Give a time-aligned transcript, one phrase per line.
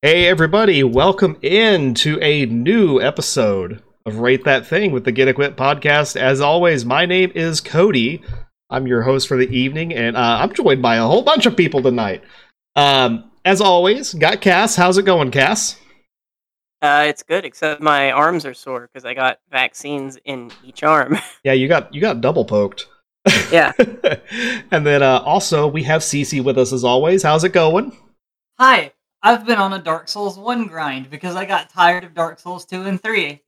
[0.00, 5.26] Hey, everybody, welcome in to a new episode of Rate That Thing with the Get
[5.26, 6.14] Equipped podcast.
[6.14, 8.22] As always, my name is Cody.
[8.70, 11.56] I'm your host for the evening, and uh, I'm joined by a whole bunch of
[11.56, 12.22] people tonight.
[12.76, 14.76] Um, as always, got Cass.
[14.76, 15.80] How's it going, Cass?
[16.80, 21.18] Uh, it's good, except my arms are sore because I got vaccines in each arm.
[21.42, 22.86] Yeah, you got you got double poked.
[23.50, 23.72] yeah.
[24.70, 27.24] and then uh, also we have Cece with us as always.
[27.24, 27.96] How's it going?
[28.60, 32.38] Hi, I've been on a Dark Souls 1 grind because I got tired of Dark
[32.38, 33.40] Souls 2 and 3.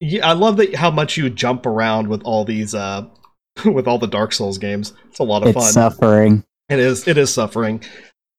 [0.00, 3.06] Yeah, I love that how much you jump around with all these uh
[3.64, 4.92] with all the Dark Souls games.
[5.08, 5.72] It's a lot of it's fun.
[5.72, 6.44] suffering.
[6.68, 7.82] It is it is suffering.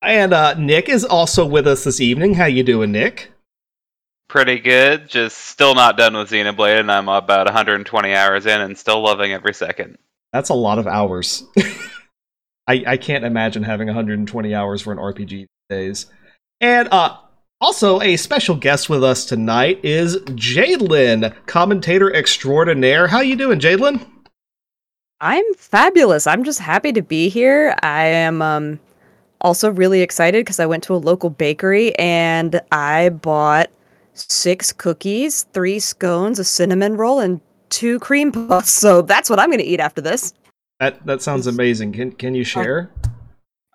[0.02, 2.36] And uh Nick is also with us this evening.
[2.36, 3.32] How you doing, Nick?
[4.30, 5.08] Pretty good.
[5.08, 9.32] Just still not done with Xenoblade, and I'm about 120 hours in and still loving
[9.32, 9.98] every second.
[10.34, 11.44] That's a lot of hours.
[12.68, 16.06] I I can't imagine having 120 hours for an RPG these days.
[16.62, 17.18] And uh
[17.60, 23.08] also a special guest with us tonight is Jaidlyn, commentator extraordinaire.
[23.08, 24.06] How you doing, Jaidlyn?
[25.20, 26.28] I'm fabulous.
[26.28, 27.76] I'm just happy to be here.
[27.82, 28.80] I am um
[29.42, 33.70] also really excited because I went to a local bakery and I bought
[34.14, 38.72] six cookies, three scones, a cinnamon roll, and two cream puffs.
[38.72, 40.34] So that's what I'm going to eat after this.
[40.80, 41.94] That that sounds amazing.
[41.94, 42.92] Can can you share?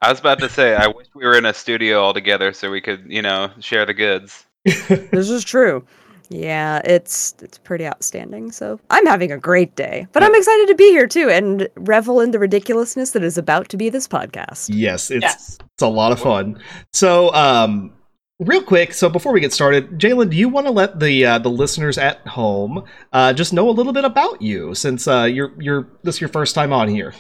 [0.03, 2.71] I was about to say, I wish we were in a studio all together so
[2.71, 4.45] we could, you know, share the goods.
[4.89, 5.85] This is true.
[6.29, 8.53] Yeah, it's it's pretty outstanding.
[8.53, 12.21] So I'm having a great day, but I'm excited to be here too and revel
[12.21, 14.71] in the ridiculousness that is about to be this podcast.
[14.73, 15.59] Yes, it's Yes.
[15.61, 16.59] it's a lot of fun.
[16.93, 17.93] So, um,
[18.41, 21.39] real quick, so before we get started, Jaidlyn, do you want to let the uh,
[21.39, 25.53] the listeners at home uh, just know a little bit about you, since uh, you're
[25.61, 27.13] you're this is your first time on here?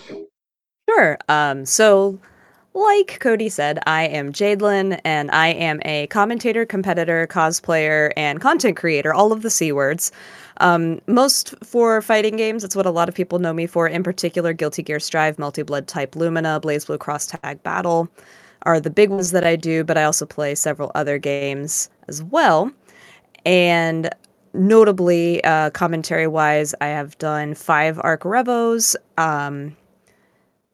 [0.88, 1.18] Sure.
[1.28, 2.18] Um, so,
[2.74, 8.76] like Cody said, I am Jaidlyn, and I am a commentator, competitor, cosplayer, and content
[8.76, 10.12] creator, all of the C words.
[10.58, 14.02] Um, most for fighting games, that's what a lot of people know me for, in
[14.02, 18.08] particular Guilty Gear Strive, Melty Blood Type Lumina, BlazBlue Cross Tag Battle
[18.64, 22.22] are the big ones that I do, but I also play several other games as
[22.22, 22.70] well.
[23.44, 24.08] And
[24.54, 29.76] notably, uh, commentary wise, I have done five Arc Revos, um,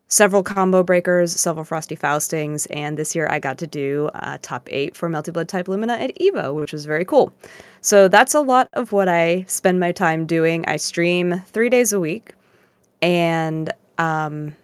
[0.09, 4.69] several combo breakers, several frosty faustings, and this year I got to do uh, top
[4.71, 7.33] eight for Melty Blood Type Lumina at Evo, which was very cool.
[7.81, 10.65] So that's a lot of what I spend my time doing.
[10.67, 12.35] I stream three days a week,
[13.03, 14.57] and um,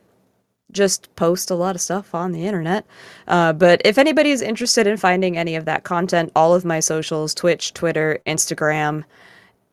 [0.72, 2.84] just post a lot of stuff on the internet.
[3.28, 6.80] Uh, but if anybody is interested in finding any of that content, all of my
[6.80, 9.04] socials Twitch, Twitter, Instagram,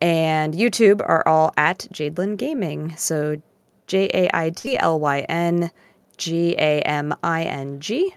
[0.01, 2.95] and YouTube are all at Jaidlyn Gaming.
[2.97, 3.41] So
[3.87, 5.71] J A I D L Y N
[6.17, 8.15] G A M I N G.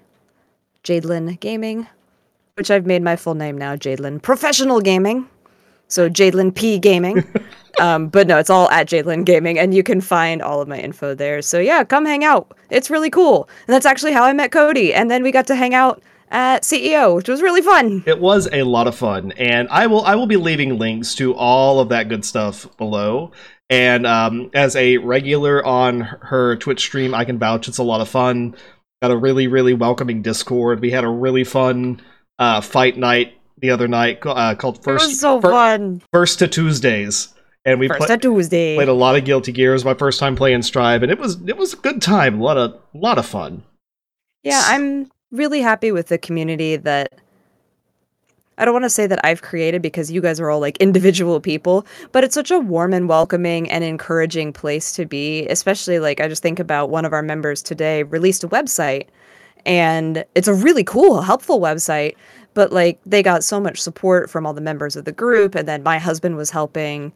[0.85, 1.87] Jaidlyn Gaming,
[2.57, 5.29] which I've made my full name now, Jaidlyn Professional Gaming.
[5.89, 7.25] So Jaidlyn P Gaming.
[7.81, 10.79] um, but no, it's all at Jaidlyn Gaming, and you can find all of my
[10.79, 11.41] info there.
[11.41, 12.57] So yeah, come hang out.
[12.71, 13.49] It's really cool.
[13.67, 14.93] And that's actually how I met Cody.
[14.93, 18.03] And then we got to hang out at CEO, which was really fun.
[18.07, 21.35] It was a lot of fun, and I will I will be leaving links to
[21.35, 23.33] all of that good stuff below.
[23.71, 28.01] And um, as a regular on her Twitch stream, I can vouch it's a lot
[28.01, 28.55] of fun.
[29.03, 30.81] Got a really really welcoming Discord.
[30.81, 32.01] We had a really fun
[32.39, 36.03] uh, fight night the other night uh, called First so Fir- fun.
[36.13, 37.33] First to Tuesdays,
[37.65, 38.77] and we First Tuesday.
[38.77, 39.71] played a lot of Guilty Gear.
[39.71, 42.41] It was my first time playing Strive, and it was it was a good time.
[42.41, 43.63] A lot of a lot of fun.
[44.43, 47.21] Yeah, I'm really happy with the community that
[48.59, 51.41] I don't want to say that I've created because you guys are all like individual
[51.41, 55.47] people, but it's such a warm and welcoming and encouraging place to be.
[55.49, 59.09] Especially like I just think about one of our members today released a website
[59.67, 62.17] and it's a really cool, helpful website,
[62.53, 65.67] but like they got so much support from all the members of the group and
[65.67, 67.13] then my husband was helping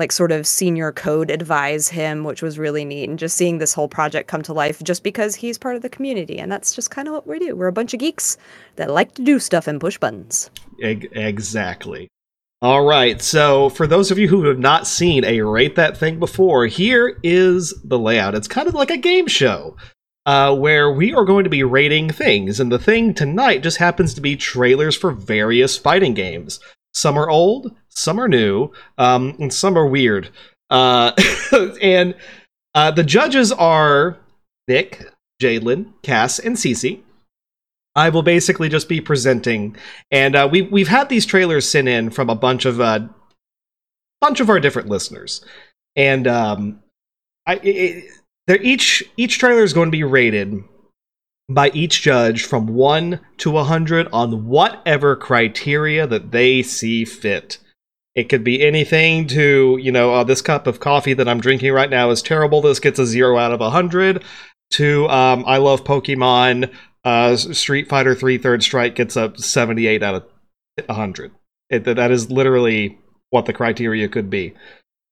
[0.00, 3.08] like sort of senior code advise him, which was really neat.
[3.08, 5.88] And just seeing this whole project come to life just because he's part of the
[5.88, 6.38] community.
[6.38, 7.54] And that's just kind of what we do.
[7.54, 8.36] We're a bunch of geeks
[8.76, 10.50] that like to do stuff and push buttons.
[10.80, 12.08] Exactly.
[12.62, 13.22] All right.
[13.22, 17.18] So, for those of you who have not seen a rate that thing before, here
[17.22, 18.34] is the layout.
[18.34, 19.76] It's kind of like a game show
[20.26, 24.12] uh, where we are going to be rating things, and the thing tonight just happens
[24.14, 26.60] to be trailers for various fighting games.
[26.94, 30.30] Some are old, some are new, um, and some are weird.
[30.70, 31.12] Uh,
[31.82, 32.14] and
[32.74, 34.18] uh, the judges are
[34.68, 35.06] Nick,
[35.40, 37.00] Jaidlyn, Cass, and Cece.
[37.96, 39.76] I will basically just be presenting,
[40.12, 43.00] and uh, we we've had these trailers sent in from a bunch of uh,
[44.20, 45.44] bunch of our different listeners,
[45.96, 46.80] and um,
[47.46, 48.04] I it,
[48.46, 50.62] they're each each trailer is going to be rated
[51.50, 57.58] by each judge from 1 to 100 on whatever criteria that they see fit.
[58.14, 61.72] It could be anything to, you know, uh, this cup of coffee that I'm drinking
[61.72, 62.60] right now is terrible.
[62.60, 64.24] This gets a 0 out of 100.
[64.72, 66.72] To, um, I love Pokemon.
[67.04, 70.24] Uh, Street Fighter 3 Third Strike gets a 78 out of
[70.86, 71.32] 100.
[71.68, 72.98] It, that is literally
[73.30, 74.54] what the criteria could be.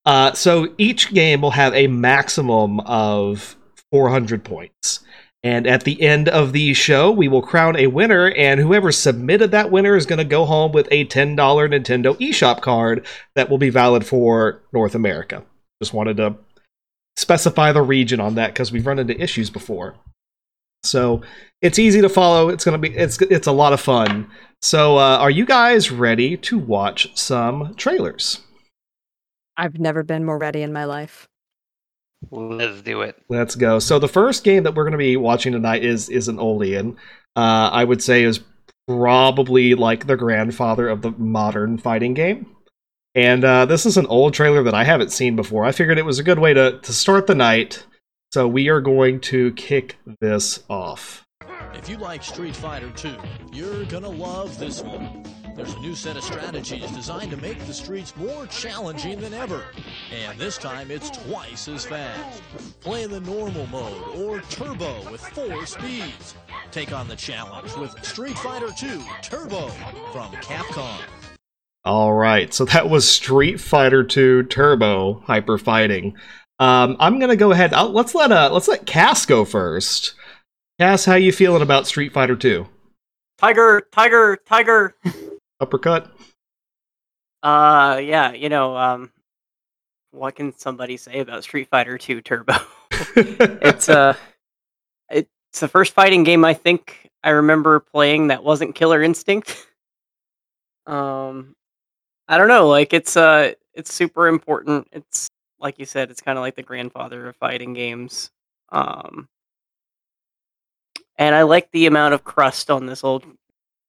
[0.04, 3.56] Uh, so each game will have a maximum of
[3.90, 5.00] 400 points.
[5.44, 9.52] And at the end of the show, we will crown a winner, and whoever submitted
[9.52, 13.06] that winner is going to go home with a $10 Nintendo eShop card
[13.36, 15.44] that will be valid for North America.
[15.80, 16.36] Just wanted to
[17.16, 19.94] specify the region on that because we've run into issues before.
[20.82, 21.22] So
[21.60, 22.48] it's easy to follow.
[22.48, 24.30] It's gonna be it's it's a lot of fun.
[24.62, 28.40] So uh, are you guys ready to watch some trailers?
[29.56, 31.27] I've never been more ready in my life.
[32.30, 33.16] Let's do it.
[33.28, 33.78] Let's go.
[33.78, 36.96] So the first game that we're going to be watching tonight is is an Olean.
[37.36, 38.40] Uh, I would say is
[38.86, 42.54] probably like the grandfather of the modern fighting game.
[43.14, 45.64] And uh, this is an old trailer that I haven't seen before.
[45.64, 47.84] I figured it was a good way to, to start the night.
[48.32, 51.24] So we are going to kick this off.
[51.74, 53.14] If you like Street Fighter 2,
[53.52, 55.24] you're gonna love this one.
[55.58, 59.64] There's a new set of strategies designed to make the streets more challenging than ever.
[60.12, 62.40] And this time it's twice as fast.
[62.78, 66.36] Play in the normal mode or turbo with four speeds.
[66.70, 69.66] Take on the challenge with Street Fighter 2 Turbo
[70.12, 71.00] from Capcom.
[71.84, 76.16] All right, so that was Street Fighter 2 Turbo Hyper Fighting.
[76.60, 77.74] Um, I'm gonna go ahead.
[77.74, 80.14] I'll, let's let uh, let's let Cass go first.
[80.78, 82.64] Cass, how you feeling about Street Fighter 2?
[83.38, 84.94] Tiger, tiger, tiger.
[85.60, 86.10] Uppercut.
[87.42, 89.12] Uh, yeah, you know, um,
[90.10, 92.54] what can somebody say about Street Fighter 2 Turbo?
[93.16, 94.14] it's uh,
[95.10, 99.66] it's the first fighting game I think I remember playing that wasn't Killer Instinct.
[100.86, 101.54] um,
[102.28, 104.88] I don't know, like it's uh, it's super important.
[104.92, 105.28] It's
[105.60, 108.30] like you said, it's kind of like the grandfather of fighting games.
[108.70, 109.28] Um,
[111.16, 113.24] and I like the amount of crust on this old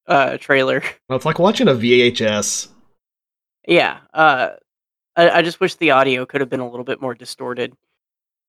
[0.09, 0.83] uh trailer.
[1.09, 2.67] Well, it's like watching a VHS.
[3.67, 4.49] Yeah, uh,
[5.15, 7.73] I, I just wish the audio could have been a little bit more distorted.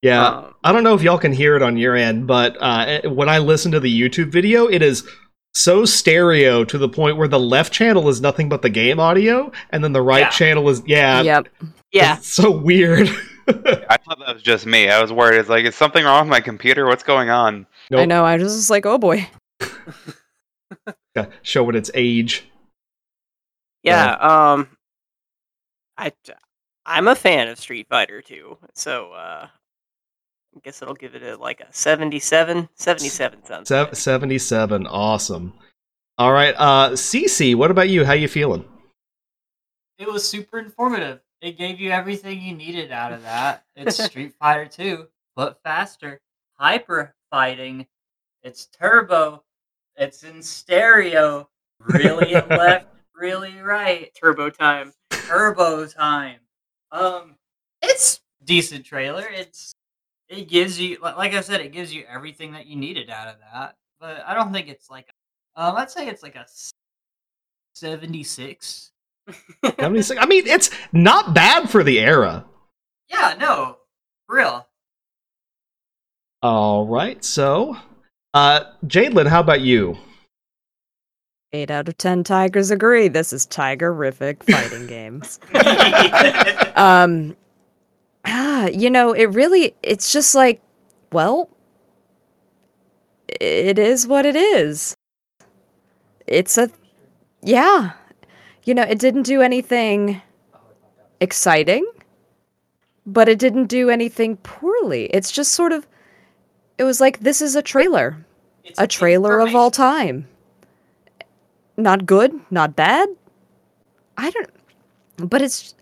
[0.03, 2.85] Yeah, Um, I don't know if y'all can hear it on your end, but uh,
[2.87, 5.07] eh, when I listen to the YouTube video, it is
[5.53, 9.53] so stereo to the point where the left channel is nothing but the game audio,
[9.71, 10.29] and then the right Yeah.
[10.31, 11.49] channel is yeah, yep.
[11.93, 13.09] yeah, it's so weird.
[13.49, 14.89] I thought that was just me.
[14.89, 15.39] I was worried.
[15.39, 16.87] It's like, is something wrong with my computer?
[16.87, 17.67] What's going on?
[17.93, 18.25] I know.
[18.25, 19.29] I was just like, oh boy.
[21.17, 22.45] Yeah, showing its age.
[23.83, 24.12] yeah.
[24.15, 24.69] Um,
[25.99, 26.12] I
[26.87, 31.37] I'm a fan of Street Fighter 2, so uh, I guess it'll give it a
[31.37, 32.69] like a 77.
[32.75, 33.69] 77 sounds.
[33.69, 33.97] Sev- good.
[33.97, 35.53] 77, awesome.
[36.19, 38.05] All right, uh, CC, what about you?
[38.05, 38.65] How you feeling?
[39.99, 41.21] It was super informative.
[41.43, 43.65] It gave you everything you needed out of that.
[43.77, 46.21] It's Street Fighter 2, but faster.
[46.55, 47.87] Hyper fighting.
[48.43, 49.43] It's turbo.
[50.00, 51.47] It's in stereo.
[51.79, 54.11] Really left, really right.
[54.19, 54.94] Turbo time.
[55.11, 56.38] Turbo time.
[56.91, 57.37] Um,
[57.82, 59.29] it's decent trailer.
[59.31, 59.73] It's
[60.31, 63.37] it gives you like I said, it gives you everything that you needed out of
[63.52, 63.76] that.
[64.00, 65.09] But I don't think it's like
[65.57, 66.47] a, um, I'd say it's like a
[67.75, 68.90] seventy six.
[69.62, 70.21] 76?
[70.21, 72.45] I mean, it's not bad for the era.
[73.09, 73.76] Yeah, no,
[74.26, 74.66] for real.
[76.42, 77.76] All right, so,
[78.35, 79.99] uh, Jaidlyn, how about you?
[81.53, 83.09] Eight out of ten tigers agree.
[83.09, 85.41] This is tiger-rific fighting games.
[86.77, 87.37] Um,
[88.25, 90.63] ah, you know, it really, it's just like,
[91.13, 91.51] well,
[93.29, 94.97] it is what it is.
[96.27, 96.71] It's a,
[97.43, 97.93] yeah.
[98.65, 100.23] You know, it didn't do anything
[101.21, 101.85] exciting,
[103.05, 105.07] but it didn't do anything poorly.
[105.07, 105.87] It's just sort of,
[106.81, 108.25] it was like, this is a trailer,
[108.65, 110.27] It's a trailer of all time.
[111.77, 113.11] Not good, not bad.
[114.17, 114.49] I don't,
[115.19, 115.75] but it's,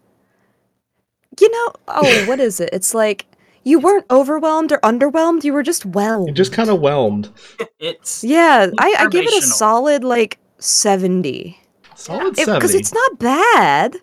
[1.39, 2.71] you know, oh, what is it?
[2.73, 3.27] It's like
[3.63, 5.45] you weren't overwhelmed or underwhelmed.
[5.45, 6.35] You were just whelmed.
[6.35, 7.31] Just kind of whelmed.
[7.79, 11.61] It's yeah, I, I give it a solid like seventy
[11.95, 12.77] Solid because 70.
[12.79, 13.97] it's not bad,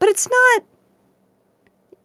[0.00, 0.64] but it's not.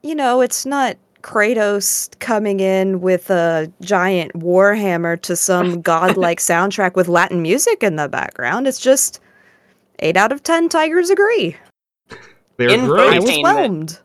[0.04, 6.96] You know, it's not Kratos coming in with a giant warhammer to some godlike soundtrack
[6.96, 8.66] with Latin music in the background.
[8.66, 9.20] It's just
[10.00, 11.58] eight out of ten tigers agree.
[12.56, 13.06] They're In I great.
[13.06, 13.44] was Entertainment.
[13.56, 14.00] whelmed.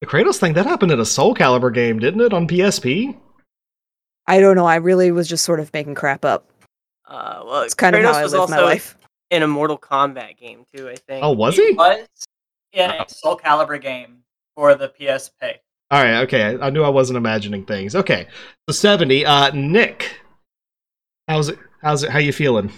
[0.00, 3.16] The Kratos thing, that happened in a Soul Calibur game, didn't it, on PSP?
[4.28, 4.64] I don't know.
[4.66, 6.48] I really was just sort of making crap up.
[7.06, 8.96] Uh, well, It's kind of Kratos how I was live my also life.
[9.30, 10.88] in a Mortal Kombat game too.
[10.88, 11.24] I think.
[11.24, 11.72] Oh, was he?
[11.72, 12.06] was
[12.72, 14.18] in a Soul Calibur game
[14.56, 15.56] for the PSP.
[15.92, 16.56] All right, okay.
[16.58, 17.94] I, knew I wasn't imagining things.
[17.94, 18.26] Okay,
[18.66, 19.26] so seventy.
[19.26, 20.20] Uh, Nick,
[21.28, 21.58] how's it?
[21.82, 22.10] How's it?
[22.10, 22.72] How you feeling?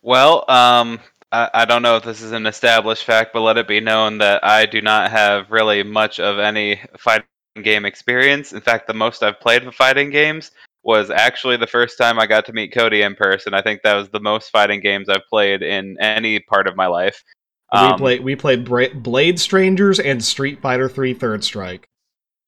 [0.00, 1.00] Well, um,
[1.30, 4.18] I, I don't know if this is an established fact, but let it be known
[4.18, 7.26] that I do not have really much of any fighting
[7.62, 8.54] game experience.
[8.54, 10.50] In fact, the most I've played for fighting games
[10.82, 13.52] was actually the first time I got to meet Cody in person.
[13.52, 16.86] I think that was the most fighting games I've played in any part of my
[16.86, 17.22] life.
[17.70, 18.22] we Um, played.
[18.22, 21.86] We played Bra- Blade Strangers and Street Fighter Three Third Strike.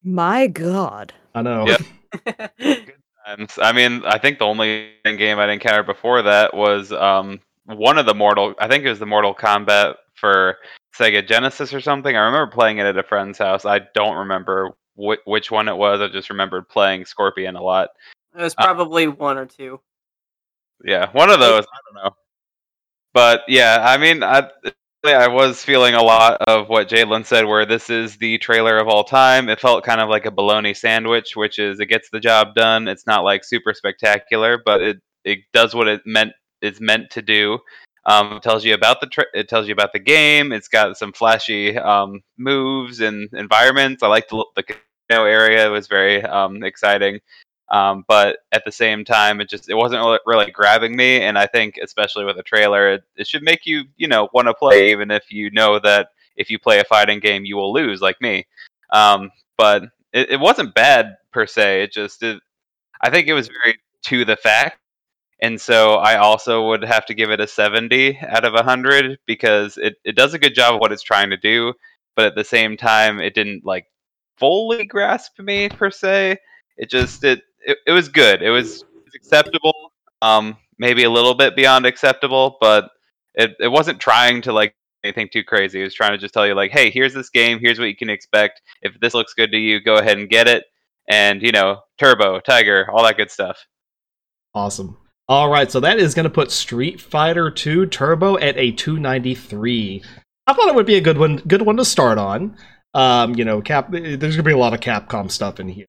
[0.03, 1.13] My God.
[1.35, 1.65] I know.
[1.67, 2.87] Yep.
[3.25, 3.59] times.
[3.61, 8.05] I mean, I think the only game I'd encountered before that was um, one of
[8.05, 8.53] the Mortal.
[8.59, 10.57] I think it was the Mortal Kombat for
[10.97, 12.15] Sega Genesis or something.
[12.15, 13.65] I remember playing it at a friend's house.
[13.65, 16.01] I don't remember wh- which one it was.
[16.01, 17.89] I just remembered playing Scorpion a lot.
[18.37, 19.79] It was Uh, probably one or two.
[20.83, 21.63] Yeah, one of those.
[21.63, 22.15] I don't know.
[23.13, 24.49] But yeah, I mean, I,
[25.03, 28.87] I was feeling a lot of what Jaidlyn said, where this is the trailer of
[28.87, 29.49] all time.
[29.49, 32.87] It felt kind of like a bologna sandwich, which is it gets the job done.
[32.87, 37.23] It's not like super spectacular, but it it does what it meant it's meant to
[37.23, 37.57] do.
[38.05, 40.51] Um, it tells you about the tra- it tells you about the game.
[40.51, 44.03] It's got some flashy um, moves and environments.
[44.03, 45.65] I like the the casino area.
[45.65, 47.19] It was very um, exciting.
[47.71, 51.21] Um, but at the same time, it just it wasn't really, grabbing me.
[51.21, 54.47] And I think, especially with a trailer, it, it should make you you know want
[54.47, 57.71] to play, even if you know that if you play a fighting game, you will
[57.71, 58.45] lose, like me.
[58.91, 61.83] Um, but it, it wasn't bad per se.
[61.83, 62.41] It just it,
[62.99, 64.77] I think it was very to the fact.
[65.41, 69.77] And so I also would have to give it a 70 out of 100 because
[69.77, 71.73] it, it does a good job of what it's trying to do,
[72.15, 73.87] but at the same time, it didn't like
[74.37, 76.37] fully grasp me per se.
[76.77, 78.41] It just it it, it was good.
[78.41, 78.83] It was
[79.15, 79.93] acceptable.
[80.21, 82.89] Um, maybe a little bit beyond acceptable, but
[83.35, 85.81] it it wasn't trying to like anything too crazy.
[85.81, 87.59] It was trying to just tell you like, hey, here's this game.
[87.59, 88.61] Here's what you can expect.
[88.81, 90.65] If this looks good to you, go ahead and get it.
[91.09, 93.57] And you know, Turbo, Tiger, all that good stuff.
[94.53, 94.97] Awesome.
[95.27, 100.03] All right, so that is going to put Street Fighter 2 Turbo at a 293.
[100.45, 102.57] I thought it would be a good one, good one to start on.
[102.93, 103.91] Um, you know, Cap.
[103.91, 105.85] There's going to be a lot of Capcom stuff in here.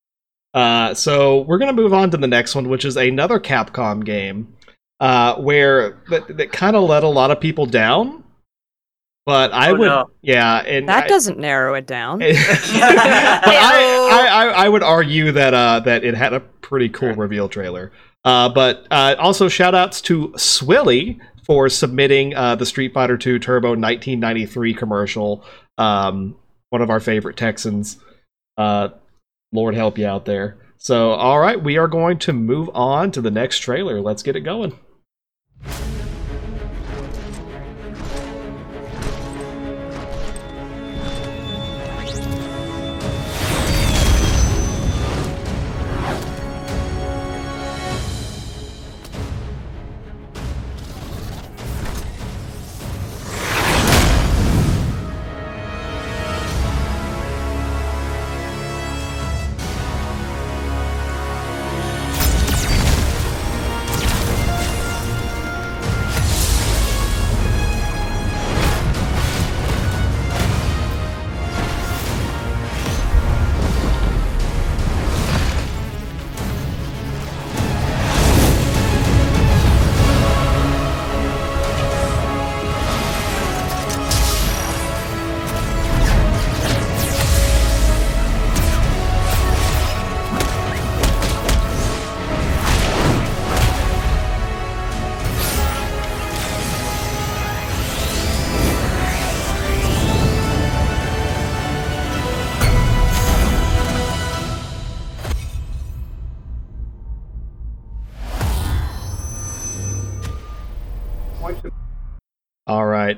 [0.54, 4.04] Uh, so we're going to move on to the next one, which is another Capcom
[4.04, 4.54] game,
[5.00, 8.23] uh, where that, that kind of let a lot of people down.
[9.25, 10.11] But I Oh, would, no.
[10.21, 12.18] yeah, and That I- doesn't narrow it down.
[12.18, 17.14] but I, I, I, I would argue that uh, that it had a pretty cool
[17.14, 17.92] reveal trailer.
[18.25, 23.38] Uh, but uh, also shout outs to Swilly for submitting uh, the Street Fighter II
[23.38, 25.44] Turbo 1993 commercial.
[25.78, 26.37] Um,
[26.71, 27.99] one of our favorite Texans.
[28.59, 28.88] Uh,
[29.52, 30.59] Lord help you out there.
[30.78, 34.00] So, all right, we are going to move on to the next trailer.
[34.00, 34.76] Let's get it going.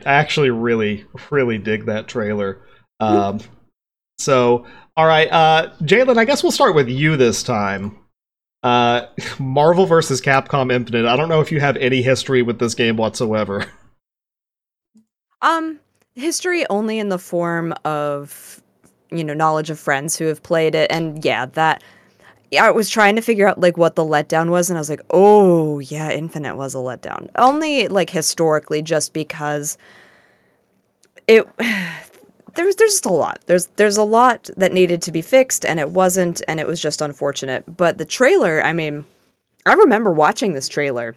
[0.05, 2.61] Actually really, really dig that trailer.
[3.01, 3.41] Um,
[4.19, 7.99] so, all right, uh, Jaidlyn, I guess we'll start with you this time.
[8.63, 9.07] Uh,
[9.39, 11.07] Marvel versus Capcom Infinite.
[11.07, 13.67] I don't know if you have any history with this game whatsoever.
[15.43, 15.79] Um,
[16.15, 18.63] history only in the form of,
[19.11, 21.85] you know, knowledge of friends who have played it, and yeah, that.
[22.61, 25.03] I was trying to figure out like what the letdown was, and I was like,
[25.11, 27.29] oh yeah, Infinite was a letdown.
[27.37, 29.77] Only like historically, just because
[31.27, 31.47] it
[32.55, 33.41] there's there's just a lot.
[33.47, 36.81] There's there's a lot that needed to be fixed, and it wasn't, and it was
[36.81, 37.65] just unfortunate.
[37.77, 39.05] But the trailer, I mean,
[39.67, 41.15] I remember watching this trailer,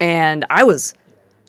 [0.00, 0.94] and I was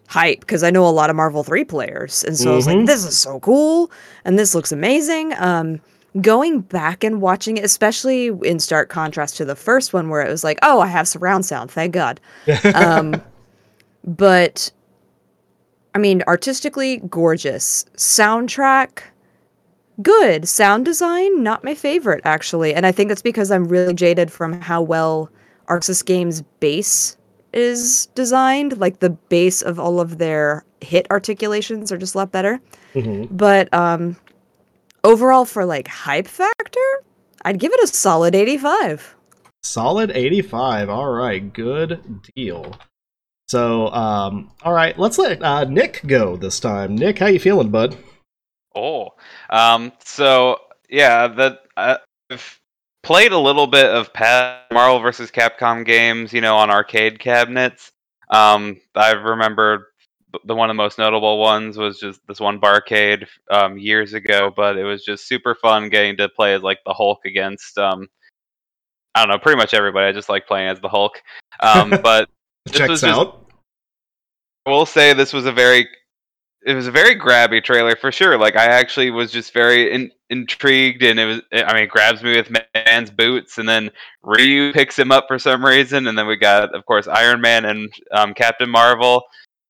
[0.08, 2.78] hype because I know a lot of Marvel three players, and so I was like,
[2.78, 2.86] Mhm.
[2.88, 3.92] this is so cool,
[4.26, 5.34] and this looks amazing.
[5.38, 5.80] Um,
[6.22, 10.30] going back and watching it, especially in stark contrast to the first one, where it
[10.30, 12.20] was like, oh, I have surround sound, thank God.
[12.76, 13.22] Um,
[14.06, 14.72] but
[15.94, 17.86] I mean, artistically gorgeous.
[17.98, 19.02] Soundtrack,
[20.02, 20.48] good.
[20.48, 22.74] Sound design, not my favorite, actually.
[22.74, 25.30] And I think that's because I'm really jaded from how well
[25.68, 27.18] ArcSys Games' base
[27.54, 28.78] is designed.
[28.78, 32.60] Like, the base of all of their hit articulations are just a lot better.
[32.94, 33.28] Mhm.
[33.32, 34.16] But um,
[35.04, 37.04] overall, for like hype factor,
[37.44, 39.16] I'd give it a solid 85.
[39.64, 40.90] Solid 85.
[40.90, 42.78] All right, good deal.
[43.48, 46.96] So, um, all right, let's let uh, Nick go this time.
[46.96, 47.98] Nick, how you feeling, bud?
[48.76, 49.10] Oh,
[49.50, 50.58] um, so
[50.90, 52.60] yeah, that I've
[53.04, 57.92] played a little bit of past Marvel versus Capcom games, you know, on arcade cabinets.
[58.30, 59.89] Um, I remember b-
[60.46, 64.52] the one of the most notable ones was just this one barcade um, years ago,
[64.56, 68.08] but it was just super fun getting to play as like the Hulk against um,
[69.16, 70.08] I don't know, pretty much everybody.
[70.08, 71.22] I just like playing as the Hulk.
[71.62, 72.30] Um, but
[72.66, 73.46] This Checks was just- out.
[74.66, 75.88] I will say this was a very
[76.66, 78.38] it was a very grabby trailer for sure.
[78.38, 82.36] Like I actually was just very in, intrigued, and it was I mean, grabs me
[82.36, 83.90] with man's boots, and then
[84.22, 87.66] Ryu picks him up for some reason, and then we got of course Iron Man
[87.66, 89.24] and um, Captain Marvel.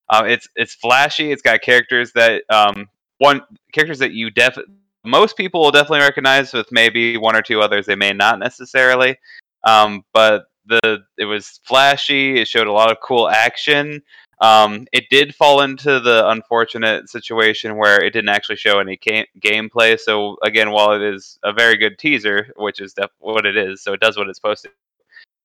[0.09, 1.31] Um, it's it's flashy.
[1.31, 2.87] It's got characters that um,
[3.19, 3.41] one
[3.73, 4.57] characters that you def
[5.05, 9.17] most people will definitely recognize, with maybe one or two others they may not necessarily.
[9.63, 12.39] Um, but the it was flashy.
[12.39, 14.01] It showed a lot of cool action.
[14.41, 19.27] Um, it did fall into the unfortunate situation where it didn't actually show any ga-
[19.41, 19.99] gameplay.
[19.99, 23.83] So again, while it is a very good teaser, which is def- what it is,
[23.83, 24.69] so it does what it's supposed to.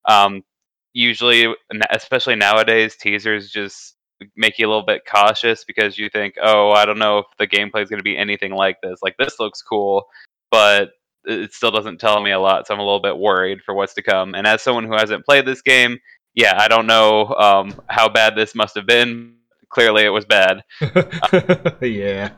[0.04, 0.44] Um,
[0.92, 1.52] usually,
[1.90, 3.93] especially nowadays, teasers just
[4.36, 7.46] make you a little bit cautious because you think, oh, I don't know if the
[7.46, 9.00] gameplay is going to be anything like this.
[9.02, 10.04] Like this looks cool,
[10.50, 10.90] but
[11.24, 13.94] it still doesn't tell me a lot, so I'm a little bit worried for what's
[13.94, 14.34] to come.
[14.34, 15.98] And as someone who hasn't played this game,
[16.34, 19.36] yeah, I don't know um, how bad this must have been.
[19.70, 20.62] Clearly, it was bad.
[21.80, 22.30] yeah.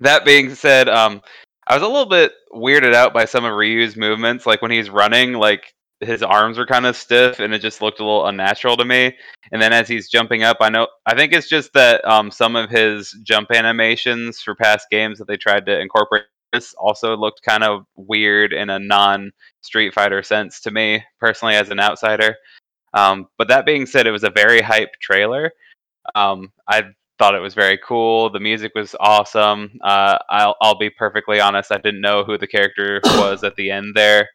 [0.00, 1.22] That being said, um,
[1.66, 4.46] I was a little bit weirded out by some of Ryu's movements.
[4.46, 8.00] Like when he's running, like his arms were kind of stiff, and it just looked
[8.00, 9.16] a little unnatural to me.
[9.52, 12.56] And then as he's jumping up, I know I think it's just that um, some
[12.56, 17.42] of his jump animations for past games that they tried to incorporate this also looked
[17.42, 19.30] kind of weird in a non
[19.60, 22.36] Street Fighter sense to me personally as an outsider.
[22.94, 25.52] Um, but that being said, it was a very hype trailer.
[26.14, 26.84] Um, I
[27.18, 28.30] thought it was very cool.
[28.30, 29.78] The music was awesome.
[29.82, 31.72] Uh, I'll, I'll be perfectly honest.
[31.72, 34.28] I didn't know who the character was at the end there,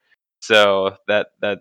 [0.44, 1.60] so that that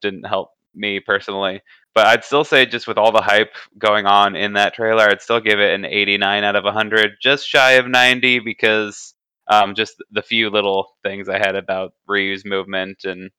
[0.00, 1.62] didn't help me personally.
[1.94, 5.22] But I'd still say, just with all the hype going on in that trailer, I'd
[5.22, 9.14] still give it an 89 out of 100, just shy of 90, because
[9.50, 13.30] um, just the few little things I had about Ryu's movement and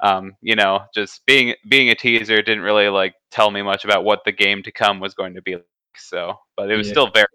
[0.00, 4.04] um, you know, just being being a teaser didn't really like tell me much about
[4.04, 5.64] what the game to come was going to be like.
[5.96, 6.92] So, but it was Yeah.
[6.92, 7.26] still very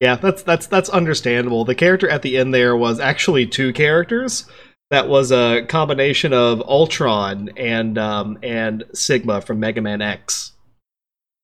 [0.00, 1.64] Yeah, that's that's that's understandable.
[1.64, 4.46] The character at the end there was actually two characters.
[4.90, 10.52] That was a combination of Ultron and um, and Sigma from Mega Man X.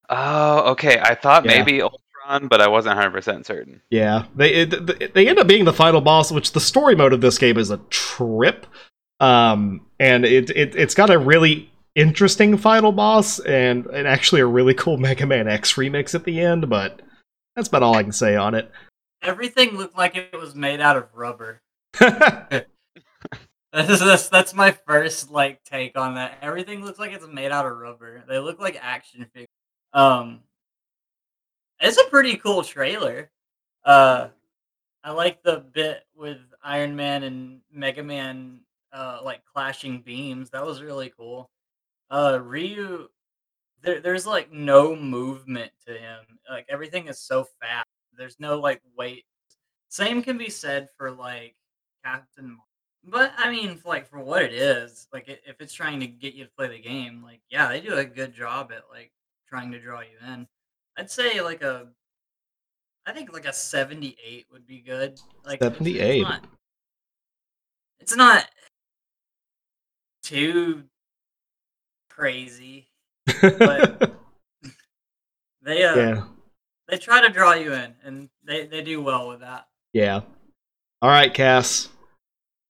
[0.08, 1.00] Oh, okay.
[1.00, 1.58] I thought Yeah.
[1.58, 3.80] maybe Ultron, but I wasn't 100% certain.
[3.90, 7.20] Yeah, they it, they end up being the final boss, which the story mode of
[7.20, 8.66] this game is a trip.
[9.18, 14.46] Um, and it, it it's got a really interesting final boss and and actually a
[14.46, 16.68] really cool Mega Man X remix at the end.
[16.68, 17.02] But
[17.56, 18.70] that's about all I can say on it.
[19.22, 21.60] Everything looked like it was made out of rubber.
[23.72, 26.36] That's, that's that's my first like take on that.
[26.42, 28.22] Everything looks like it's made out of rubber.
[28.28, 29.48] They look like action figures.
[29.94, 30.40] Um,
[31.80, 33.30] it's a pretty cool trailer.
[33.82, 34.28] Uh,
[35.02, 38.60] I like the bit with Iron Man and Mega Man,
[38.92, 40.50] uh, like clashing beams.
[40.50, 41.50] That was really cool.
[42.10, 43.08] Uh, Ryu,
[43.82, 46.20] there, there's like no movement to him.
[46.48, 47.88] Like everything is so fast.
[48.16, 49.24] There's no like weight.
[49.88, 51.56] Same can be said for like
[52.04, 52.58] Captain.
[53.04, 56.34] But I mean, like for what it is, like i- if it's trying to get
[56.34, 59.12] you to play the game, like yeah, they do a good job at like
[59.48, 60.46] trying to draw you in.
[60.96, 61.88] I'd say like a,
[63.06, 65.18] I think like a seventy-eight would be good.
[65.44, 66.22] Like it's- it's 78.
[66.22, 66.44] not-
[68.00, 68.48] It's not
[70.22, 70.84] too
[72.08, 72.88] crazy.
[73.40, 74.16] But-
[75.64, 76.24] They uh, yeah,
[76.88, 79.68] they try to draw you in, and they they do well with that.
[79.92, 80.22] Yeah.
[81.00, 81.88] All right, Cass.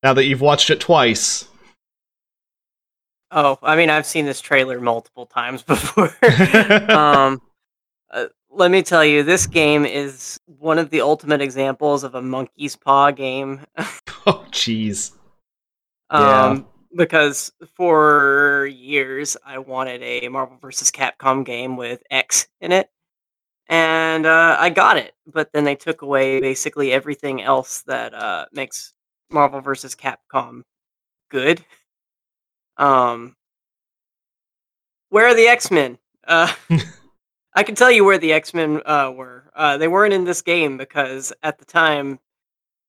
[0.03, 1.47] Now that you've watched it twice.
[3.31, 6.15] Oh, I mean, I've seen this trailer multiple times before.
[6.91, 7.41] um,
[8.11, 12.23] uh, let me tell you, this game is one of the ultimate examples of a
[12.23, 13.61] monkey's paw game.
[13.79, 15.13] oh, jeez.
[16.11, 20.91] Um, because for years I wanted a Marvel vs.
[20.91, 22.91] Capcom game with X in it,
[23.69, 25.15] and uh, I got it.
[25.27, 28.93] But then they took away basically everything else that uh, makes
[29.33, 29.95] Marvel vs.
[29.95, 30.63] Capcom
[31.31, 31.65] good.
[32.77, 33.35] Um,
[35.11, 35.99] where are the X Men?
[36.27, 36.53] Uh,
[37.55, 39.51] I can tell you where the X Men uh, were.
[39.55, 42.19] Uh, they weren't in this game because at the time,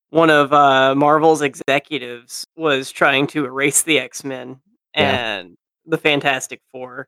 [0.10, 4.60] one of uh, Marvel's executives was trying to erase the X Men
[4.96, 5.12] Yeah.
[5.40, 7.08] and the Fantastic Four.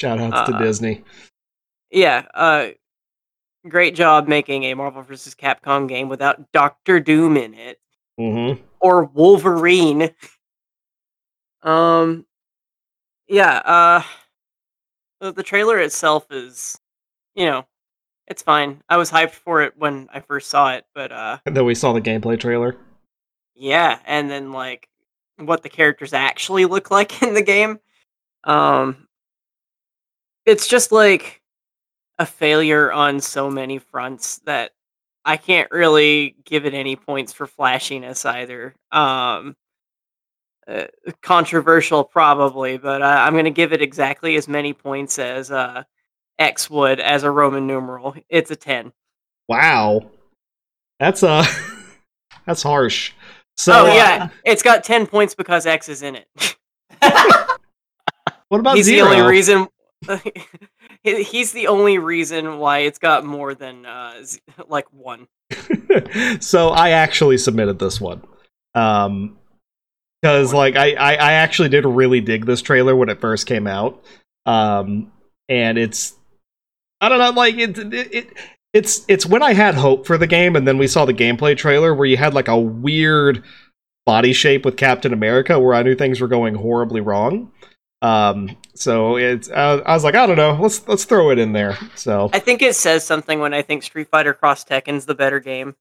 [0.00, 1.04] Shout outs to Uh, Disney.
[1.90, 2.68] Yeah, uh,
[3.68, 5.34] great job making a Marvel vs.
[5.34, 7.78] Capcom game without Doctor Doom in it
[8.22, 8.62] Mm-hmm.
[8.80, 10.10] or Wolverine.
[11.62, 12.24] Um,
[13.28, 13.56] yeah.
[13.58, 14.02] Uh,
[15.20, 16.78] the, the trailer itself is,
[17.34, 17.66] you know,
[18.28, 18.82] it's fine.
[18.88, 21.74] I was hyped for it when I first saw it, but uh, And then we
[21.74, 22.76] saw the gameplay trailer.
[23.54, 24.88] yeah, and then like
[25.38, 27.80] what the characters actually look like in the game,
[28.44, 29.08] um,
[30.46, 31.42] it's just like
[32.18, 34.72] a failure on so many fronts that
[35.24, 38.74] I can't really give it any points for flashiness either.
[38.90, 39.56] Um,
[40.66, 40.86] uh,
[41.22, 45.84] controversial probably, but uh, I'm going to give it exactly as many points as uh,
[46.38, 48.14] X would as a Roman numeral.
[48.28, 48.92] It's a ten.
[49.48, 50.02] Wow.
[50.98, 51.44] That's uh
[52.46, 53.12] that's harsh.
[53.56, 56.56] So oh uh, yeah, it's got ten points because X is in it.
[58.48, 59.08] what about he's zero?
[59.08, 59.68] the only reason.
[61.02, 64.24] He- he's the only reason why it's got more than uh,
[64.68, 65.28] like one.
[66.40, 68.22] so I actually submitted this one.
[68.74, 69.38] Um
[70.20, 73.66] because like I, I I actually did really dig this trailer when it first came
[73.66, 74.02] out.
[74.46, 75.12] Um
[75.48, 76.14] and it's
[77.00, 78.32] I don't know like it, it, it
[78.72, 81.56] it's it's when I had hope for the game and then we saw the gameplay
[81.56, 83.44] trailer where you had like a weird
[84.06, 87.52] body shape with Captain America where I knew things were going horribly wrong.
[88.00, 91.52] Um so it's I, I was like I don't know, let's let's throw it in
[91.52, 91.78] there.
[91.94, 95.40] So I think it says something when I think Street Fighter Cross Tekken's the better
[95.40, 95.76] game.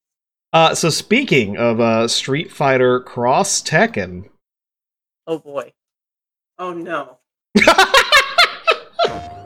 [0.54, 4.30] Uh, so speaking of uh, Street Fighter Cross Tekken,
[5.28, 5.72] Oh boy.
[6.58, 7.20] Oh no.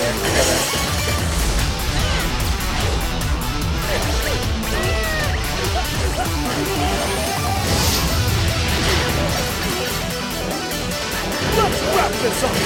[0.00, 0.16] Let's
[11.94, 12.56] wrap this up!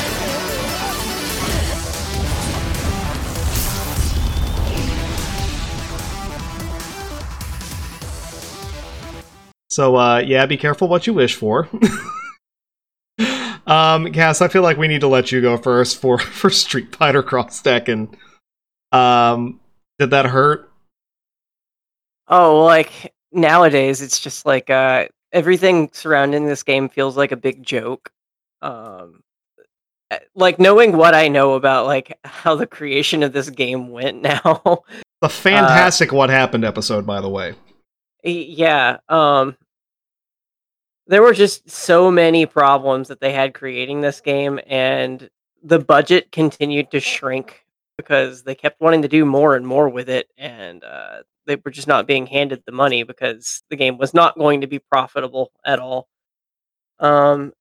[9.69, 11.69] so uh, yeah, be careful what you wish for.
[13.75, 16.95] um, Cass, I feel like we need to let you go first for for Street
[16.95, 18.15] Fighter Cross Tekken.
[18.93, 19.61] Um,
[19.99, 20.71] did that hurt?
[22.29, 27.63] Oh, like nowadays it's just like uh everything surrounding this game feels like a big
[27.63, 28.11] joke.
[28.63, 29.23] Um
[30.11, 34.23] uh, like knowing what I know about like how the creation of this game went
[34.23, 34.85] now.
[35.21, 37.55] The fantastic "What Happened" episode, by the way.
[38.25, 39.57] Yeah um
[41.07, 45.29] there were just so many problems that they had creating this game and
[45.63, 47.65] the budget continued to shrink
[47.97, 51.71] because they kept wanting to do more and more with it and uh, they were
[51.71, 55.53] just not being handed the money because the game was not going to be profitable
[55.65, 56.09] at all.
[56.99, 57.53] Um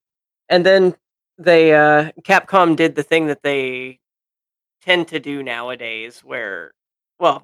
[0.50, 0.96] and then
[1.38, 4.00] they uh capcom did the thing that they
[4.82, 6.72] tend to do nowadays where
[7.20, 7.44] well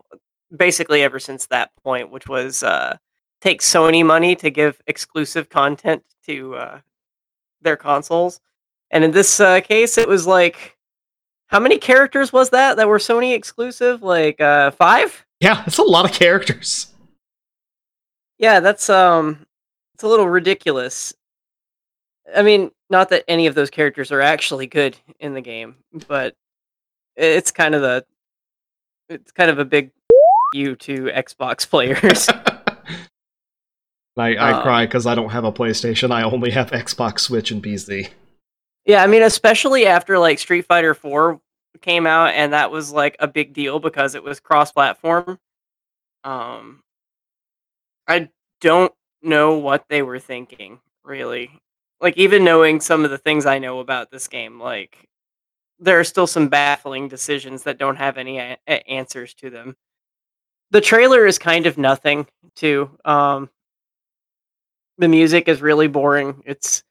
[0.56, 2.98] basically ever since that point which was uh
[3.42, 6.80] take Sony money to give exclusive content to uh,
[7.62, 8.40] their consoles.
[8.92, 10.78] And in this uh, case, it was like,
[11.48, 14.02] how many characters was that that were Sony exclusive?
[14.04, 15.26] Like uh, five?
[15.40, 16.88] Yeah, it's a lot of characters.
[18.38, 19.46] Yeah, that's um,
[19.94, 21.14] it's a little ridiculous.
[22.36, 25.76] I mean, not that any of those characters are actually good in the game,
[26.08, 26.36] but
[27.16, 28.06] it's kind of the,
[29.10, 29.92] it's kind of a big
[30.54, 32.30] you to Xbox players.
[34.20, 36.12] I, I Uh, cry because I don't have a PlayStation.
[36.12, 38.10] I only have Xbox, Switch, and PC.
[38.86, 41.40] yeah, I mean, especially after like Street Fighter 4
[41.82, 45.40] came out and that was like a big deal because it was cross-platform.
[46.24, 46.82] Um
[48.08, 48.30] I
[48.62, 51.52] don't know what they were thinking, really.
[52.02, 54.98] Like even knowing some of the things I know about this game, like
[55.80, 59.78] there are still some baffling decisions that don't have any a- answers to them.
[60.72, 62.90] The trailer is kind of nothing, too.
[63.06, 63.50] Um
[65.00, 66.44] the music is really boring.
[66.46, 66.84] It's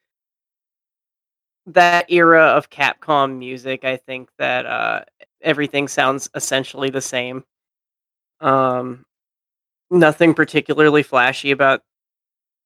[1.67, 5.01] that era of Capcom music, I think that uh,
[5.41, 7.45] everything sounds essentially the same.
[8.41, 9.05] Um,
[9.91, 11.83] nothing particularly flashy about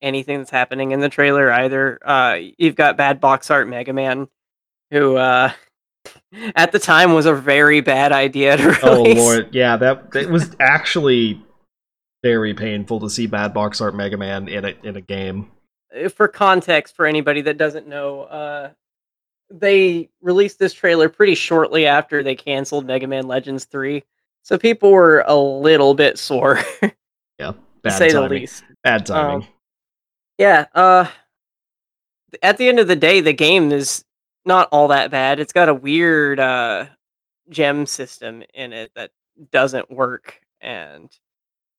[0.01, 1.99] anything that's happening in the trailer either.
[2.05, 4.29] Uh, you've got bad box art Mega Man,
[4.91, 5.51] who uh,
[6.55, 9.19] at the time was a very bad idea to release.
[9.19, 11.43] Oh lord, yeah, that it was actually
[12.23, 15.51] very painful to see bad box art Mega Man in a in a game.
[15.95, 18.71] Uh, for context for anybody that doesn't know uh
[19.51, 24.03] they released this trailer pretty shortly after they canceled mega man legends 3
[24.41, 26.59] so people were a little bit sore
[27.39, 27.51] yeah,
[27.83, 28.29] Bad say timing.
[28.29, 29.43] the least Bad timing.
[29.43, 29.47] Um,
[30.39, 31.05] yeah uh
[32.41, 34.03] at the end of the day the game is
[34.45, 36.85] not all that bad it's got a weird uh
[37.49, 39.11] gem system in it that
[39.51, 41.11] doesn't work and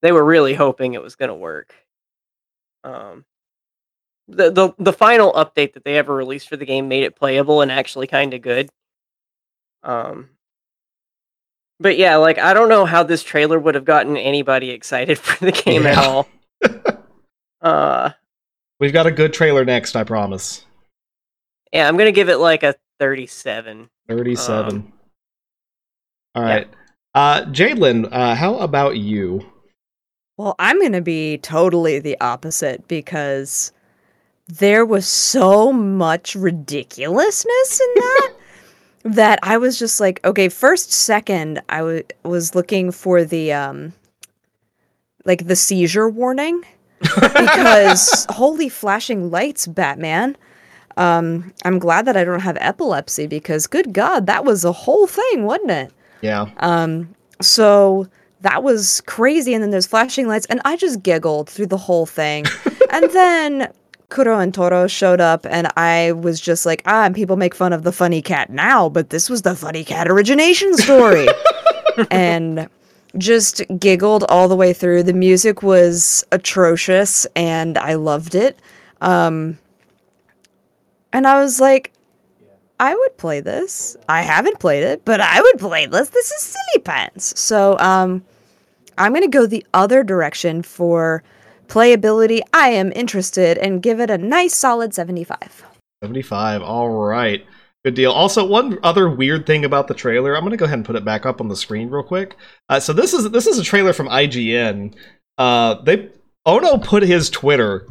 [0.04, 1.74] they were really hoping it was going to work
[2.84, 3.24] um
[4.28, 7.62] the, the the final update that they ever released for the game made it playable
[7.62, 8.68] and actually kind of good
[9.82, 10.28] um
[11.80, 15.42] but yeah like i don't know how this trailer would have gotten anybody excited for
[15.42, 16.28] the game at all
[17.62, 18.10] uh
[18.80, 20.66] We've got a good trailer next, I promise.
[21.72, 24.74] yeah i'm gonna give it like a 37 Thirty-seven.
[24.76, 24.92] Um,
[26.34, 26.68] All right.
[27.14, 29.50] Uh Jaidlyn, uh, how about you?
[30.36, 33.72] Well, I'm going to be totally the opposite because
[34.48, 38.32] there was so much ridiculousness in that
[39.04, 43.92] that I was just like, okay, first second I was looking for the um
[45.24, 46.62] like the seizure warning
[47.00, 50.36] because holy flashing lights, Batman.
[50.96, 55.06] Um I'm glad that I don't have epilepsy because good god, that was a whole
[55.06, 55.92] thing, wasn't it?
[56.20, 56.50] Yeah.
[56.58, 58.08] Um, so
[58.44, 59.54] that was crazy.
[59.54, 62.44] And then there's flashing lights, and I just giggled through the whole thing.
[62.90, 63.72] and then
[64.10, 67.72] Kuro and Toro showed up, and I was just like, ah, and people make fun
[67.72, 71.26] of the funny cat now, but this was the funny cat origination story.
[72.10, 72.68] and
[73.16, 75.04] just giggled all the way through.
[75.04, 78.60] The music was atrocious, and I loved it.
[79.00, 79.58] Um,
[81.12, 81.92] and I was like,
[82.78, 83.96] I would play this.
[84.08, 86.10] I haven't played it, but I would play this.
[86.10, 87.38] This is silly pants.
[87.40, 88.24] So, um,
[88.98, 91.22] I'm gonna go the other direction for
[91.66, 92.40] playability.
[92.52, 95.64] I am interested and give it a nice solid 75.
[96.02, 96.62] 75.
[96.62, 97.44] All right.
[97.84, 98.12] Good deal.
[98.12, 100.96] Also, one other weird thing about the trailer, I'm going to go ahead and put
[100.96, 102.36] it back up on the screen real quick.
[102.70, 104.94] Uh, so this is this is a trailer from IGN.
[105.36, 106.10] Uh, they
[106.46, 107.86] Ono put his Twitter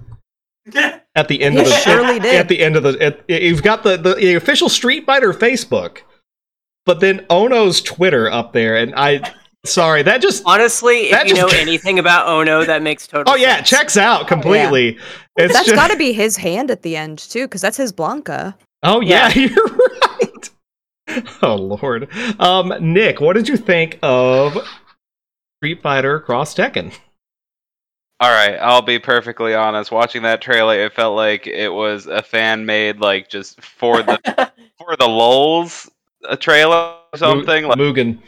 [0.75, 2.35] at the end of the surely at, did.
[2.35, 5.99] at the end of the at, you've got the, the the official Street Fighter Facebook,
[6.87, 9.21] but then Ono's Twitter up there, and I
[9.65, 13.33] sorry that just honestly if That you know just- anything about ono that makes total
[13.33, 13.69] oh yeah sense.
[13.69, 14.97] checks out completely.
[15.37, 17.91] It's That's just, got to be his hand at the end too, because that's his
[17.91, 18.53] Blanka.
[18.83, 19.49] Oh yeah, Yeah.
[19.49, 20.49] you're right.
[21.41, 22.07] Oh lord.
[22.39, 24.57] Um, Nick, what did you think of
[25.59, 26.93] Street Fighter Cross Tekken?
[28.19, 29.91] All right, I'll be perfectly honest.
[29.91, 34.19] Watching that trailer, it felt like it was a fan made, like just for the
[34.77, 35.89] for the lulls,
[36.29, 37.63] a trailer or something.
[37.63, 38.19] Mu- Like Mugen.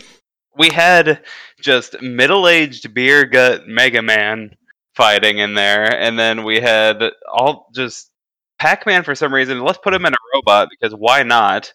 [0.58, 1.24] We had
[1.62, 4.56] just middle aged beer gut Mega Man
[4.96, 8.12] fighting in there, and then we had all just
[8.60, 9.60] Pac Man for some reason.
[9.62, 11.72] Let's put him in a robot because why not?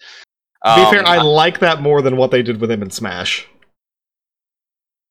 [0.64, 2.90] To be fair, Um, I like that more than what they did with him in
[2.90, 3.47] Smash.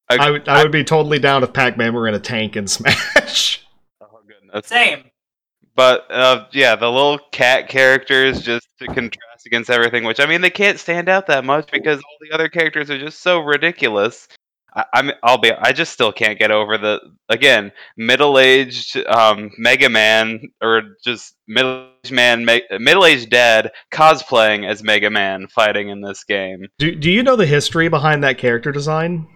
[0.09, 2.67] I- I would I would be totally down if Pac-Man were in a tank in
[2.67, 3.63] Smash.
[4.01, 4.67] oh goodness.
[4.67, 5.03] Same.
[5.75, 10.41] But uh, yeah, the little cat characters just to contrast against everything, which I mean
[10.41, 14.27] they can't stand out that much because all the other characters are just so ridiculous.
[14.75, 19.51] I, I'm I'll be I just still can't get over the again middle aged um,
[19.57, 25.89] Mega Man or just middle aged man middle aged dad cosplaying as Mega Man fighting
[25.89, 26.67] in this game.
[26.77, 29.27] Do Do you know the history behind that character design?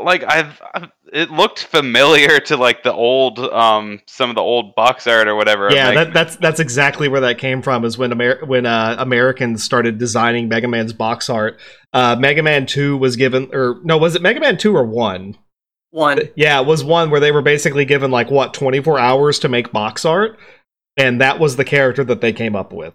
[0.00, 4.74] Like I've, I've it looked familiar to like the old um some of the old
[4.74, 5.68] box art or whatever.
[5.72, 7.84] Yeah, Mega that, that's that's exactly where that came from.
[7.84, 11.58] Is when Amer- when uh, Americans started designing Mega Man's box art.
[11.92, 15.36] Uh, Mega Man Two was given, or no, was it Mega Man Two or One?
[15.90, 16.20] One.
[16.36, 19.72] Yeah, it was one where they were basically given like what 24 hours to make
[19.72, 20.38] box art,
[20.96, 22.94] and that was the character that they came up with.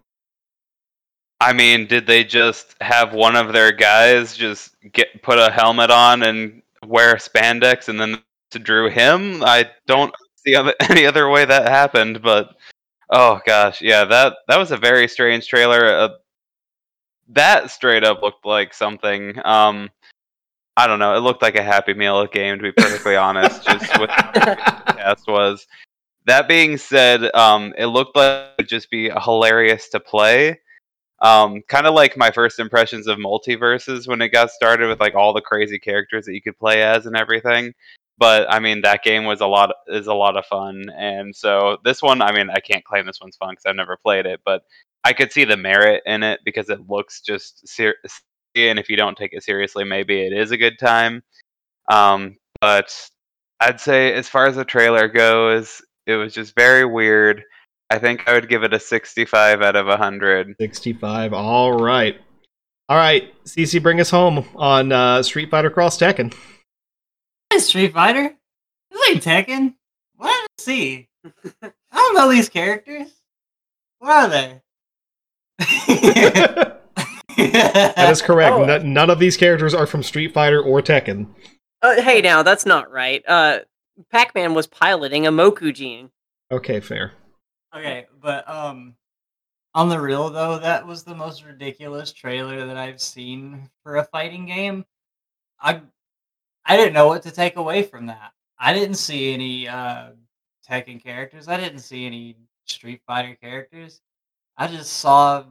[1.42, 5.92] I mean, did they just have one of their guys just get put a helmet
[5.92, 9.44] on and wear spandex and then to drew him?
[9.44, 10.14] I don't
[10.46, 10.56] see
[10.90, 12.56] any other way that happened, but
[13.10, 15.86] oh gosh, yeah, that that was a very strange trailer.
[15.88, 16.10] Uh,
[17.30, 19.40] that straight up looked like something.
[19.46, 19.90] Um,
[20.76, 21.16] I don't know.
[21.16, 23.64] It looked like a Happy Meal game, to be perfectly honest.
[23.64, 24.56] Just what the
[24.98, 25.68] cast was.
[26.26, 30.60] That being said, um, it looked like it would just be hilarious to play.
[31.24, 35.16] Um, kind of like my first impressions of MultiVersus when it got started with like
[35.16, 37.74] all the crazy characters that you could play as and everything.
[38.18, 41.78] But I mean, that game was a lot is a lot of fun, and so
[41.84, 44.42] this one, I mean, I can't claim this one's fun because I've never played it,
[44.46, 44.64] but
[45.04, 47.96] I could see the merit in it because it looks just ser-
[48.56, 51.24] and if you don't take it seriously, maybe it is a good time.
[51.90, 52.96] Um, but
[53.60, 57.44] I'd say as far as the trailer goes, it was just very weird.
[57.90, 60.56] I think I would give it a 65 out of 100.
[60.60, 61.34] 65.
[61.34, 62.20] All right.
[62.90, 66.34] All right, Cece, bring us home on uh, Street Fighter Cross Tekken.
[67.58, 68.36] Street Fighter?
[68.92, 69.76] This ain't Tekken.
[70.18, 70.28] What?
[70.58, 71.08] Let's see.
[71.64, 73.08] I don't know these characters.
[74.00, 74.62] What are they?
[75.60, 76.82] that
[77.38, 78.54] that is correct.
[78.54, 78.64] Oh.
[78.64, 81.28] N- none of these characters are from Street Fighter or Tekken.
[81.82, 83.24] Uh, hey, now that's not right.
[83.28, 83.60] Uh,
[84.12, 86.10] Pac-Man was piloting a Mokujin.
[86.52, 87.14] Okay, fair.
[87.76, 88.96] Okay, but um,
[89.74, 94.06] on the real though, that was the most ridiculous trailer that I've seen for a
[94.06, 94.86] fighting game.
[95.62, 95.82] I
[96.66, 98.34] I didn't know what to take away from that.
[98.60, 100.12] I didn't see any uh
[100.70, 101.48] Tekken characters.
[101.48, 104.02] I didn't see any Street Fighter characters.
[104.58, 105.46] I just saw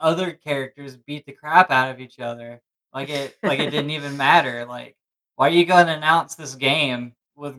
[0.00, 2.60] other characters beat the crap out of each other.
[2.92, 4.64] Like it like it didn't even matter.
[4.66, 4.96] Like
[5.36, 7.56] why are you going to announce this game with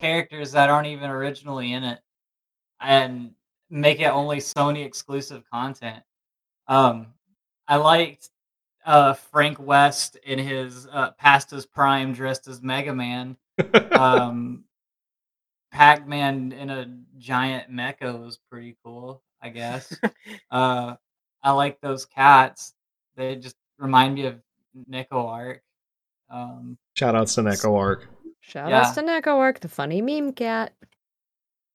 [0.00, 2.00] characters that aren't even originally in it?
[2.80, 3.32] And
[3.68, 6.02] make it only Sony exclusive content.
[6.66, 7.08] Um,
[7.68, 8.30] I liked
[8.84, 13.36] uh, Frank West in his uh, past his prime dressed as Mega Man.
[13.92, 14.64] Um,
[15.72, 16.86] Pac Man in a
[17.18, 19.94] giant mecha was pretty cool, I guess.
[20.50, 20.96] uh,
[21.42, 22.74] I like those cats.
[23.16, 24.40] They just remind me of
[24.90, 25.62] Neko Arc.
[26.28, 28.08] Um, Shout outs to Neko Arc.
[28.40, 28.80] Shout Yeah.
[28.80, 30.72] outs to Neko Arc, the funny meme cat.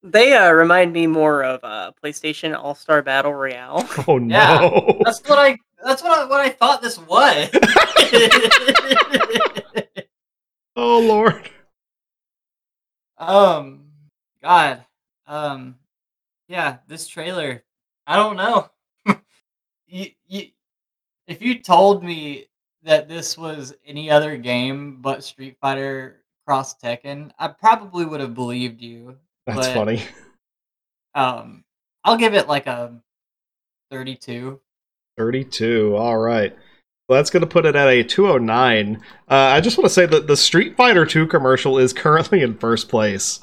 [0.05, 3.87] They uh, remind me more of uh, PlayStation All Star Battle Royale.
[4.07, 4.59] Oh Yeah.
[4.59, 5.01] no.
[5.03, 5.57] that's what I.
[5.83, 7.49] That's what I, what I thought this was.
[10.75, 11.49] oh lord.
[13.17, 13.85] Um,
[14.43, 14.83] God,
[15.27, 15.75] um,
[16.47, 17.63] yeah, this trailer,
[18.05, 18.69] I don't know.
[19.87, 20.47] you, you,
[21.27, 22.47] if you told me
[22.83, 28.35] that this was any other game but Street Fighter Cross Tekken, I probably would have
[28.35, 29.17] believed you.
[29.45, 30.03] That's but, funny.
[31.13, 31.63] Um,
[32.03, 33.01] I'll give it like a
[33.91, 34.59] thirty-two.
[35.17, 35.95] 32.
[35.95, 36.55] All right.
[37.07, 39.01] Well, that's going to put it at a 209.
[39.29, 42.57] Uh, I just want to say that the Street Fighter 2 commercial is currently in
[42.57, 43.39] first place.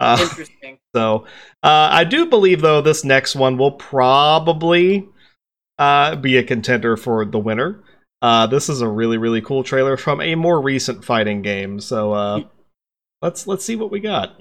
[0.00, 0.78] Uh, Interesting.
[0.94, 1.24] so
[1.62, 5.08] uh, I do believe, though, this next one will probably
[5.78, 7.82] uh, be a contender for the winner.
[8.22, 11.78] Uh, this is a really, really cool trailer from a more recent fighting game.
[11.80, 12.40] So uh,
[13.22, 14.40] let's let's see what we got.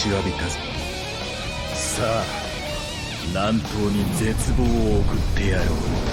[0.00, 0.56] ちわびたぞ。
[1.74, 2.24] さあ
[3.28, 4.64] 南東に絶望
[4.96, 6.09] を送ってやろう。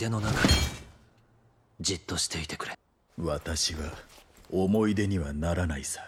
[0.00, 0.52] 出の中に
[1.80, 2.78] じっとしていてくれ
[3.18, 3.92] 私は
[4.50, 6.00] 思い出にはならないさ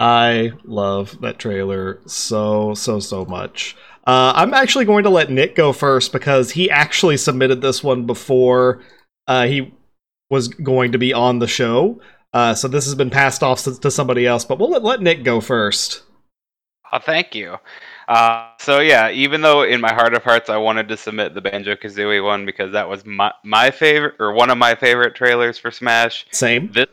[0.00, 3.76] I love that trailer so, so, so much.
[4.06, 8.06] Uh, I'm actually going to let Nick go first because he actually submitted this one
[8.06, 8.80] before
[9.26, 9.74] uh, he
[10.30, 12.00] was going to be on the show.
[12.32, 15.02] Uh, so this has been passed off to, to somebody else, but we'll let, let
[15.02, 16.02] Nick go first.
[16.93, 17.57] Oh, thank you.
[18.07, 21.41] Uh, so yeah, even though in my heart of hearts I wanted to submit the
[21.41, 25.57] Banjo Kazooie one because that was my my favorite or one of my favorite trailers
[25.57, 26.27] for Smash.
[26.31, 26.71] Same.
[26.71, 26.85] This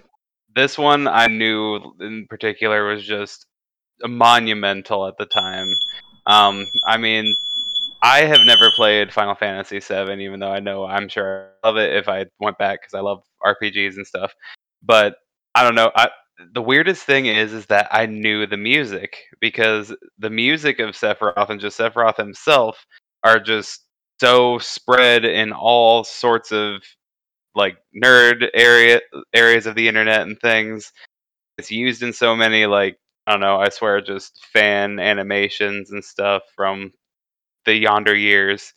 [0.54, 3.44] this one I knew in particular was just
[4.02, 5.74] monumental at the time.
[6.26, 7.36] Um, I mean,
[8.02, 11.76] I have never played Final Fantasy VII, even though I know I'm sure I love
[11.76, 14.32] it if I went back because I love RPGs and stuff.
[14.82, 15.16] But
[15.54, 15.90] I don't know.
[15.94, 16.08] I,
[16.52, 21.50] the weirdest thing is, is that I knew the music because the music of Sephiroth
[21.50, 22.86] and just Sephiroth himself
[23.24, 23.84] are just
[24.20, 26.82] so spread in all sorts of
[27.54, 29.00] like nerd area
[29.34, 30.92] areas of the internet and things.
[31.58, 33.58] It's used in so many like I don't know.
[33.58, 36.92] I swear, just fan animations and stuff from
[37.66, 38.72] the yonder years.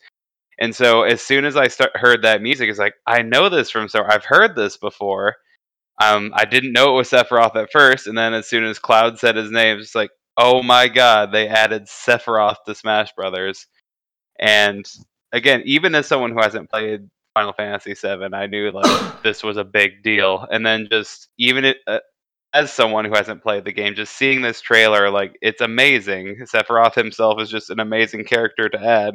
[0.60, 3.70] And so as soon as I start heard that music, it's like I know this
[3.70, 5.36] from so I've heard this before.
[6.02, 9.18] Um, I didn't know it was Sephiroth at first, and then as soon as Cloud
[9.18, 13.66] said his name, it's like, oh my god, they added Sephiroth to Smash Brothers.
[14.38, 14.84] And
[15.32, 19.56] again, even as someone who hasn't played Final Fantasy VII, I knew like this was
[19.56, 20.46] a big deal.
[20.50, 22.00] And then just even it, uh,
[22.52, 26.36] as someone who hasn't played the game, just seeing this trailer, like it's amazing.
[26.42, 29.14] Sephiroth himself is just an amazing character to add.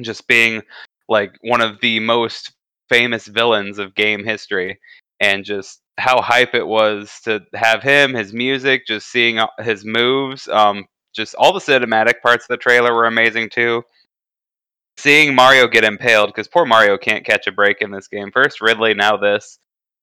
[0.00, 0.62] Just being
[1.08, 2.52] like one of the most
[2.88, 4.80] famous villains of game history,
[5.20, 9.84] and just how hype it was to have him, his music, just seeing uh, his
[9.84, 13.82] moves, um, just all the cinematic parts of the trailer were amazing too.
[14.96, 18.30] Seeing Mario get impaled because poor Mario can't catch a break in this game.
[18.32, 19.58] First Ridley, now this.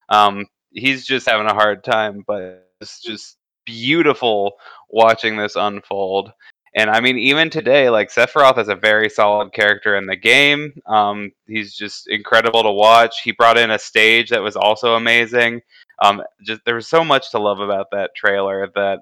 [0.10, 4.54] Um, he's just having a hard time, but it's just beautiful
[4.90, 6.32] watching this unfold.
[6.76, 10.74] And I mean, even today, like Sephiroth is a very solid character in the game.
[10.88, 13.22] Um, he's just incredible to watch.
[13.24, 15.62] He brought in a stage that was also amazing.
[16.02, 19.02] Um, just there was so much to love about that trailer that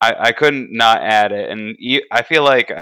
[0.00, 1.50] I, I couldn't not add it.
[1.50, 1.76] And
[2.10, 2.72] I feel like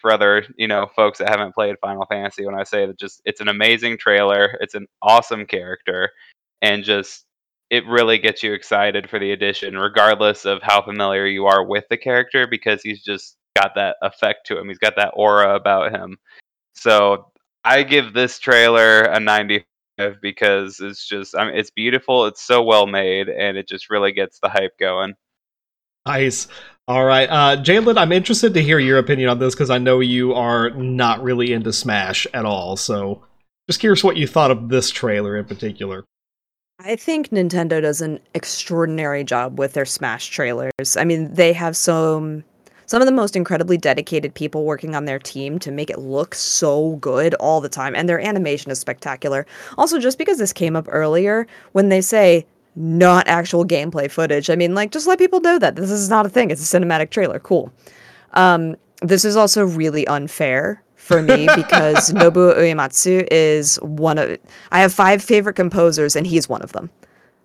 [0.00, 3.20] for other you know folks that haven't played Final Fantasy, when I say that, just
[3.24, 4.56] it's an amazing trailer.
[4.60, 6.10] It's an awesome character,
[6.62, 7.26] and just
[7.70, 11.84] it really gets you excited for the addition, regardless of how familiar you are with
[11.90, 14.68] the character, because he's just got that effect to him.
[14.68, 16.16] He's got that aura about him.
[16.74, 17.32] So
[17.64, 19.64] I give this trailer a 95
[20.20, 22.26] because it's just, I mean, it's beautiful.
[22.26, 25.14] It's so well made, and it just really gets the hype going.
[26.06, 26.48] Nice.
[26.86, 30.00] All right, uh, Jaidlyn, I'm interested to hear your opinion on this because I know
[30.00, 32.76] you are not really into Smash at all.
[32.76, 33.24] So,
[33.70, 36.04] just curious what you thought of this trailer in particular.
[36.80, 40.98] I think Nintendo does an extraordinary job with their Smash trailers.
[40.98, 42.44] I mean, they have some
[42.86, 46.34] some of the most incredibly dedicated people working on their team to make it look
[46.34, 49.46] so good all the time and their animation is spectacular.
[49.78, 54.56] Also, just because this came up earlier, when they say not actual gameplay footage, I
[54.56, 56.50] mean, like just let people know that this is not a thing.
[56.50, 57.38] It's a cinematic trailer.
[57.38, 57.72] Cool.
[58.32, 64.38] Um, this is also really unfair for me because Nobuo Uematsu is one of
[64.72, 66.90] I have five favorite composers and he's one of them.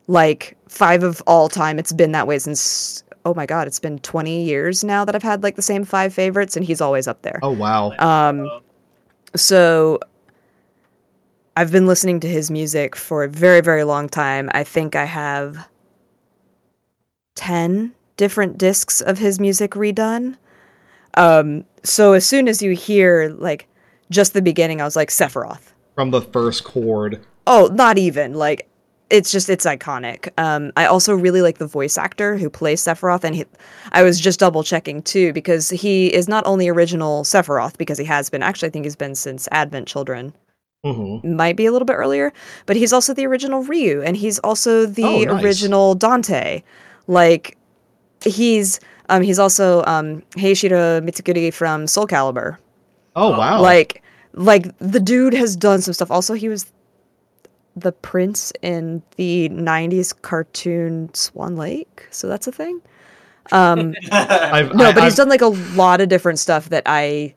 [0.08, 1.78] Like five of all time.
[1.78, 5.24] It's been that way since oh my god, it's been 20 years now that I've
[5.24, 7.39] had like the same five favorites and he's always up there.
[7.43, 7.93] Oh wow.
[7.99, 8.49] Um
[9.36, 9.99] so
[11.55, 14.49] I've been listening to his music for a very very long time.
[14.53, 15.67] I think I have
[17.36, 20.36] 10 different discs of his music redone.
[21.15, 23.67] Um, so as soon as you hear like
[24.11, 27.26] just the beginning, I was like Sephiroth from the first chord.
[27.47, 28.68] Oh, not even like
[29.10, 30.30] it's just it's iconic.
[30.38, 33.45] Um, I also really like the voice actor who plays Sephiroth, and he,
[33.91, 38.05] I was just double checking too because he is not only original Sephiroth because he
[38.05, 38.43] has been.
[38.43, 40.34] Actually, I think he's been since Advent Children.
[40.86, 41.36] Mm-hmm.
[41.36, 42.32] Might be a little bit earlier,
[42.66, 45.43] but he's also the original Ryu, and he's also the oh, nice.
[45.43, 46.64] original Dante.
[47.07, 47.57] Like
[48.24, 48.80] he's
[49.10, 52.57] um, he's also um, Heishiro Mitsurugi from Soul Calibur.
[53.16, 53.60] Oh wow!
[53.60, 54.03] Like,
[54.34, 56.12] like the dude has done some stuff.
[56.12, 56.72] Also, he was
[57.82, 62.82] the prince in the '90s cartoon Swan Lake, so that's a thing.
[63.51, 66.84] Um, I've, no, I, but he's I've- done like a lot of different stuff that
[66.86, 67.34] I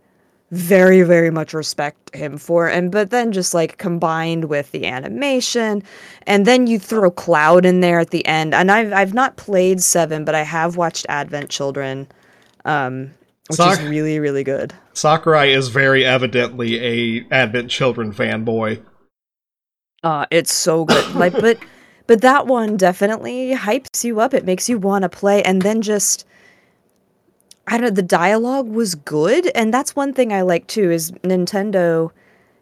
[0.51, 2.69] very, very much respect him for.
[2.69, 5.83] And but then just like combined with the animation,
[6.27, 8.53] and then you throw Cloud in there at the end.
[8.55, 12.07] And I've I've not played Seven, but I have watched Advent Children.
[12.67, 13.13] um,
[13.49, 14.73] which Sak- is really really good.
[14.93, 16.79] Sakurai is very evidently
[17.19, 18.81] a Advent Children fanboy.
[20.03, 21.15] Uh, it's so good.
[21.15, 21.59] like, but
[22.07, 24.35] but that one definitely hypes you up.
[24.35, 26.27] It makes you want to play, and then just
[27.67, 27.91] I don't know.
[27.91, 30.91] The dialogue was good, and that's one thing I like too.
[30.91, 32.11] Is Nintendo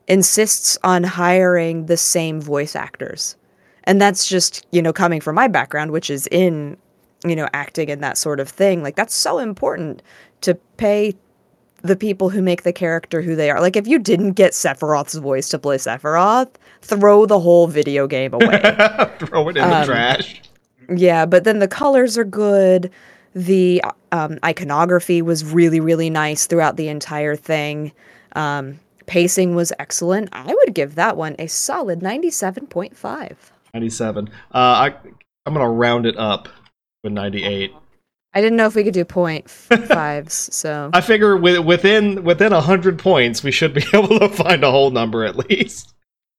[0.08, 3.36] insists on hiring the same voice actors,
[3.84, 6.76] and that's just you know coming from my background, which is in
[7.24, 8.82] you know acting and that sort of thing.
[8.82, 10.02] Like that's so important
[10.42, 11.14] to pay
[11.82, 13.60] the people who make the character who they are.
[13.60, 16.50] Like if you didn't get Sephiroth's voice to play Sephiroth,
[16.82, 18.60] throw the whole video game away.
[19.18, 20.40] Throw it in the Um, trash.
[20.94, 22.90] yeah, but then the colors are good.
[23.34, 27.92] The um, iconography was really, really nice throughout the entire thing.
[28.34, 30.30] Um, pacing was excellent.
[30.32, 33.36] I would give that one a solid 97.5.
[33.74, 34.28] 97.
[34.28, 34.86] Uh, I,
[35.46, 36.48] I'm going to round it up
[37.04, 37.72] with 98.
[38.32, 42.52] I didn't know if we could do point fives, so I figure with, within within
[42.52, 45.92] 100 points, we should be able to find a whole number at least.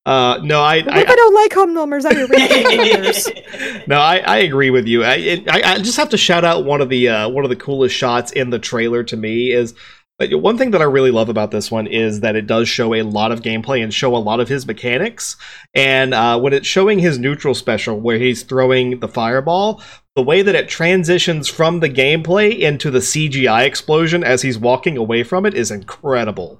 [0.03, 2.05] Uh, no, I, I, I, don't like home numbers.
[2.05, 5.03] I home no, I, I agree with you.
[5.03, 7.55] I, I I just have to shout out one of the uh, one of the
[7.55, 9.75] coolest shots in the trailer to me is
[10.21, 12.93] uh, one thing that I really love about this one is that it does show
[12.93, 15.37] a lot of gameplay and show a lot of his mechanics.
[15.73, 19.81] And uh, when it's showing his neutral special where he's throwing the fireball,
[20.15, 24.97] the way that it transitions from the gameplay into the CGI explosion as he's walking
[24.97, 26.59] away from it is incredible.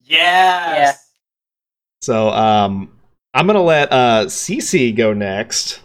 [0.00, 1.01] Yes.
[2.02, 2.90] So um,
[3.32, 5.80] I'm gonna let uh, Cece go next.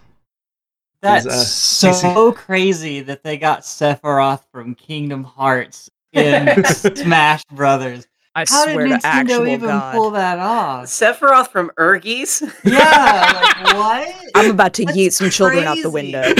[1.01, 8.07] That's uh, so crazy that they got Sephiroth from Kingdom Hearts in Smash Brothers.
[8.33, 9.93] I How did swear to Nintendo actual even God.
[9.93, 10.85] pull that off?
[10.85, 12.41] Sephiroth from Urgies.
[12.63, 14.15] Yeah, like what?
[14.33, 16.13] I'm about to That's yeet some children out the crazy.
[16.13, 16.33] window.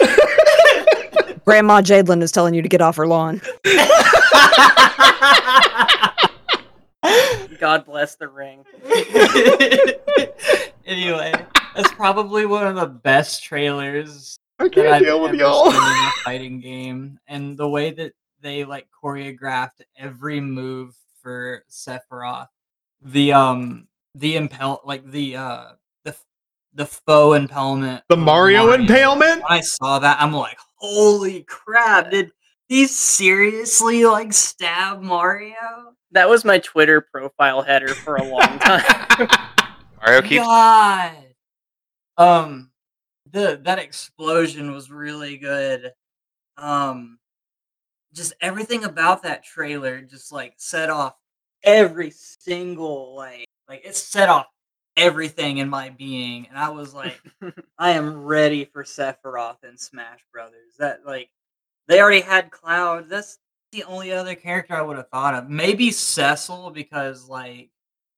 [1.44, 3.40] Grandma Jaidlyn is telling you to get off her lawn.
[7.58, 8.64] God bless the ring.
[10.86, 11.32] anyway,
[11.74, 15.70] that's probably one of the best trailers I that can't I've deal with y'all.
[15.70, 21.64] seen in a fighting game, and the way that they like choreographed every move for
[21.70, 22.48] Sephiroth,
[23.02, 25.64] the um, the impel, like the uh,
[26.04, 26.14] the
[26.74, 29.42] the faux impalement, The of Mario, impalement.
[29.42, 32.10] When I saw that, I'm like, holy crap!
[32.10, 32.32] Did
[32.68, 35.94] he seriously like stab Mario?
[36.12, 39.28] That was my Twitter profile header for a long time.
[40.00, 41.24] Mario keeps God.
[42.16, 42.70] Um,
[43.30, 45.92] the that explosion was really good.
[46.56, 47.18] Um,
[48.12, 51.14] just everything about that trailer just like set off
[51.64, 54.46] every single like like it set off
[54.96, 57.20] everything in my being, and I was like,
[57.78, 60.76] I am ready for Sephiroth and Smash Brothers.
[60.78, 61.30] That like
[61.88, 63.08] they already had Cloud.
[63.08, 63.38] That's
[63.72, 65.50] the only other character I would have thought of.
[65.50, 67.70] Maybe Cecil because like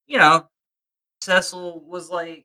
[0.07, 0.49] you know
[1.23, 2.45] Cecil was like,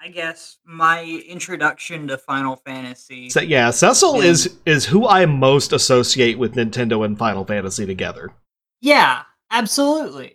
[0.00, 3.30] I guess, my introduction to Final Fantasy.
[3.30, 4.30] So, yeah, Cecil Yeah.
[4.30, 8.30] is is who I most associate with Nintendo and Final Fantasy together.
[8.80, 10.34] yeah, absolutely.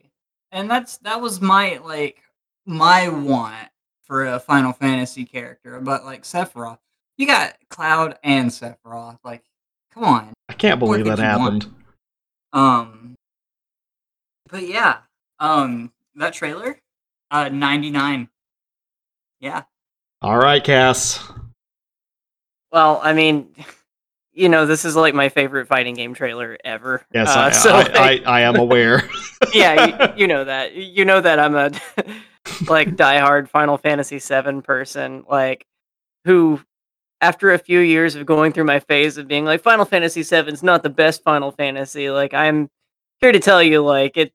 [0.52, 2.18] And that's that was my like
[2.66, 3.70] my want
[4.04, 5.80] for a Final Fantasy character.
[5.80, 6.80] But like Sephiroth,
[7.18, 9.20] you got Cloud and Sephiroth.
[9.24, 9.44] Like,
[9.94, 10.34] come on.
[10.50, 11.64] I can't believe that you want?
[11.64, 11.76] happened.
[12.54, 13.16] Um,
[14.50, 15.00] but yeah,
[15.40, 16.78] um, that trailer,
[17.32, 18.30] uh, ninety nine.
[19.40, 19.64] Yeah.
[20.22, 21.20] All right, Cass.
[22.72, 23.54] well, I mean,
[24.34, 27.06] you know, this is like my favorite fighting game trailer ever.
[27.14, 29.08] Yes, Uh, I, so, I, like, I, I am aware.
[29.54, 30.74] yeah, you, you know that.
[30.76, 31.72] You know that I'm a
[32.68, 35.66] like diehard Final Fantasy VII person, like
[36.26, 36.60] who,
[37.22, 40.52] after a few years of going through my phase of being like Final Fantasy VII
[40.52, 42.10] is not the best Final Fantasy.
[42.10, 42.70] Like I'm
[43.22, 44.34] here to tell you, like it.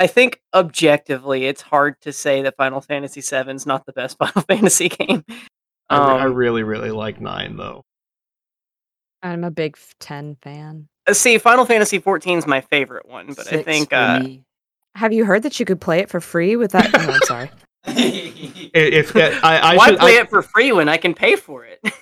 [0.00, 4.16] I think objectively, it's hard to say that Final Fantasy VII is not the best
[4.18, 5.24] Final Fantasy game.
[5.90, 7.84] I, re- I Um, really, really like nine though.
[9.22, 10.88] I'm a big f- 10 fan.
[11.06, 14.20] Uh, See, Final Fantasy XIV is my favorite one, but I Six think for uh,
[14.20, 14.44] me.
[14.94, 16.90] Have you heard that you could play it for free with that?
[16.94, 17.50] Oh, I'm sorry.
[17.86, 21.36] I- If I, I why should, play I, it for free when I can pay
[21.36, 21.80] for it?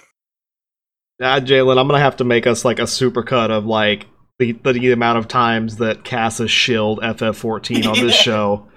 [1.18, 4.04] Ah, Jaidlyn, I'm gonna have to make us like a supercut of like
[4.38, 8.68] the, the amount of times that Cass has shilled FF14 on this show.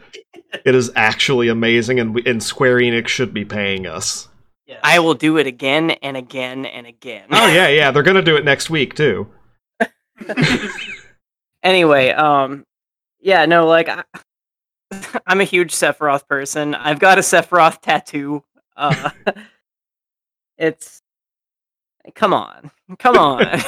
[0.65, 4.28] It is actually amazing, and we, and Square Enix should be paying us.
[4.69, 4.81] Yes.
[4.83, 7.25] I will do it again and again and again.
[7.31, 9.27] Oh yeah, yeah, they're gonna do it next week too.
[11.63, 12.63] anyway, um,
[13.19, 14.03] yeah, no, like I,
[15.25, 16.75] I'm a huge Sephiroth person.
[16.75, 18.43] I've got a Sephiroth tattoo.
[18.77, 19.09] Uh,
[20.59, 21.01] It's
[22.13, 23.59] come on, come on.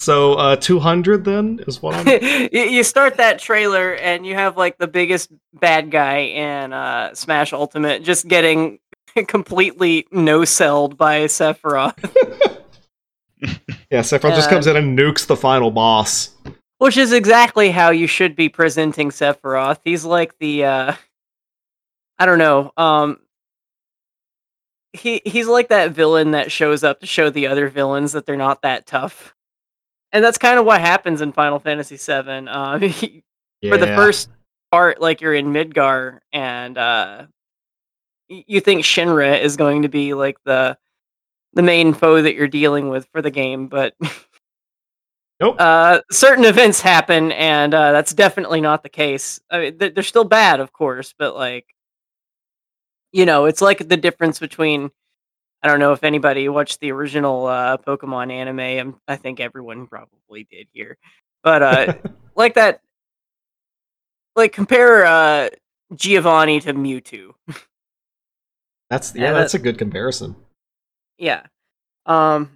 [0.00, 2.06] So uh 200 then is what I'm
[2.52, 7.14] you you start that trailer and you have like the biggest bad guy in uh,
[7.14, 8.78] Smash Ultimate just getting
[9.26, 11.94] completely no selled by Sephiroth,
[13.90, 16.30] Yeah, Sephiroth just Uh, comes in and nukes the final boss.
[16.78, 19.78] which is exactly how you should be presenting Sephiroth.
[19.84, 20.94] He's like the uh,
[22.18, 22.72] I don't know.
[22.76, 23.18] Um,
[24.92, 28.36] he he's like that villain that shows up to show the other villains that they're
[28.36, 29.34] not that tough.
[30.12, 32.48] And that's kind of what happens in Final Fantasy VII.
[32.48, 33.22] Um, he-
[33.60, 33.72] Yeah.
[33.72, 34.30] for the first
[34.72, 37.26] part, like you're in Midgar, and uh, y-
[38.28, 40.76] you think Shinra is going to be like the
[41.54, 43.94] the main foe that you're dealing with for the game, but
[45.40, 45.56] Nope.
[45.58, 49.40] uh, certain events happen, and uh, that's definitely not the case.
[49.50, 51.66] I mean, they're, they're still bad, of course, but like,
[53.12, 54.90] you know, it's like the difference between.
[55.60, 58.60] I don't know if anybody watched the original uh, Pokemon anime.
[58.60, 60.96] I'm, I think everyone probably did here,
[61.42, 61.94] but uh,
[62.36, 62.80] like that
[64.36, 65.48] like compare uh
[65.94, 67.32] Giovanni to Mewtwo.
[68.90, 70.36] That's yeah, that's that- a good comparison.
[71.18, 71.42] Yeah.
[72.06, 72.50] Um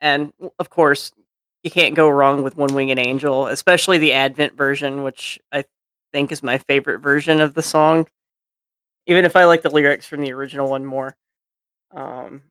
[0.00, 1.12] and of course
[1.62, 5.64] you can't go wrong with One Winged Angel, especially the Advent version, which I
[6.12, 8.06] think is my favorite version of the song.
[9.06, 11.14] Even if I like the lyrics from the original one more.
[11.94, 12.42] Um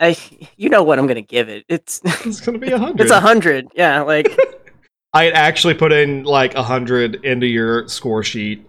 [0.00, 0.16] I
[0.56, 1.64] you know what I'm gonna give it.
[1.68, 3.00] It's It's gonna be a hundred.
[3.00, 3.68] it's a hundred.
[3.74, 4.28] Yeah, like
[5.14, 8.66] I had actually put in like a hundred into your score sheet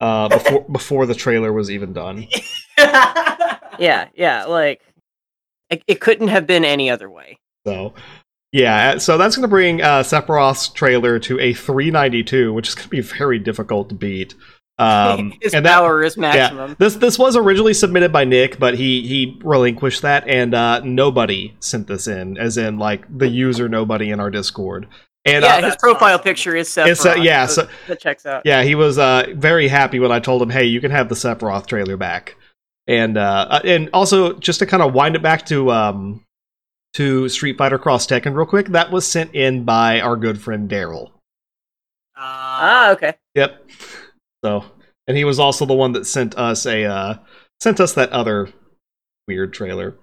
[0.00, 2.26] uh before before the trailer was even done.
[3.78, 4.80] yeah, yeah, like
[5.70, 7.38] it, it couldn't have been any other way.
[7.66, 7.94] So
[8.52, 13.00] yeah, so that's gonna bring uh Sephiroth's trailer to a 392, which is gonna be
[13.00, 14.34] very difficult to beat.
[14.78, 16.70] Um His and that- power is maximum.
[16.70, 20.80] Yeah, this this was originally submitted by Nick, but he he relinquished that, and uh,
[20.84, 24.86] nobody sent this in, as in like the user nobody in our Discord.
[25.24, 26.88] And yeah, uh, his profile picture is Sephiroth.
[26.90, 28.42] It's, uh, yeah, so so- that checks out.
[28.46, 31.16] yeah, he was uh, very happy when I told him, "Hey, you can have the
[31.16, 32.36] Sephiroth trailer back."
[32.88, 36.24] And uh, uh, and also just to kind of wind it back to um
[36.94, 40.68] to Street Fighter Cross Tekken real quick, that was sent in by our good friend
[40.68, 41.10] Daryl.
[42.16, 43.14] Ah, okay.
[43.34, 43.70] Yep.
[44.42, 44.64] So,
[45.06, 47.14] and he was also the one that sent us a uh,
[47.60, 48.48] sent us that other
[49.28, 49.94] weird trailer.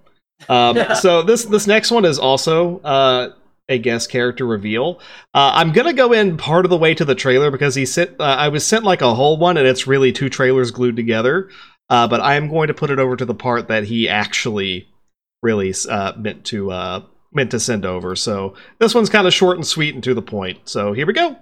[0.48, 3.34] Um, so this this next one is also uh,
[3.68, 5.00] a guest character reveal.
[5.34, 8.20] Uh, I'm gonna go in part of the way to the trailer because he sent.
[8.20, 11.50] Uh, I was sent like a whole one, and it's really two trailers glued together.
[11.90, 14.88] Uh, but I am going to put it over to the part that he actually
[15.44, 18.16] really uh, meant to uh, meant to send over.
[18.16, 20.68] So this one's kind of short and sweet and to the point.
[20.68, 21.38] So here we go.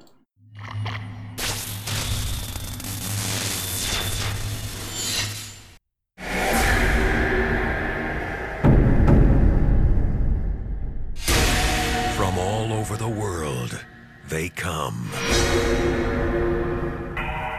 [12.17, 13.79] From all over the world,
[14.27, 15.09] they come.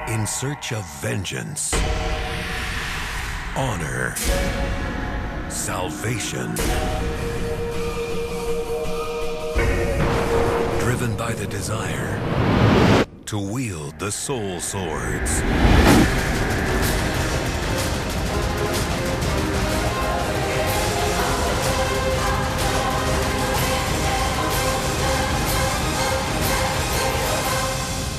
[0.08, 1.72] In search of vengeance,
[3.56, 4.14] honor,
[5.48, 6.54] salvation.
[10.80, 15.40] Driven by the desire to wield the soul swords.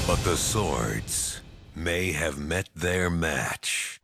[0.07, 1.41] But the swords
[1.75, 3.99] may have met their match.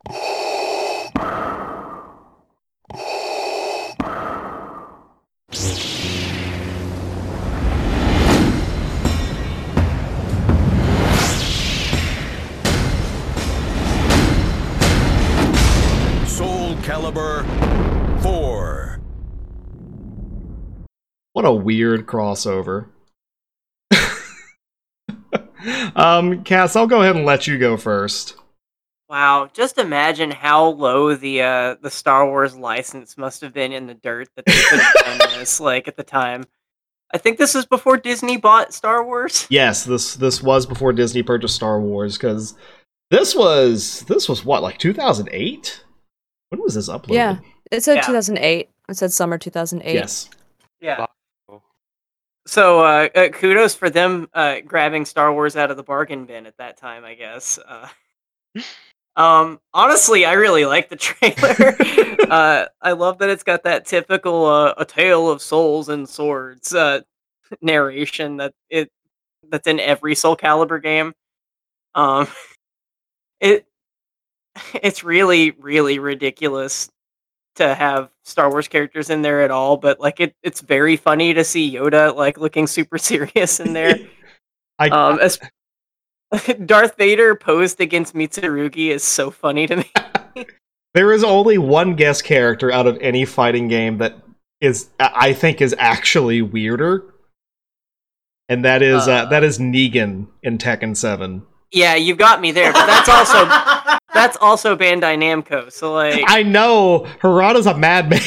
[16.26, 17.44] Soul Calibur
[18.22, 19.00] 4.
[21.34, 22.86] What a weird crossover.
[25.94, 28.36] um, Cass, I'll go ahead and let you go first.
[29.12, 33.86] Wow, just imagine how low the uh, the Star Wars license must have been in
[33.86, 35.60] the dirt that they could have done this.
[35.60, 36.44] Like at the time,
[37.12, 39.46] I think this is before Disney bought Star Wars.
[39.50, 42.54] Yes, this this was before Disney purchased Star Wars because
[43.10, 45.84] this was this was what like 2008.
[46.48, 47.12] When was this uploaded?
[47.12, 47.36] Yeah.
[47.70, 48.06] It said Yeah.
[48.06, 48.70] 2008.
[48.88, 49.92] It said summer 2008.
[49.92, 50.30] Yes.
[50.80, 51.04] Yeah.
[52.46, 56.46] So uh, uh, kudos for them uh, grabbing Star Wars out of the bargain bin
[56.46, 57.58] at that time, I guess.
[59.16, 61.76] Um, honestly, I really like the trailer.
[62.30, 66.74] uh, I love that it's got that typical uh, "a tale of souls and swords"
[66.74, 67.00] uh,
[67.60, 68.90] narration that it
[69.50, 71.12] that's in every Soul Calibur game.
[71.94, 72.26] Um,
[73.40, 73.66] it
[74.74, 76.90] it's really really ridiculous
[77.56, 81.34] to have Star Wars characters in there at all, but like it, it's very funny
[81.34, 83.98] to see Yoda like looking super serious in there.
[84.78, 85.38] I, um, as
[86.66, 89.90] Darth Vader posed against Mitsurugi is so funny to me.
[90.94, 94.16] there is only one guest character out of any fighting game that
[94.60, 97.04] is I think is actually weirder.
[98.48, 99.24] And that is uh, Uh.
[99.30, 101.42] that is Negan in Tekken 7.
[101.72, 103.46] yeah, you've got me there, but that's also
[104.14, 105.70] that's also Bandai Namco.
[105.72, 108.20] So like, I know Harada's a madman.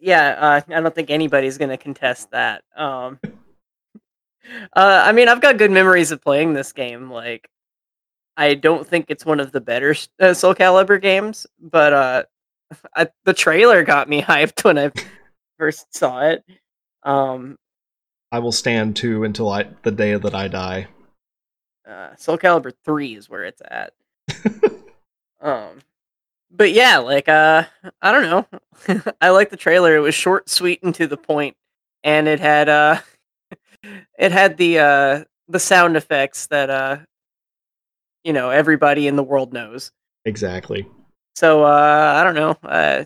[0.00, 2.62] yeah, uh, I don't think anybody's gonna contest that.
[2.76, 3.18] Um,
[4.74, 7.10] uh, I mean, I've got good memories of playing this game.
[7.10, 7.48] Like,
[8.36, 12.22] I don't think it's one of the better uh, Soul Calibur games, but uh,
[12.96, 14.90] I, the trailer got me hyped when I
[15.58, 16.44] first saw it.
[17.02, 17.58] Um,
[18.30, 20.88] I will stand too until I the day that I die.
[21.88, 23.92] uh, Soul Calibur three is where it's at.
[25.40, 25.78] um,
[26.50, 27.64] but yeah, like uh,
[28.02, 29.04] I don't know.
[29.20, 29.96] I like the trailer.
[29.96, 31.56] It was short, sweet, and to the point,
[32.04, 33.00] and it had uh,
[34.18, 36.98] it had the uh the sound effects that uh,
[38.24, 39.92] you know everybody in the world knows.
[40.24, 40.86] Exactly.
[41.36, 42.56] So uh, I don't know.
[42.68, 43.04] Uh,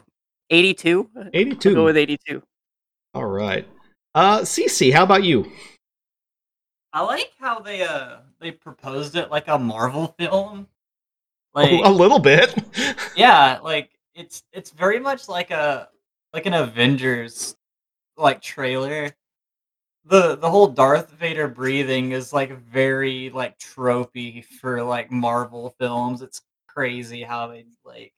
[0.51, 1.09] eighty two.
[1.17, 1.75] I'll 82.
[1.75, 2.43] go with eighty two.
[3.15, 3.67] All right.
[4.15, 5.51] Uh Cece, how about you?
[6.93, 10.67] I like how they uh they proposed it like a Marvel film.
[11.55, 12.55] Like a little bit.
[13.17, 15.89] yeah, like it's it's very much like a
[16.33, 17.57] like an Avengers
[18.17, 19.15] like trailer.
[20.05, 26.23] The the whole Darth Vader breathing is like very like tropey for like Marvel films.
[26.23, 28.13] It's crazy how they like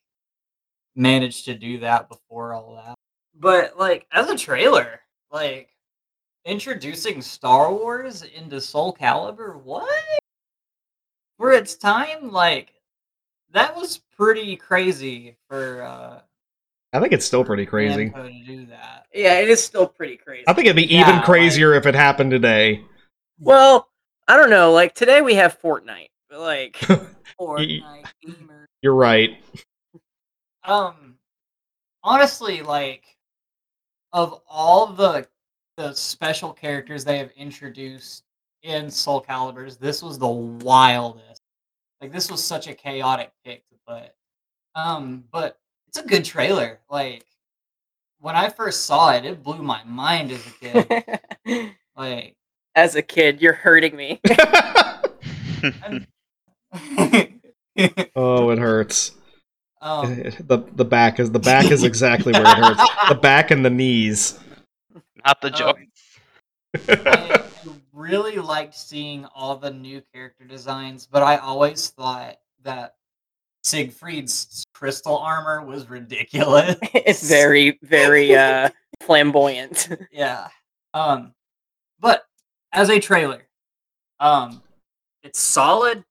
[0.97, 2.95] managed to do that before all that.
[3.39, 5.71] But like as a trailer, like
[6.45, 9.89] introducing Star Wars into Soul Calibur, what?
[11.37, 12.73] For its time, like
[13.53, 16.21] that was pretty crazy for uh
[16.95, 18.11] I think it's still pretty crazy.
[18.11, 19.07] To do that.
[19.13, 20.45] Yeah, it is still pretty crazy.
[20.47, 22.85] I think it'd be Yeah, even like- crazier if it happened today.
[23.39, 23.89] Well,
[24.29, 24.73] I don't know.
[24.73, 26.73] Like today we have Fortnite, but like.
[27.41, 28.67] Fortnite gamer.
[28.81, 29.43] You're right.
[30.63, 31.17] Um
[32.03, 33.05] honestly, like
[34.13, 35.27] of all the
[35.77, 38.23] the special characters they have introduced
[38.63, 41.43] in Soul Calibers, this was the wildest.
[42.01, 44.13] Like this was such a chaotic pick to put.
[44.77, 45.59] Um, but
[45.95, 46.81] it's a good trailer.
[46.91, 47.25] Like
[48.21, 51.21] when I first saw it, it blew my mind as a kid.
[51.97, 52.35] like
[52.75, 54.21] As a kid, you're hurting me.
[58.17, 59.13] oh, it hurts.
[59.81, 62.83] um, the the back is the back is exactly where it hurts.
[63.09, 64.41] The back and the knees.
[65.25, 66.19] Not the Um, joints.
[66.89, 67.45] I
[67.93, 72.97] really liked seeing all the new character designs, but I always thought that
[73.65, 76.77] Siegfried's crystal armor was ridiculous.
[76.95, 78.69] it's very, very uh
[79.03, 79.89] flamboyant.
[80.13, 80.49] yeah.
[80.93, 81.33] Um
[81.99, 82.25] but
[82.73, 83.47] as a trailer,
[84.21, 84.63] um
[85.23, 86.05] it's solid.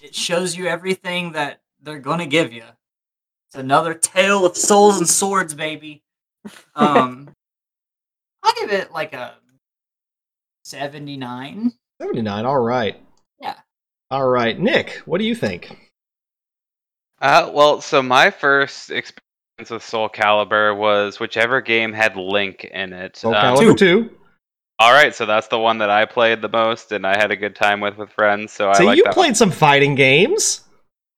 [0.00, 2.62] It shows you everything that they're going to give you.
[3.48, 6.02] It's another tale of souls and swords, baby.
[6.76, 7.28] Um
[8.44, 9.34] I'll give it like a
[10.64, 11.72] 79.
[12.00, 12.44] 79.
[12.46, 13.00] All right.
[13.40, 13.56] Yeah.
[14.12, 14.56] All right.
[14.56, 15.85] Nick, what do you think?
[17.20, 22.92] Uh, well, so my first experience with Soul Calibur was whichever game had Link in
[22.92, 23.16] it.
[23.16, 24.10] Soul Um, Calibur 2.
[24.78, 27.36] All right, so that's the one that I played the most, and I had a
[27.36, 28.52] good time with with friends.
[28.52, 29.14] So I you that.
[29.14, 30.64] played some fighting games.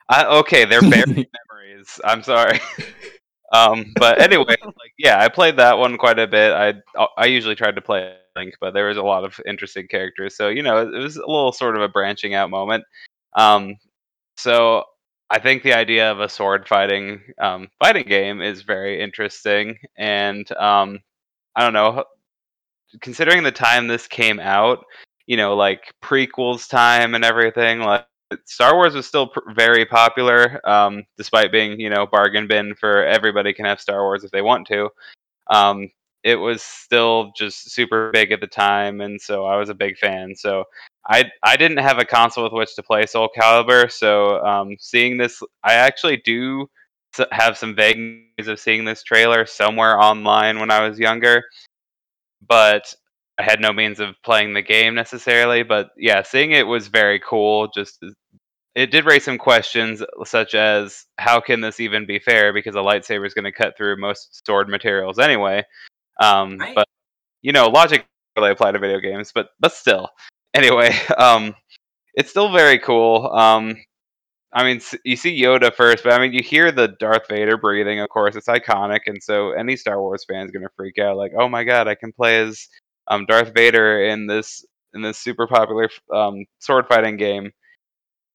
[0.09, 2.01] I, okay, they're buried memories.
[2.05, 2.61] I'm sorry.
[3.53, 6.53] um, but anyway, like yeah, I played that one quite a bit.
[6.53, 6.75] I
[7.17, 10.37] I usually tried to play Link, but there was a lot of interesting characters.
[10.37, 12.85] So you know, it was a little sort of a branching out moment.
[13.35, 13.75] Um,
[14.37, 14.85] so
[15.31, 20.51] I think the idea of a sword fighting um, fighting game is very interesting, and
[20.53, 21.01] um,
[21.55, 22.05] I don't know.
[23.03, 24.85] Considering the time this came out,
[25.27, 28.07] you know, like prequels time and everything, like
[28.47, 33.05] Star Wars was still pr- very popular, um, despite being you know bargain bin for
[33.05, 34.89] everybody can have Star Wars if they want to.
[35.51, 35.91] Um,
[36.25, 39.99] it was still just super big at the time, and so I was a big
[39.99, 40.35] fan.
[40.35, 40.65] So
[41.09, 45.17] I I didn't have a console with which to play Soul Calibur, so um, seeing
[45.17, 46.69] this, I actually do
[47.33, 51.45] have some vague memories of seeing this trailer somewhere online when I was younger,
[52.47, 52.95] but
[53.39, 55.63] I had no means of playing the game necessarily.
[55.63, 57.69] But yeah, seeing it was very cool.
[57.69, 58.05] Just
[58.75, 62.53] it did raise some questions, such as how can this even be fair?
[62.53, 65.65] Because a lightsaber is going to cut through most sword materials anyway.
[66.21, 66.75] Um, Right.
[66.75, 66.87] But
[67.43, 68.07] you know, logic
[68.37, 70.11] really apply to video games, but but still.
[70.59, 71.55] Anyway, um,
[72.15, 73.31] it's still very cool.
[73.33, 73.77] Um,
[74.53, 78.01] I mean, you see Yoda first, but I mean, you hear the Darth Vader breathing.
[78.01, 81.17] Of course, it's iconic, and so any Star Wars fan is gonna freak out.
[81.17, 82.67] Like, oh my god, I can play as
[83.07, 87.53] um, Darth Vader in this in this super popular um, sword fighting game.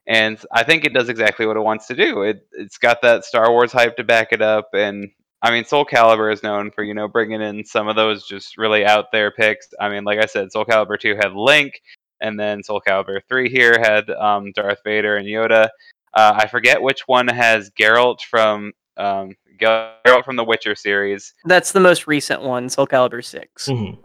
[0.07, 2.21] And I think it does exactly what it wants to do.
[2.24, 5.09] It it's got that Star Wars hype to back it up, and
[5.41, 8.57] I mean, Soul Calibur is known for you know bringing in some of those just
[8.57, 9.67] really out there picks.
[9.80, 11.82] I mean, like I said, Soul Calibur two had Link,
[12.24, 15.69] and then Soul Calibur three here had um, Darth Vader and Yoda.
[16.15, 21.34] Uh, I forget which one has Geralt from um, Geralt from the Witcher series.
[21.45, 23.67] That's the most recent one, Soul Calibur 6.
[23.67, 23.97] Mhm.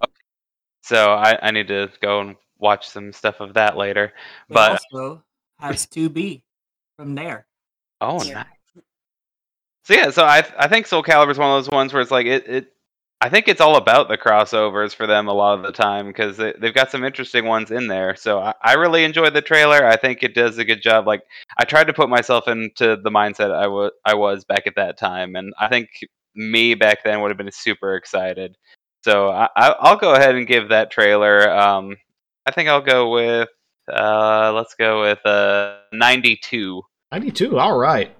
[0.83, 4.05] So I, I need to go and watch some stuff of that later.
[4.05, 4.13] It
[4.55, 5.23] But also
[5.59, 6.43] has 2B
[6.97, 7.47] from there.
[8.01, 8.35] oh, Yeah.
[8.35, 8.45] nice.
[9.85, 12.11] So yeah, so I I think Soul Calibur is one of those ones where it's
[12.11, 12.73] like it, it
[13.21, 16.37] I think it's all about the crossovers for them a lot of the time because
[16.37, 18.15] they, they've got some interesting ones in there.
[18.15, 19.85] So I, I really enjoyed the trailer.
[19.85, 21.07] I think it does a good job.
[21.07, 21.23] Like
[21.57, 24.99] I tried to put myself into the mindset I was I was back at that
[24.99, 25.89] time, and I think
[26.37, 28.57] me back then would have been super excited.
[29.05, 31.51] So I, I, I'll go ahead and give that trailer.
[31.51, 31.97] Um,
[32.47, 33.49] I think I'll go with
[33.93, 36.83] uh, let's go with uh, 92.
[37.11, 37.59] 92.
[37.59, 38.15] All right.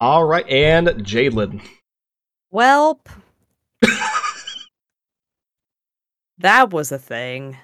[0.00, 0.46] All right.
[0.48, 1.62] And Jaidlyn.
[2.52, 3.06] Welp.
[6.38, 7.56] that was a thing.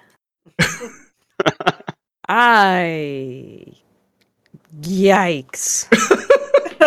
[2.29, 3.65] I.
[4.81, 5.87] Yikes.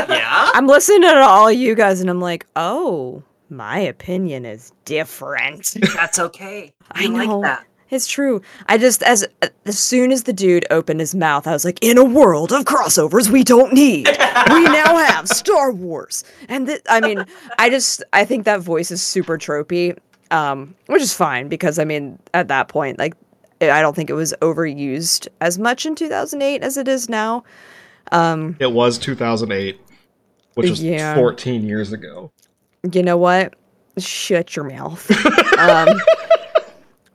[0.08, 0.50] Yeah?
[0.54, 5.74] I'm listening to all you guys and I'm like, oh, my opinion is different.
[5.94, 6.72] That's okay.
[6.92, 7.64] I I like that.
[7.88, 8.42] It's true.
[8.66, 9.24] I just as
[9.64, 12.64] as soon as the dude opened his mouth, I was like, "In a world of
[12.64, 14.08] crossovers, we don't need.
[14.08, 14.14] we
[14.64, 17.24] now have Star Wars." And th- I mean,
[17.58, 19.96] I just I think that voice is super tropey,
[20.30, 23.14] um, which is fine because I mean, at that point, like,
[23.60, 27.44] I don't think it was overused as much in 2008 as it is now.
[28.12, 29.80] Um, It was 2008,
[30.54, 31.14] which was Yeah.
[31.14, 32.30] 14 years ago.
[32.92, 33.54] you know what?
[33.98, 35.10] Shut your mouth.
[35.58, 35.88] um,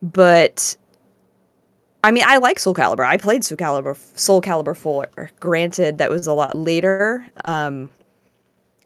[0.01, 0.75] but
[2.03, 3.05] I mean, I like Soul Calibur.
[3.05, 5.31] I played Soul Calibur, Soul Calibur 4.
[5.39, 7.25] Granted, that was a lot later.
[7.45, 7.89] Um,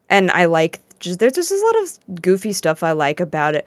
[0.09, 3.65] and I like just there's just a lot of goofy stuff I like about it.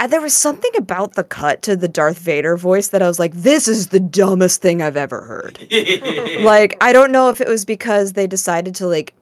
[0.00, 3.18] I, there was something about the cut to the Darth Vader voice that I was
[3.18, 5.58] like, this is the dumbest thing I've ever heard.
[6.40, 9.12] like, I don't know if it was because they decided to like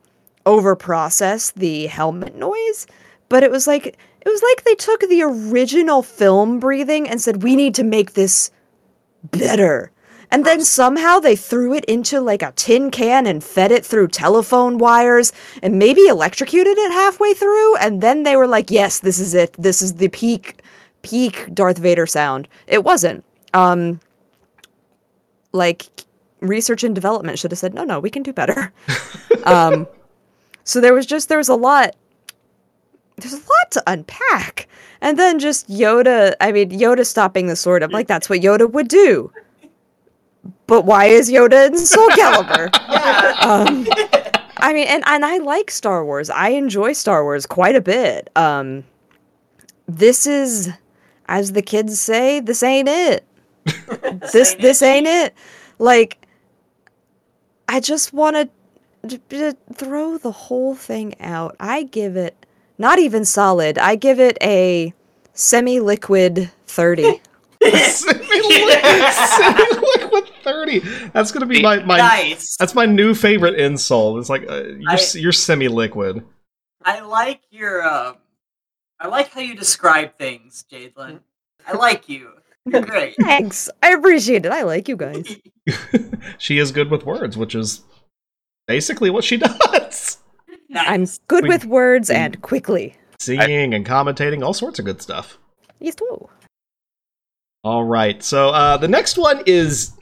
[0.47, 2.87] overprocess the helmet noise,
[3.29, 7.43] but it was like it was like they took the original film breathing and said
[7.43, 8.53] we need to make this
[9.25, 9.91] better.
[10.31, 14.09] And then somehow they threw it into like a tin can and fed it through
[14.09, 19.19] telephone wires and maybe electrocuted it halfway through and then they were like, "Yes, this
[19.19, 19.57] is it.
[19.59, 20.63] This is the peak
[21.03, 23.25] peak Darth Vader sound." It wasn't.
[23.55, 24.01] Um
[25.53, 25.87] like
[26.41, 28.73] research and development should have said, "No, no, we can do better."
[29.45, 29.87] um
[30.65, 31.97] so there was just there was a lot
[33.17, 34.69] there's a lot to unpack.
[35.01, 37.83] And then just Yoda, I mean Yoda stopping the sword.
[37.83, 39.33] I'm like that's what Yoda would do.
[40.67, 42.67] But why is Yoda in Soul Calibur?
[43.45, 43.87] um,
[44.59, 46.31] I mean, and, and I like Star Wars.
[46.31, 48.31] I enjoy Star Wars quite a bit.
[48.37, 48.85] Um,
[49.87, 50.71] this is,
[51.29, 53.25] as the kids say, this ain't it.
[54.33, 55.35] this this ain't it.
[55.79, 56.27] Like,
[57.69, 58.51] I just want
[59.09, 61.55] to throw the whole thing out.
[61.61, 62.47] I give it
[62.79, 63.79] not even solid.
[63.79, 64.93] I give it a
[65.35, 67.21] semi-liquid thirty.
[67.61, 70.79] Semi-liquid semi-liquid 30.
[71.13, 72.57] That's going to be my, my nice.
[72.57, 74.21] That's my new favorite insult.
[74.21, 76.25] It's like uh, you're, I- you're semi-liquid.
[76.85, 77.83] I like your.
[77.83, 78.15] Uh,
[79.01, 81.21] I like how you describe things, Jaidlyn.
[81.67, 82.31] I like you.
[82.65, 83.15] You're great.
[83.21, 83.71] Thanks.
[83.83, 84.53] I appreciate it.
[84.53, 85.37] I like you guys.
[86.39, 87.83] she is good with words, which is
[88.67, 90.19] basically what she does.
[90.75, 92.97] I'm good We- with words and quickly.
[93.21, 95.39] Singing and commentating, all sorts of good stuff.
[95.81, 96.29] Yes, too.
[97.65, 98.23] All right.
[98.23, 99.93] So uh, the next one is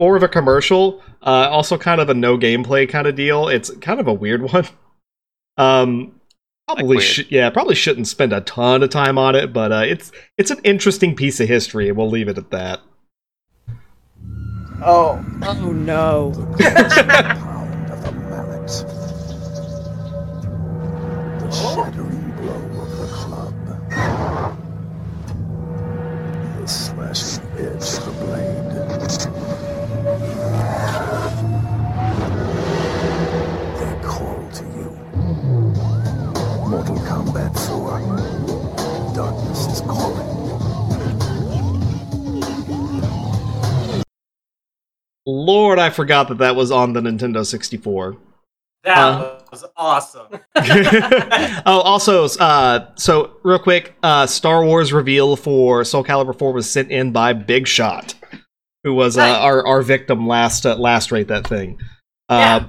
[0.00, 3.48] more of a commercial, uh, also kind of a no gameplay kind of deal.
[3.48, 4.66] It's kind of a weird one.
[5.56, 6.20] Um,
[6.66, 7.02] probably weird.
[7.02, 10.50] sh- yeah, probably shouldn't spend a ton of time on it, but uh, it's it's
[10.50, 12.80] an interesting piece of history, and we'll leave it at that.
[14.84, 15.24] Oh.
[15.42, 16.32] Oh no.
[21.76, 21.85] pound
[45.26, 48.16] Lord, I forgot that that was on the Nintendo 64.
[48.84, 49.40] That Uh.
[49.50, 50.26] was awesome.
[51.66, 56.70] oh, also, uh, so real quick, uh, Star Wars reveal for Soul Calibur 4 was
[56.70, 58.14] sent in by Big Shot,
[58.84, 59.36] who was uh, Nice.
[59.42, 61.80] our our victim last uh, last rate that thing.
[62.28, 62.68] Uh, Yeah.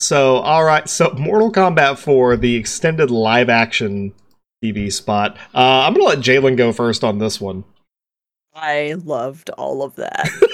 [0.00, 4.12] So, all right, so Mortal Kombat 4, the extended live action
[4.64, 5.36] TV spot.
[5.54, 7.62] Uh, I'm gonna let Jaidlyn go first on this one.
[8.52, 10.28] I loved all of that.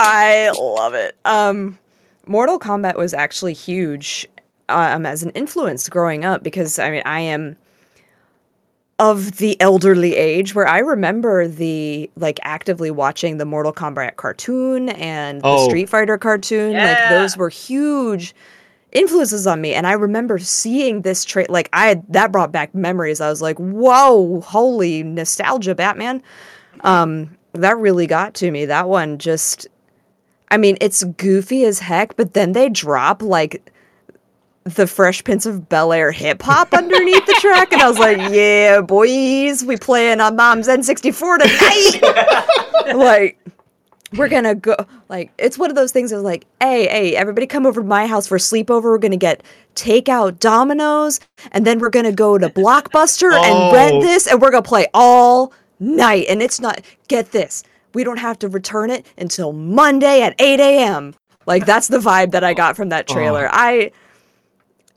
[0.00, 1.16] I love it.
[1.24, 1.78] Um,
[2.26, 4.26] Mortal Kombat was actually huge
[4.68, 7.56] um, as an influence growing up because I mean I am
[8.98, 14.88] of the elderly age where I remember the like actively watching the Mortal Kombat cartoon
[14.88, 15.68] and the Oh.
[15.68, 16.72] Street Fighter cartoon.
[16.72, 18.34] Like those were huge
[18.92, 22.74] influences on me and I remember seeing this trait like I had that brought back
[22.74, 23.20] memories.
[23.20, 26.22] I was like, "Whoa, holy nostalgia Batman."
[26.80, 28.64] Um that really got to me.
[28.66, 29.66] That one just
[30.50, 33.72] I mean, it's goofy as heck, but then they drop like
[34.64, 38.18] the Fresh Prince of Bel Air hip hop underneath the track, and I was like,
[38.32, 43.38] "Yeah, boys, we playing on Mom's N64 tonight." like,
[44.16, 44.74] we're gonna go.
[45.08, 46.10] Like, it's one of those things.
[46.12, 48.82] Of like, hey, hey, everybody, come over to my house for a sleepover.
[48.84, 49.42] We're gonna get
[49.76, 51.20] takeout Domino's,
[51.52, 53.72] and then we're gonna go to Blockbuster and Oh.
[53.72, 56.26] rent this, and we're gonna play all night.
[56.28, 56.80] And it's not.
[57.08, 57.62] Get this.
[57.94, 61.14] We don't have to return it until Monday at 8 a.m.
[61.46, 63.46] Like that's the vibe that I got from that trailer.
[63.46, 63.50] Oh.
[63.52, 63.90] I,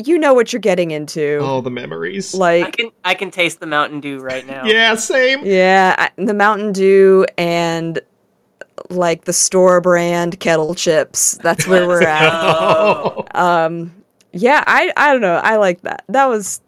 [0.03, 1.39] you know what you're getting into.
[1.41, 2.33] Oh, the memories.
[2.33, 4.65] I Like, can I can taste the Mountain Dew right now.
[4.65, 5.45] yeah, same.
[5.45, 7.99] yeah, I, the Mountain Dew and
[8.89, 11.37] like the store brand kettle chips.
[11.43, 12.29] That's where we're at.
[12.33, 13.25] Oh.
[13.35, 13.93] Um,
[14.31, 15.35] yeah, I I don't know.
[15.35, 16.03] I like that.
[16.07, 16.61] That was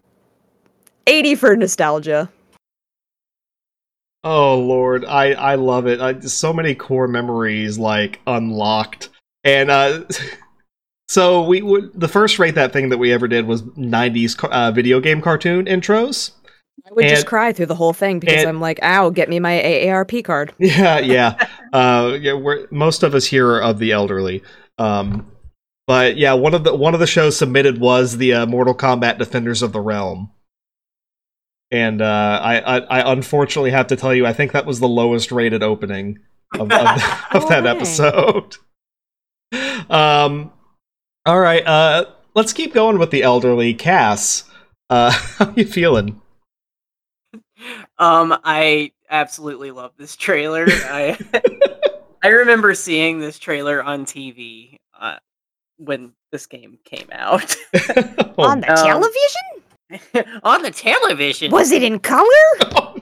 [1.07, 2.29] 80 for nostalgia.
[4.23, 5.99] Oh lord, I I love it.
[5.99, 9.09] I, so many core memories like unlocked,
[9.43, 10.03] and uh,
[11.09, 14.71] so we would the first rate that thing that we ever did was '90s uh,
[14.71, 16.31] video game cartoon intros.
[16.85, 19.39] I would just cry through the whole thing because and- I'm like, ow, get me
[19.39, 20.53] my AARP card.
[20.59, 21.47] Yeah, yeah.
[21.73, 24.43] uh, yeah, we're most of us here are of the elderly.
[24.77, 25.31] Um,
[25.87, 29.17] but yeah, one of the one of the shows submitted was the uh, Mortal Kombat
[29.17, 30.31] Defenders of the Realm.
[31.71, 34.87] And uh, I, I, I unfortunately have to tell you, I think that was the
[34.89, 36.19] lowest rated opening
[36.53, 36.71] of, of,
[37.33, 38.57] of that Oh, episode.
[39.89, 40.51] um,
[41.25, 43.73] all right, uh, let's keep going with the elderly.
[43.73, 44.43] Cass,
[44.89, 46.21] uh, how you feeling?
[47.97, 50.65] Um, I absolutely love this trailer.
[50.67, 51.17] I
[52.23, 55.17] I remember seeing this trailer on TV uh,
[55.77, 57.55] when this game came out
[58.37, 59.41] on the Um, television?
[60.43, 61.51] on the television.
[61.51, 62.27] Was it in color?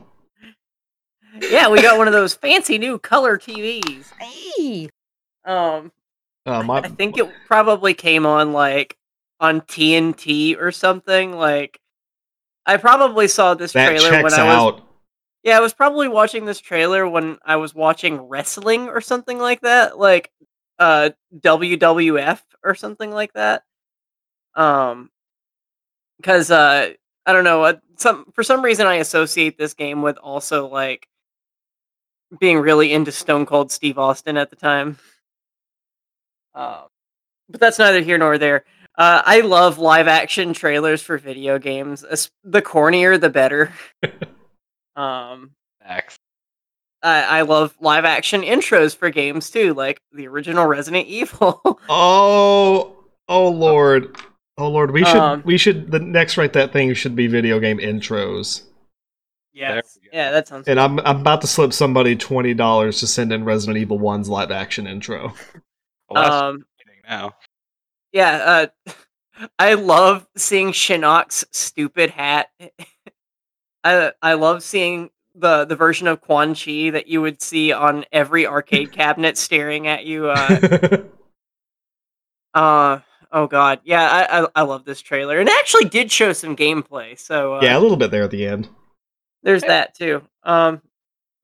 [1.41, 4.11] Yeah, we got one of those fancy new color TVs.
[4.19, 4.89] Hey.
[5.45, 5.91] Um,
[6.45, 8.97] uh, my, I think it probably came on like
[9.39, 11.33] on TNT or something.
[11.33, 11.79] Like,
[12.65, 14.81] I probably saw this that trailer when I was out.
[15.43, 19.61] Yeah, I was probably watching this trailer when I was watching wrestling or something like
[19.61, 20.31] that, like
[20.77, 23.63] uh WWF or something like that.
[24.55, 25.09] Um
[26.23, 26.93] cuz uh
[27.25, 31.07] I don't know, uh, some for some reason I associate this game with also like
[32.39, 34.97] being really into Stone Cold Steve Austin at the time.
[36.53, 36.83] Um
[37.49, 38.63] but that's neither here nor there.
[38.95, 42.05] Uh, I love live action trailers for video games.
[42.07, 43.71] Es- The cornier, the better.
[44.95, 45.51] um,
[45.83, 46.15] Max.
[47.01, 51.61] I, I love live action intros for games too, like the original Resident Evil.
[51.89, 52.97] Oh,
[53.27, 54.15] oh lord,
[54.59, 54.91] oh lord.
[54.91, 55.89] We should, Um, we should.
[55.91, 58.63] The next right that thing should be video game intros.
[59.53, 60.67] yes, yeah, that sounds.
[60.67, 64.29] And I'm, I'm about to slip somebody twenty dollars to send in Resident Evil One's
[64.29, 65.33] live action intro.
[66.11, 66.65] Well, that's Um,
[67.07, 67.35] now.
[68.11, 68.93] yeah, uh,
[69.59, 72.49] I love seeing Shinnok's stupid hat.
[73.83, 78.05] I I love seeing the the version of Quan Chi that you would see on
[78.11, 80.29] every arcade cabinet staring at you.
[80.29, 80.97] Uh,
[82.55, 82.99] uh
[83.31, 86.55] oh god, yeah, I, I I love this trailer, and it actually did show some
[86.55, 87.17] gameplay.
[87.17, 88.69] So uh, yeah, a little bit there at the end.
[89.43, 90.21] There's that too.
[90.43, 90.81] Um,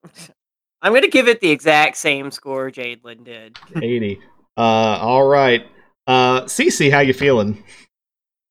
[0.81, 3.57] I'm gonna give it the exact same score Jaidlyn did.
[3.81, 4.19] Eighty.
[4.57, 5.65] Uh, all right.
[6.07, 7.63] Uh, Cece, how you feeling?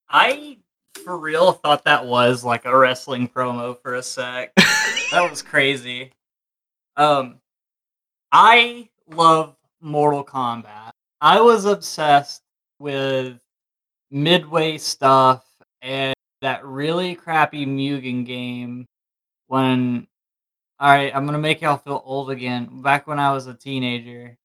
[0.08, 0.58] I
[1.04, 4.54] for real thought that was like a wrestling promo for a sec.
[4.54, 6.12] that was crazy.
[6.96, 7.40] Um
[8.32, 10.90] I love Mortal Kombat.
[11.20, 12.42] I was obsessed
[12.84, 13.40] with
[14.10, 15.42] Midway stuff
[15.80, 18.86] and that really crappy Mugen game
[19.46, 20.06] when
[20.80, 22.82] Alright, I'm gonna make y'all feel old again.
[22.82, 24.36] Back when I was a teenager.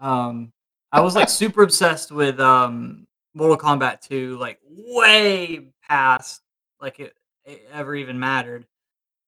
[0.00, 0.52] Um
[0.90, 6.42] I was like super obsessed with um Mortal Kombat 2 like way past
[6.80, 7.14] like it,
[7.44, 8.66] it ever even mattered.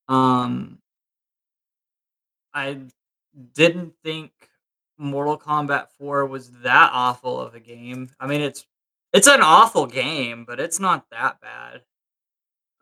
[0.08, 0.78] Um
[2.52, 2.78] I
[3.54, 4.32] didn't think
[5.01, 8.11] Mortal Kombat 4 was that awful of a game.
[8.20, 8.66] I mean it's
[9.12, 11.82] it's an awful game, but it's not that bad.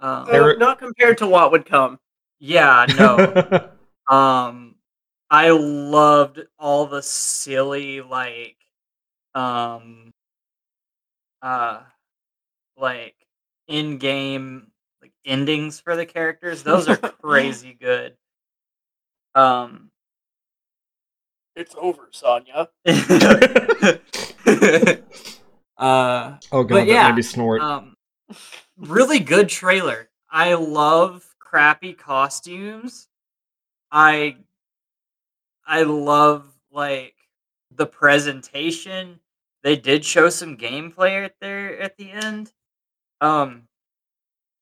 [0.00, 1.98] Um, There not compared to what would come.
[2.38, 3.70] yeah, no.
[4.08, 4.76] Um,
[5.28, 8.56] I loved all the silly like,
[9.34, 10.14] um,
[11.42, 11.80] uh,
[12.78, 13.14] like
[13.66, 14.70] in-game
[15.02, 16.62] like endings for the characters.
[16.62, 18.16] Those are crazy good.
[19.34, 19.87] Um,
[21.58, 22.68] It's over, Sonya.
[22.86, 22.94] uh,
[26.52, 27.60] oh god, But that yeah, made me snort.
[27.60, 27.96] um,
[28.76, 30.08] really good trailer.
[30.30, 33.08] I love crappy costumes.
[33.90, 34.36] I
[35.66, 37.16] I love like
[37.74, 39.18] the presentation.
[39.64, 42.52] They did show some gameplay at there at the end.
[43.20, 43.64] Um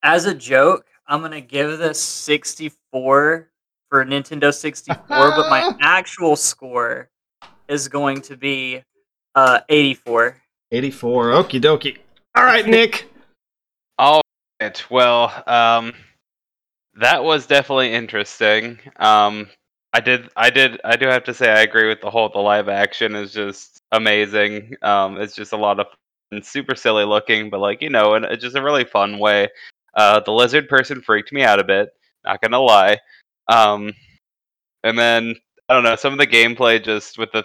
[0.03, 3.51] as a joke, I'm going to give this 64
[3.97, 7.09] for Nintendo 64, but my actual score
[7.67, 8.83] is going to be
[9.35, 10.37] uh 84.
[10.71, 11.31] 84.
[11.31, 11.97] Okie dokie.
[12.35, 13.11] All right, Nick.
[13.99, 14.21] All
[14.61, 14.91] right.
[14.91, 15.95] Well, um,
[17.01, 18.79] that was definitely interesting.
[18.97, 19.49] Um,
[19.95, 22.29] I did, I did, I do have to say I agree with the whole.
[22.29, 24.75] The live action is just amazing.
[24.83, 25.87] Um, it's just a lot of
[26.31, 29.49] fun, super silly looking, but like you know, and it's just a really fun way.
[29.95, 31.89] Uh, the lizard person freaked me out a bit.
[32.27, 32.99] Not gonna lie.
[33.49, 33.93] Um,
[34.85, 35.35] and then
[35.69, 37.45] I don't know some of the gameplay just with the.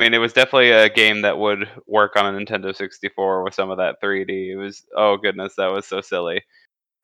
[0.00, 3.54] I mean, it was definitely a game that would work on a Nintendo 64 with
[3.54, 4.52] some of that 3D.
[4.52, 6.42] It was oh goodness, that was so silly.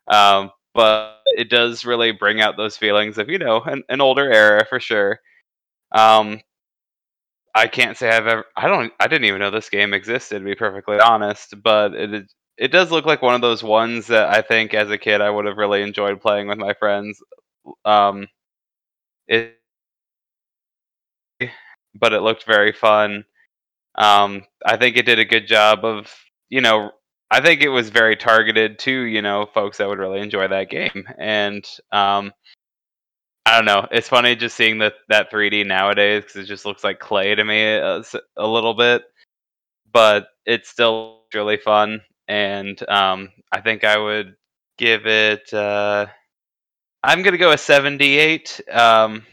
[0.08, 4.32] Um, but it does really bring out those feelings of you know an, an older
[4.32, 5.20] era for sure.
[5.92, 6.40] Um,
[7.54, 8.44] I can't say I've ever.
[8.56, 8.92] I don't.
[9.00, 10.40] I didn't even know this game existed.
[10.40, 12.24] To be perfectly honest, but it
[12.58, 15.30] it does look like one of those ones that I think as a kid I
[15.30, 17.18] would have really enjoyed playing with my friends.
[17.84, 18.26] Um,
[19.28, 19.58] it,
[21.94, 23.24] but it looked very fun.
[23.96, 26.14] Um, I think it did a good job of
[26.48, 26.92] you know
[27.30, 30.70] I think it was very targeted to you know folks that would really enjoy that
[30.70, 32.32] game, and um,
[33.44, 33.86] I don't know.
[33.90, 37.44] It's funny just seeing that that 3D nowadays because it just looks like clay to
[37.44, 38.02] me a
[38.38, 39.02] little bit,
[39.92, 44.36] but it's still really fun, and um, I think I would
[44.78, 45.52] give it.
[45.52, 46.06] Uh,
[47.06, 49.24] I'm gonna go a 78, um,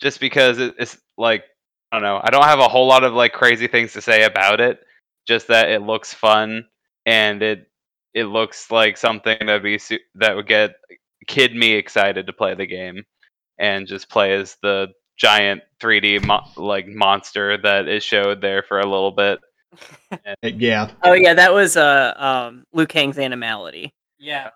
[0.00, 1.44] just because it, it's like
[1.92, 2.20] I don't know.
[2.22, 4.80] I don't have a whole lot of like crazy things to say about it
[5.26, 6.66] just that it looks fun
[7.06, 7.66] and it
[8.14, 10.76] it looks like something that'd be su- that would get
[11.26, 13.02] kid me excited to play the game
[13.58, 18.80] and just play as the giant 3D mo- like monster that is showed there for
[18.80, 19.40] a little bit.
[20.42, 20.90] Yeah.
[21.02, 23.92] Oh yeah, that was uh um Liu Kang's animality.
[24.18, 24.50] Yeah.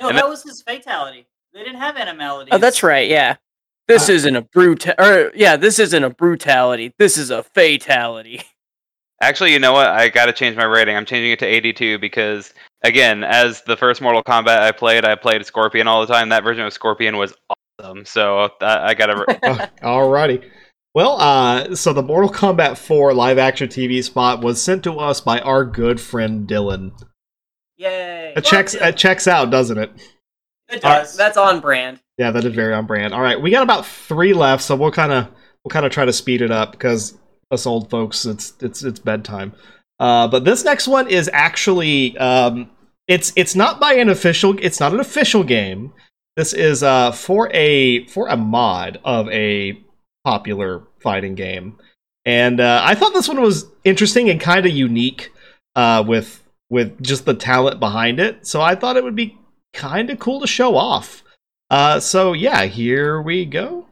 [0.00, 1.26] No, And that that- was his fatality.
[1.52, 2.52] They didn't have animality.
[2.52, 3.08] Oh, that's right.
[3.08, 3.36] Yeah.
[3.88, 4.86] This isn't a brute.
[5.00, 6.94] Or yeah, this isn't a brutality.
[6.98, 8.42] This is a fatality.
[9.20, 9.88] Actually, you know what?
[9.88, 10.96] I got to change my rating.
[10.96, 12.54] I'm changing it to 82 because
[12.84, 16.28] again, as the first Mortal Kombat I played, I played Scorpion all the time.
[16.28, 17.34] That version of Scorpion was
[17.80, 18.04] awesome.
[18.06, 19.40] So I, I got to
[19.82, 20.48] Oh, Alrighty.
[20.94, 25.20] Well, uh, so the Mortal Kombat 4 live action TV spot was sent to us
[25.20, 26.92] by our good friend Dylan.
[27.80, 28.34] Yay.
[28.36, 29.90] It checks it checks out, doesn't it?
[30.68, 31.16] It All right, does.
[31.16, 31.98] that's on brand.
[32.18, 33.14] Yeah, that is very on brand.
[33.14, 35.28] All right, we got about three left, so we'll kind of
[35.64, 37.16] we'll kind of try to speed it up because
[37.50, 39.54] us old folks, it's it's it's bedtime.
[39.98, 42.68] Uh, but this next one is actually um,
[43.08, 44.58] it's it's not by an official.
[44.60, 45.94] It's not an official game.
[46.36, 49.82] This is uh, for a for a mod of a
[50.26, 51.78] popular fighting game,
[52.26, 55.32] and uh, I thought this one was interesting and kind of unique
[55.76, 58.46] uh, with with just the talent behind it.
[58.46, 59.36] So I thought it would be
[59.74, 61.22] kind of cool to show off.
[61.68, 63.86] Uh, so yeah, here we go.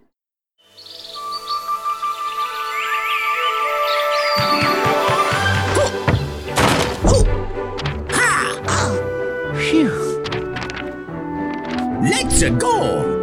[9.68, 10.22] Phew.
[12.00, 13.18] Let's go!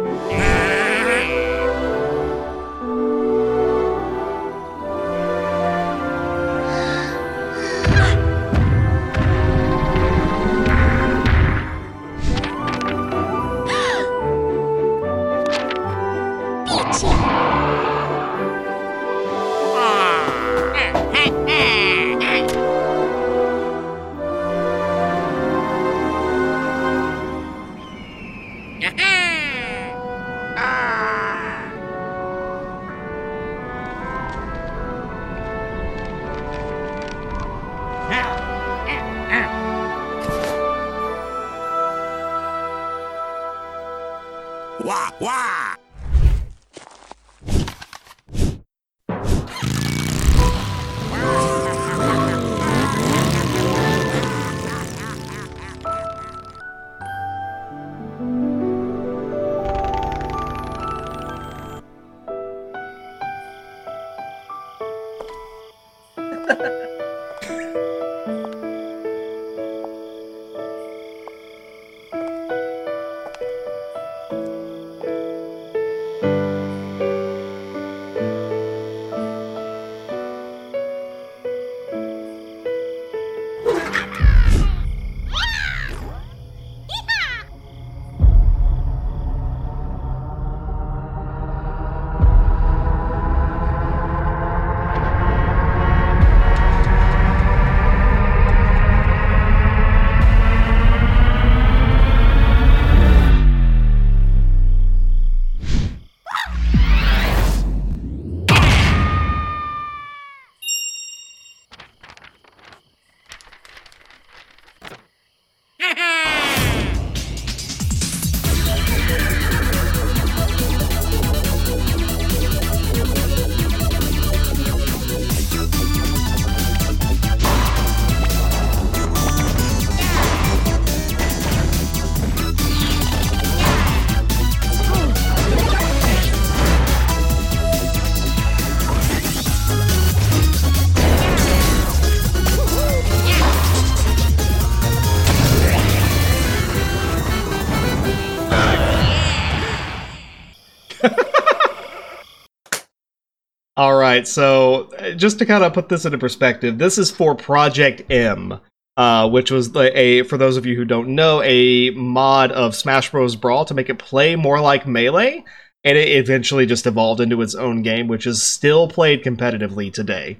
[154.16, 158.10] Right, so uh, just to kind of put this into perspective, this is for Project
[158.10, 158.60] M,
[158.96, 162.74] uh, which was the, a for those of you who don't know, a mod of
[162.74, 163.36] Smash Bros.
[163.36, 165.44] Brawl to make it play more like Melee,
[165.84, 170.38] and it eventually just evolved into its own game, which is still played competitively today.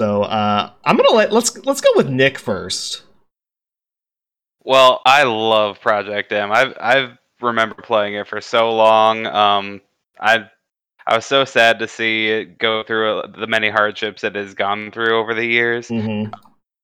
[0.00, 3.02] So uh, I'm gonna let let's let's go with Nick first.
[4.64, 6.52] Well, I love Project M.
[6.52, 9.26] I've I've remember playing it for so long.
[9.26, 9.80] Um,
[10.20, 10.50] I
[11.08, 14.52] I was so sad to see it go through uh, the many hardships it has
[14.52, 15.88] gone through over the years.
[15.88, 16.34] Mm-hmm.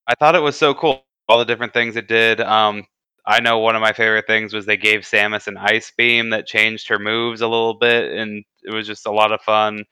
[0.08, 2.40] I thought it was so cool, all the different things it did.
[2.40, 2.86] Um,
[3.26, 6.46] I know one of my favorite things was they gave Samus an ice beam that
[6.46, 9.84] changed her moves a little bit, and it was just a lot of fun.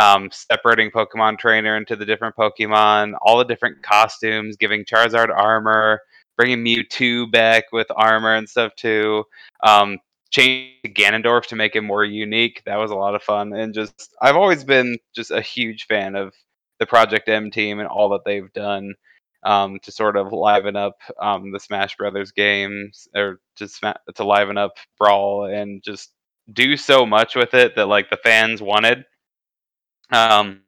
[0.00, 6.00] Um, separating Pokemon Trainer into the different Pokemon, all the different costumes, giving Charizard armor,
[6.36, 9.24] bringing Mewtwo back with armor and stuff too.
[9.64, 9.98] Um,
[10.32, 12.62] change Ganondorf to make him more unique.
[12.66, 16.16] That was a lot of fun, and just I've always been just a huge fan
[16.16, 16.34] of
[16.80, 18.94] the Project M team and all that they've done
[19.44, 24.24] um, to sort of liven up um, the Smash Brothers games, or to sma- to
[24.24, 26.12] liven up Brawl, and just
[26.52, 29.04] do so much with it that like the fans wanted.
[30.12, 30.62] Um,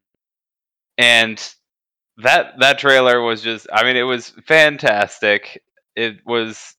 [0.98, 1.54] and
[2.18, 5.62] that that trailer was just I mean it was fantastic.
[5.96, 6.74] It was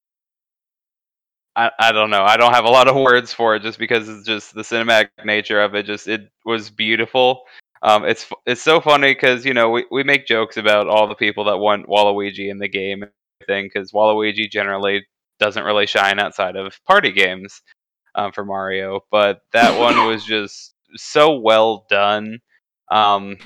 [1.56, 2.24] I, I don't know.
[2.24, 5.10] I don't have a lot of words for it just because it's just the cinematic
[5.24, 5.86] nature of it.
[5.86, 7.44] Just it was beautiful.
[7.82, 11.16] Um, it's it's so funny because you know we, we make jokes about all the
[11.16, 13.06] people that want Waluigi in the game
[13.48, 15.06] thing because Waluigi generally
[15.40, 17.62] doesn't really shine outside of party games
[18.16, 22.40] um, for Mario, but that one was just so well done.
[22.90, 23.38] Um,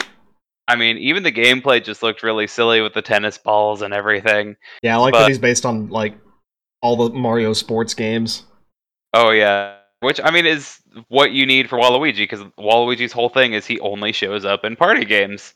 [0.67, 4.55] I mean, even the gameplay just looked really silly with the tennis balls and everything.
[4.83, 6.15] Yeah, I like But- that he's based on like
[6.81, 8.43] all the Mario sports games.
[9.13, 13.53] Oh yeah, which I mean is what you need for Waluigi because Waluigi's whole thing
[13.53, 15.53] is he only shows up in party games.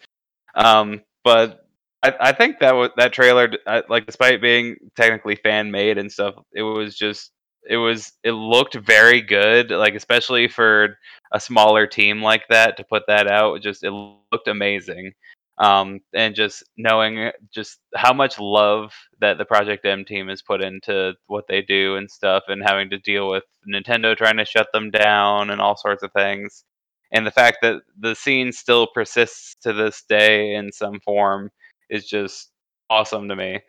[0.56, 1.66] Um, but
[2.04, 3.52] I, I think that that trailer,
[3.90, 7.32] like despite being technically fan made and stuff, it was just
[7.70, 9.72] it was it looked very good.
[9.72, 10.98] Like especially for
[11.32, 15.14] a smaller team like that to put that out, just it looked amazing.
[15.60, 20.64] Um, and just knowing just how much love that the Project M team has put
[20.64, 24.68] into what they do and stuff, and having to deal with Nintendo trying to shut
[24.74, 26.64] them down and all sorts of things,
[27.12, 31.52] and the fact that the scene still persists to this day in some form
[31.90, 32.50] is just
[32.90, 33.60] awesome to me.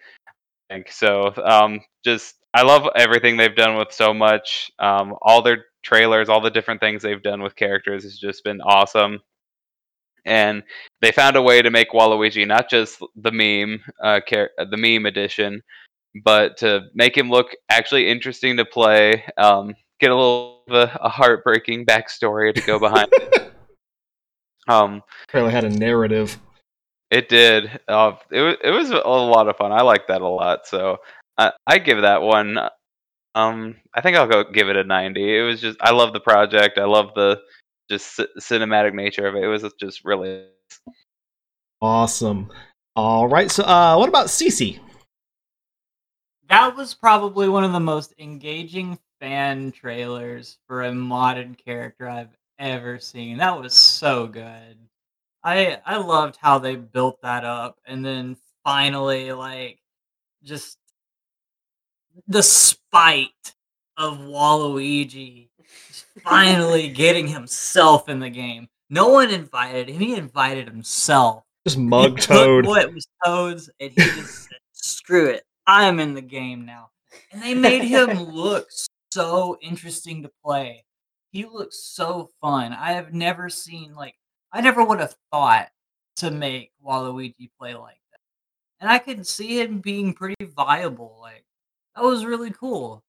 [0.71, 1.33] I think so.
[1.45, 4.71] Um, just I love everything they've done with so much.
[4.79, 8.61] Um, all their trailers, all the different things they've done with characters has just been
[8.63, 9.21] awesome.
[10.25, 10.63] And
[11.03, 15.07] they found a way to make Waluigi not just the meme, uh, char- the meme
[15.07, 15.63] edition,
[16.25, 19.25] but to make him look actually interesting to play.
[19.37, 23.53] Um, get a little of a, a heartbreaking backstory to go behind it.
[24.67, 26.39] Um, Trailer had a narrative.
[27.11, 27.81] it did.
[27.87, 29.73] Uh, it was it was a lot of fun.
[29.73, 30.67] I like that a lot.
[30.67, 30.99] So
[31.37, 32.59] I I give that one
[33.35, 35.39] Um, I think I'll go give it a 90.
[35.39, 36.79] It was just I love the project.
[36.79, 37.41] I love the
[37.91, 39.45] just c- cinematic nature of it.
[39.45, 40.47] It was just really
[41.81, 42.51] Awesome.
[42.97, 43.51] All right.
[43.51, 44.81] So, uh, what about Cece?
[46.49, 52.37] That was probably one of the most engaging fan trailers for a modded character I've
[52.59, 53.39] ever seen.
[53.39, 54.79] That was so good.
[55.43, 59.79] I I loved how they built that up and then finally like
[60.43, 60.79] just
[62.29, 63.55] the spite
[63.97, 65.54] of Waluigi just
[66.23, 68.69] finally getting himself in the game.
[68.91, 71.45] No one invited him, he invited himself.
[71.67, 72.67] Just mug toad.
[72.67, 76.91] What was Toads, and he just said, "Screw it, I'm in the game now."
[77.33, 78.69] And they made him look
[79.13, 80.85] so interesting to play.
[81.33, 82.73] He looks so fun.
[82.73, 84.15] I have never seen like
[84.53, 85.69] I never would have thought
[86.17, 88.21] to make Waluigi play like that,
[88.81, 91.17] and I could see him being pretty viable.
[91.21, 91.45] Like
[91.97, 93.03] that was really cool.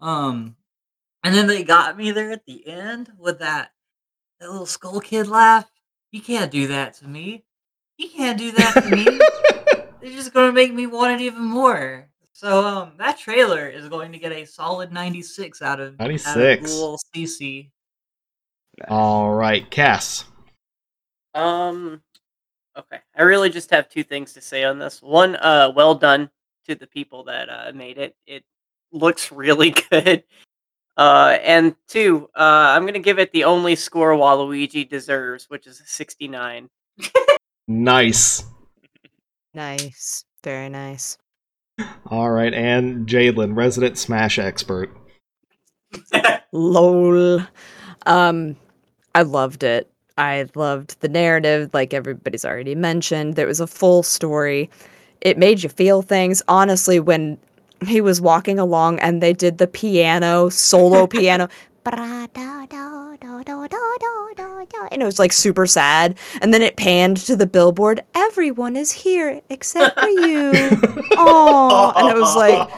[0.00, 0.56] Um,
[1.22, 3.72] and then they got me there at the end with that
[4.40, 5.70] that little skull kid laugh.
[6.10, 7.44] You can't do that to me.
[7.96, 9.04] You can't do that to me.
[10.00, 12.08] They're just gonna make me want it even more.
[12.32, 16.68] So um, that trailer is going to get a solid 96 out of 96.
[16.68, 17.70] Cool Cece.
[18.88, 20.24] All right, Cass.
[21.34, 22.02] Um,
[22.76, 22.98] okay.
[23.16, 25.00] I really just have two things to say on this.
[25.00, 26.30] One, uh, well done
[26.66, 28.16] to the people that uh, made it.
[28.26, 28.44] It
[28.90, 30.24] looks really good.
[30.96, 35.80] Uh, and two, uh, I'm gonna give it the only score Waluigi deserves, which is
[35.80, 36.68] a 69.
[37.68, 38.44] Nice.
[39.54, 40.24] Nice.
[40.44, 41.18] Very nice.
[42.06, 44.94] All right, and Jaidlyn, resident Smash expert.
[46.52, 47.40] Lol.
[48.06, 48.56] Um,
[49.14, 49.90] I loved it.
[50.18, 53.34] I loved the narrative, like everybody's already mentioned.
[53.34, 54.70] There was a full story.
[55.20, 56.42] It made you feel things.
[56.48, 57.38] Honestly, when
[57.86, 61.48] he was walking along and they did the piano, solo piano,
[64.92, 66.18] and it was like super sad.
[66.40, 68.02] And then it panned to the billboard.
[68.14, 70.52] Everyone is here except for you.
[71.14, 72.68] Oh, and it was like,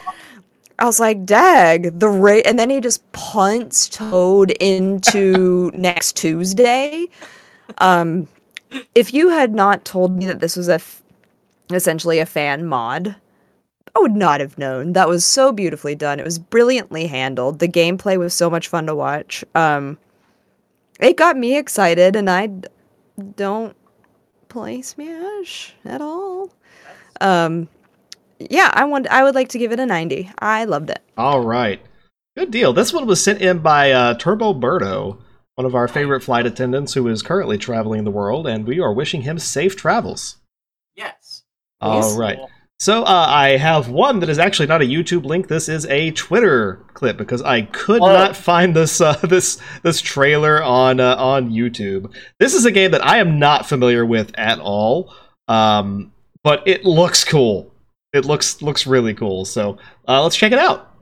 [0.78, 7.06] I was like, "Dag the rate," and then he just punts Toad into next Tuesday.
[7.78, 8.26] Um,
[8.94, 11.02] if you had not told me that this was a f-
[11.70, 13.14] essentially a fan mod,
[13.96, 14.92] I would not have known.
[14.94, 16.18] That was so beautifully done.
[16.18, 17.60] It was brilliantly handled.
[17.60, 19.44] The gameplay was so much fun to watch.
[19.54, 19.98] Um,
[21.00, 22.68] it got me excited, and I d-
[23.36, 23.76] don't
[24.48, 26.50] play Smash at all.
[27.20, 27.68] Um,
[28.38, 29.06] yeah, I want.
[29.08, 30.30] I would like to give it a ninety.
[30.38, 31.00] I loved it.
[31.16, 31.80] All right.
[32.36, 32.72] Good deal.
[32.72, 35.18] This one was sent in by uh, Turbo Berto,
[35.54, 38.92] one of our favorite flight attendants who is currently traveling the world, and we are
[38.92, 40.38] wishing him safe travels.
[40.96, 41.44] Yes.
[41.80, 42.38] All right.
[42.85, 45.48] So uh, I have one that is actually not a YouTube link.
[45.48, 48.12] This is a Twitter clip because I could Oh.
[48.12, 52.15] not find this uh, this this trailer on uh, on YouTube.
[52.39, 55.15] This is a game that I am not familiar with at all,
[55.48, 56.12] um,
[56.43, 57.73] but it looks cool.
[58.12, 59.47] It looks looks really cool.
[59.47, 60.93] So uh, let's check it out.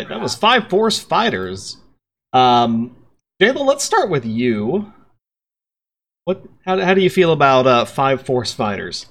[0.00, 1.76] Right, that was Five Force Fighters.
[2.32, 2.96] Um,
[3.40, 4.92] Jaidlyn, let's start with you.
[6.24, 6.42] What?
[6.64, 9.06] How, how do you feel about uh, Five Force Fighters?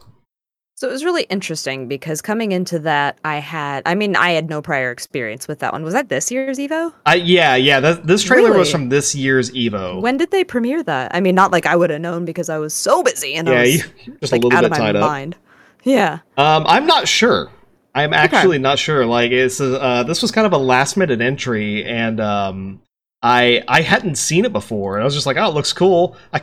[0.75, 4.49] So it was really interesting because coming into that, I had, I mean, I had
[4.49, 5.83] no prior experience with that one.
[5.83, 6.93] Was that this year's Evo?
[7.05, 7.81] Uh, yeah, yeah.
[7.81, 10.01] Th- this trailer was from this year's Evo.
[10.01, 11.13] When did they premiere that?
[11.13, 13.55] I mean, not like I would have known because I was so busy and yeah,
[13.55, 13.83] I was
[14.21, 15.01] just like a little out bit of my tied up.
[15.01, 15.35] mind.
[15.83, 16.19] Yeah.
[16.37, 17.51] Um, I'm not sure.
[18.03, 19.05] I'm actually not sure.
[19.05, 22.81] Like, it's uh, this was kind of a last minute entry, and um,
[23.21, 26.15] I I hadn't seen it before, and I was just like, oh, it looks cool.
[26.33, 26.41] I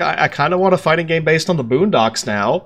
[0.00, 2.64] I, I kind of want a fighting game based on the Boondocks now.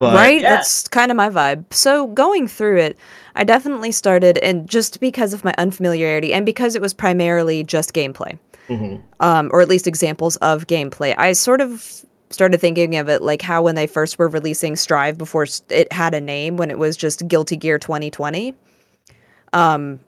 [0.00, 0.40] But right?
[0.40, 0.56] Yeah.
[0.56, 1.72] That's kind of my vibe.
[1.74, 2.96] So going through it,
[3.34, 7.94] I definitely started, and just because of my unfamiliarity and because it was primarily just
[7.94, 8.38] gameplay,
[8.68, 9.02] Mhm.
[9.18, 13.42] um, or at least examples of gameplay, I sort of started thinking of it like
[13.42, 16.96] how when they first were releasing Strive before it had a name, when it was
[16.96, 18.54] just Guilty Gear 2020.
[19.52, 20.00] Um,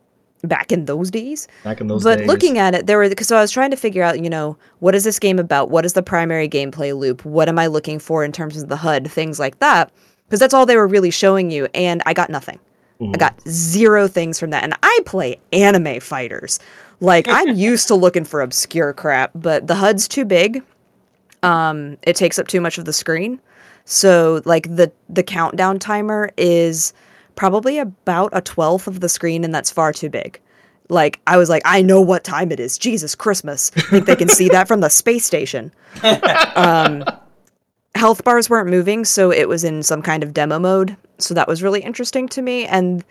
[0.42, 1.48] back in those days.
[1.64, 2.26] back in those but days.
[2.26, 4.94] looking at it, there were so I was trying to figure out, you know, what
[4.94, 5.70] is this game about?
[5.70, 7.24] What is the primary gameplay loop?
[7.24, 9.10] What am I looking for in terms of the HUD?
[9.10, 9.92] Things like that,
[10.26, 12.58] because that's all they were really showing you, and I got nothing.
[13.02, 16.60] I got zero things from that, and I play anime fighters.
[17.00, 20.62] Like I'm used to looking for obscure crap, but the HUD's too big.
[21.42, 23.40] Um, it takes up too much of the screen.
[23.84, 26.92] So like the the countdown timer is
[27.34, 30.40] probably about a twelfth of the screen, and that's far too big.
[30.88, 32.78] Like I was like, I know what time it is.
[32.78, 33.72] Jesus Christmas!
[33.76, 35.72] I think they can see that from the space station.
[36.56, 37.04] Um,
[37.94, 40.96] health bars weren't moving, so it was in some kind of demo mode.
[41.18, 43.04] So that was really interesting to me, and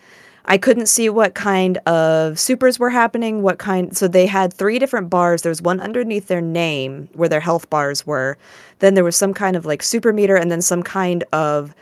[0.50, 3.44] I couldn't see what kind of supers were happening.
[3.44, 3.96] What kind?
[3.96, 5.44] So they had three different bars.
[5.44, 8.38] There was one underneath their name where their health bars were.
[8.80, 11.76] Then there was some kind of like super meter, and then some kind of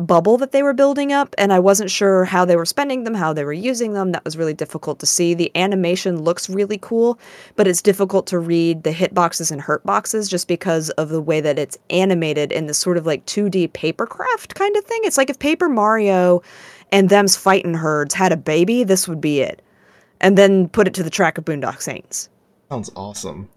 [0.00, 3.14] bubble that they were building up and I wasn't sure how they were spending them,
[3.14, 4.12] how they were using them.
[4.12, 5.34] That was really difficult to see.
[5.34, 7.18] The animation looks really cool,
[7.56, 11.40] but it's difficult to read the hitboxes and hurt boxes just because of the way
[11.40, 15.00] that it's animated in this sort of like 2D papercraft kind of thing.
[15.04, 16.42] It's like if Paper Mario
[16.92, 19.62] and Them's Fightin' Herds had a baby, this would be it.
[20.20, 22.28] And then put it to the track of Boondock Saints.
[22.68, 23.48] Sounds awesome.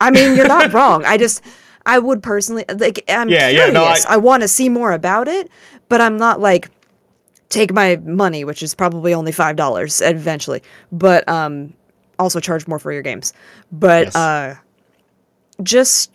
[0.00, 1.04] I mean, you're not wrong.
[1.04, 1.42] I just,
[1.86, 3.02] I would personally like.
[3.08, 3.74] I'm Yeah, yeah, curious.
[3.74, 5.50] no, I- I, want to see more about it,
[5.88, 6.68] but I'm not like
[7.48, 11.72] take my money, which is probably only five dollars eventually, but um,
[12.18, 13.32] also charge more for your games.
[13.72, 14.16] But Yes.
[14.16, 14.54] uh,
[15.62, 16.12] just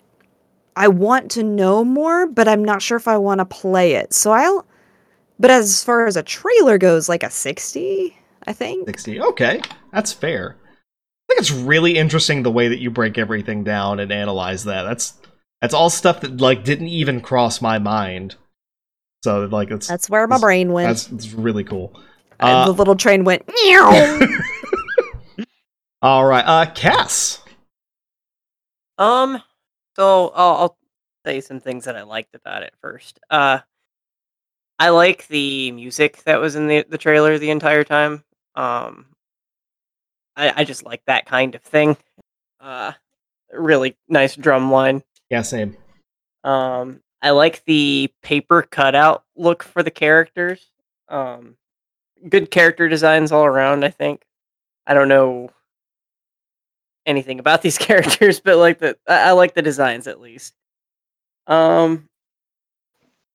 [0.76, 4.14] I want to know more, but I'm not sure if I want to play it.
[4.14, 4.66] So I'll.
[5.42, 8.16] But as far as a trailer goes, like a sixty,
[8.48, 8.88] I think.
[8.88, 9.20] 60.
[9.22, 9.60] Okay,
[9.92, 10.56] that's fair.
[10.64, 14.84] I think it's really interesting the way that you break everything down and analyze that.
[14.84, 15.16] That's
[15.60, 18.36] that's all stuff that like didn't even cross my mind.
[19.24, 20.88] So like it's That's where my it's- brain went.
[20.90, 22.00] That's it's really cool.
[22.40, 23.44] And Uh, the little train went.
[23.66, 24.20] Meow.
[26.04, 27.40] all right, uh, Cass.
[28.98, 29.42] Um,
[29.96, 30.78] so I'll, I'll
[31.26, 33.20] say some things that I liked about it first.
[33.30, 33.60] Uh,
[34.82, 38.24] I like the music that was in the the trailer the entire time.
[38.56, 39.06] Um,
[40.36, 41.98] I I just like that kind of thing.
[42.60, 42.94] Uh,
[43.54, 45.04] really nice drum line.
[45.30, 45.78] Yeah, same.
[46.44, 50.72] Um, I like the paper cutout look for the characters.
[51.10, 51.58] Um,
[52.28, 53.86] good character designs all around.
[53.86, 54.26] I think.
[54.88, 55.52] I don't know
[57.06, 60.56] anything about these characters, but like the I, I like the designs at least.
[61.46, 62.10] Um,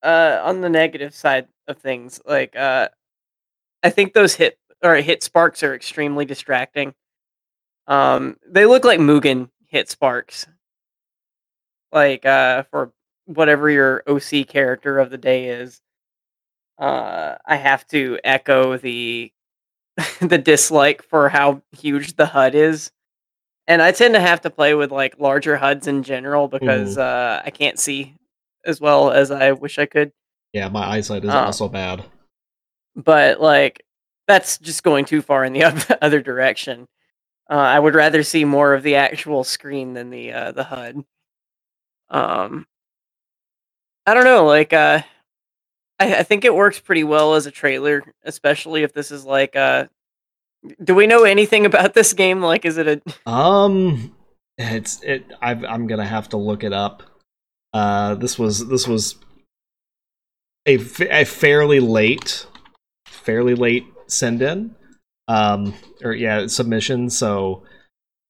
[0.07, 2.89] uh, on the negative side of things, like uh,
[3.83, 6.95] I think those hit or hit sparks are extremely distracting.
[7.89, 10.47] Um, they look like Mugen hit sparks.
[11.93, 12.93] Like uh, for
[13.27, 15.81] whatever your OC character of the day is.
[16.79, 19.33] Uh, I have to echo the
[20.21, 22.93] the dislike for how huge the HUD is.
[23.67, 27.43] And I tend to have to play with like larger HUDs in general because uh,
[27.45, 28.15] I can't see
[28.67, 30.13] as well as I wish I could.
[30.53, 31.39] Yeah, my eyesight is Oh.
[31.39, 32.05] also bad.
[32.95, 33.83] But like
[34.27, 35.65] that's just going too far in the
[36.03, 36.87] other direction.
[37.49, 41.05] Uh, I would rather see more of the actual screen than the uh, the HUD.
[42.11, 42.67] Um,
[44.07, 44.45] I don't know.
[44.47, 45.03] Like, uh,
[46.01, 49.55] I, I think it works pretty well as a trailer, especially if this is like.
[49.57, 49.87] Uh,
[50.83, 52.41] do we know anything about this game?
[52.43, 52.89] Like, is it
[53.27, 53.31] a?
[53.31, 54.15] Um,
[54.59, 55.25] it's it.
[55.41, 57.03] I've, I'm gonna have to look it up.
[57.77, 59.17] Uh, this was this was
[60.67, 60.77] a,
[61.11, 62.47] a fairly late,
[63.05, 64.75] fairly late send in.
[65.29, 67.11] Um, or yeah, submission.
[67.11, 67.65] So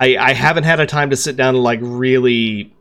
[0.01, 2.75] I I haven't had a time to sit down and like really,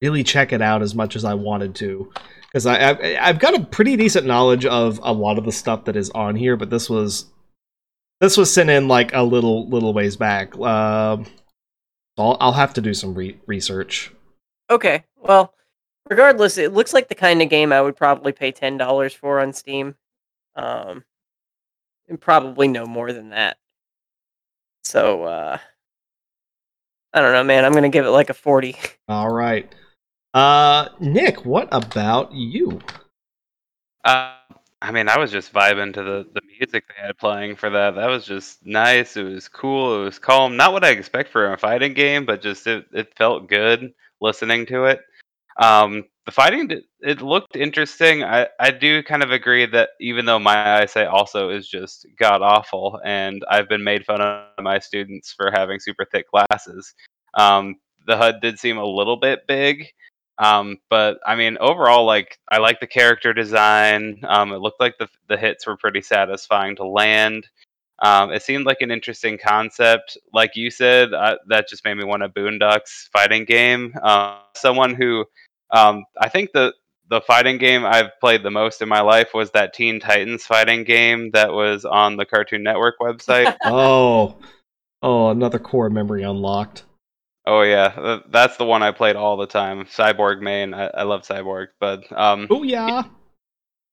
[0.00, 2.10] really check it out as much as I wanted to.
[2.46, 5.84] Because I, I I've got a pretty decent knowledge of a lot of the stuff
[5.84, 7.26] that is on here, but this was
[8.22, 10.56] this was sent in like a little little ways back.
[10.56, 11.26] Um,
[12.16, 14.10] I'll I'll have to do some re- research.
[14.70, 15.52] Okay, well,
[16.08, 19.40] regardless, it looks like the kind of game I would probably pay ten dollars for
[19.40, 19.94] on Steam.
[20.54, 21.04] Um,
[22.08, 23.56] and probably no more than that.
[24.84, 25.58] So, uh,
[27.12, 27.64] I don't know, man.
[27.64, 28.76] I'm gonna give it like a forty.
[29.08, 29.72] All right,
[30.34, 32.80] uh, Nick, what about you?
[34.04, 34.34] Uh,
[34.82, 37.94] I mean, I was just vibing to the, the music they had playing for that.
[37.94, 39.16] That was just nice.
[39.16, 40.00] It was cool.
[40.00, 40.56] It was calm.
[40.56, 44.66] Not what I expect for a fighting game, but just it, it felt good listening
[44.66, 45.00] to it.
[45.60, 46.70] Um, the fighting
[47.00, 48.22] it looked interesting.
[48.22, 52.42] I, I do kind of agree that even though my eyesight also is just god
[52.42, 56.94] awful, and I've been made fun of my students for having super thick glasses,
[57.34, 57.76] um,
[58.06, 59.86] the HUD did seem a little bit big.
[60.38, 64.22] Um, but I mean, overall, like I like the character design.
[64.26, 67.48] Um, it looked like the the hits were pretty satisfying to land.
[68.02, 70.18] Um, it seemed like an interesting concept.
[70.32, 73.94] Like you said, uh, that just made me want a Boondocks fighting game.
[74.02, 75.24] Uh, someone who
[75.70, 76.74] um, I think the
[77.08, 80.82] the fighting game I've played the most in my life was that Teen Titans fighting
[80.84, 83.54] game that was on the Cartoon Network website.
[83.64, 84.36] oh,
[85.02, 86.84] oh, another core memory unlocked.
[87.46, 89.84] oh yeah, that's the one I played all the time.
[89.84, 90.74] Cyborg main.
[90.74, 93.04] I, I love Cyborg, but um, Oh yeah.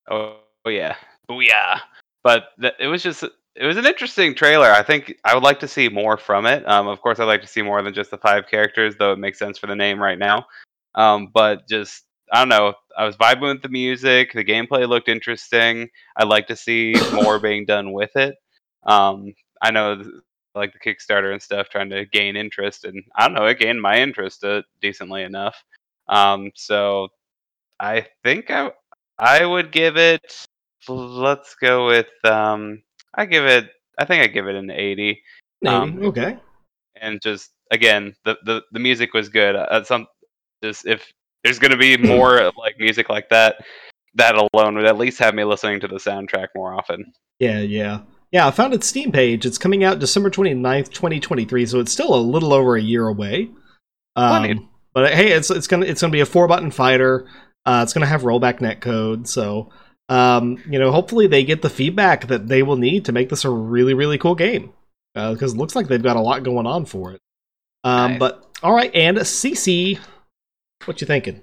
[0.10, 0.95] Oh, oh yeah,
[1.30, 1.80] oh yeah.
[2.23, 3.23] But th- it was just
[3.56, 4.72] it was an interesting trailer.
[4.72, 6.68] I think I would like to see more from it.
[6.68, 9.20] Um, of course, I'd like to see more than just the five characters, though it
[9.20, 10.46] makes sense for the name right now.
[10.96, 12.74] Um, but just I don't know.
[12.98, 14.34] I was vibing with the music.
[14.34, 15.90] The gameplay looked interesting.
[16.16, 18.36] I'd like to see more being done with it.
[18.84, 20.04] Um, I know.
[20.56, 23.80] Like the Kickstarter and stuff, trying to gain interest, and I don't know, it gained
[23.82, 25.64] my interest uh, decently enough.
[26.08, 27.10] Um, so
[27.80, 28.72] I think I
[29.18, 30.46] I would give it.
[30.88, 32.08] Let's go with.
[32.26, 32.82] Um,
[33.15, 33.69] I give it.
[33.98, 35.22] I think I give it an eighty.
[35.65, 36.38] Um, okay.
[37.02, 39.56] And just again, the the, the music was good.
[39.56, 40.07] Uh, some
[40.64, 41.11] just if
[41.44, 43.57] there's going to be more like music like that,
[44.15, 47.11] that alone would at least have me listening to the soundtrack more often.
[47.40, 48.02] Yeah, yeah.
[48.31, 49.45] Yeah, I found its Steam page.
[49.45, 53.49] It's coming out December 29th, 2023, so it's still a little over a year away.
[54.15, 57.27] Um, but hey, it's it's gonna it's gonna be a four button fighter.
[57.65, 59.72] Uh, it's gonna have rollback netcode, so
[60.10, 63.45] um, you know, hopefully they get the feedback that they will need to make this
[63.45, 64.73] a really really cool game.
[65.14, 67.22] Because it looks like they've got a lot going on for it.
[67.84, 68.19] Um, Nice.
[68.19, 69.99] But all right, and Cece,
[70.86, 71.41] what you thinking?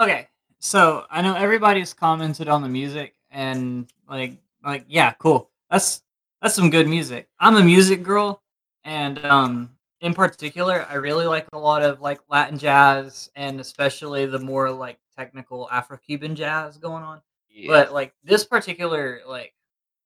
[0.00, 0.28] Okay,
[0.60, 5.50] so I know everybody's commented on the music and like like yeah, cool.
[5.70, 6.02] That's
[6.42, 7.28] that's some good music.
[7.38, 8.42] I'm a music girl
[8.84, 9.70] and um
[10.00, 14.70] in particular I really like a lot of like Latin jazz and especially the more
[14.70, 17.20] like technical Afro-Cuban jazz going on.
[17.66, 19.54] But like this particular like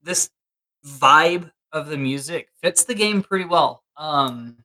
[0.03, 0.31] this
[0.87, 3.83] vibe of the music fits the game pretty well.
[3.97, 4.57] Um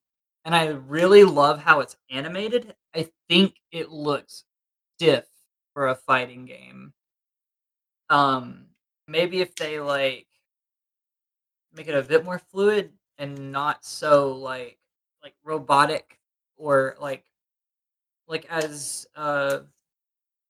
[0.45, 2.73] and I really love how it's animated.
[2.95, 4.45] I think it looks
[4.95, 5.25] stiff
[5.73, 6.93] for a fighting game.
[8.09, 8.67] Um
[9.07, 10.27] maybe if they like
[11.73, 14.77] make it a bit more fluid and not so like
[15.23, 16.19] like robotic
[16.57, 17.23] or like
[18.27, 19.59] like as uh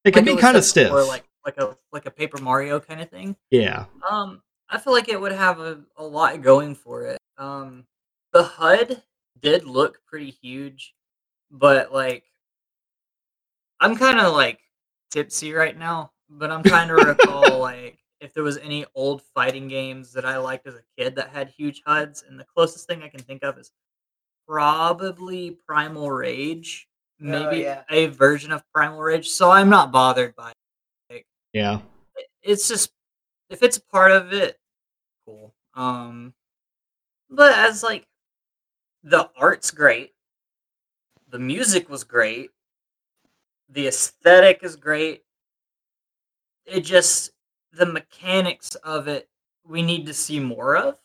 [0.03, 0.87] It can like be kind of stiff.
[0.87, 3.35] before, like like a like a Paper Mario kind of thing.
[3.51, 3.85] yeah.
[4.09, 7.19] Um, I feel like it would have a, a lot going for it.
[7.37, 7.85] Um,
[8.33, 9.01] the HUD
[9.41, 10.93] did look pretty huge,
[11.49, 12.23] but like,
[13.79, 14.59] I'm kind of like
[15.11, 16.11] tipsy right now.
[16.29, 20.37] But I'm trying to recall like if there was any old fighting games that I
[20.37, 23.43] liked as a kid that had huge HUDs, and the closest thing I can think
[23.43, 23.71] of is
[24.45, 26.89] probably Primal Rage,
[27.19, 27.83] maybe yeah.
[27.89, 29.29] a version of Primal Rage.
[29.29, 30.56] So I'm not bothered by it
[31.57, 31.79] Yeah.
[32.43, 32.91] it's just
[33.49, 34.59] if it's part of it,
[35.25, 35.53] cool.
[35.73, 36.33] Um,
[37.29, 38.05] but as like
[39.03, 40.13] the art's great,
[41.29, 42.51] the music was great,
[43.69, 45.23] the aesthetic is great.
[46.65, 47.31] It just
[47.73, 49.27] the mechanics of it
[49.67, 50.99] we need to see more of.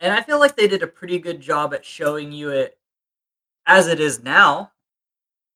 [0.00, 2.78] And I feel like they did a pretty good job at showing you it
[3.66, 4.72] as it is now.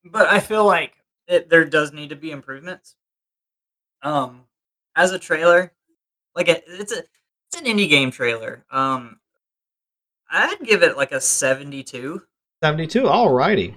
[0.05, 0.97] But I feel like
[1.27, 2.97] it, there does need to be improvements.
[4.02, 4.42] Um,
[4.96, 5.72] as a trailer,
[6.34, 8.64] like a, it's a it's an indie game trailer.
[8.70, 9.18] Um,
[10.30, 12.22] I'd give it like a seventy-two.
[12.62, 13.02] 72.
[13.02, 13.74] Alrighty.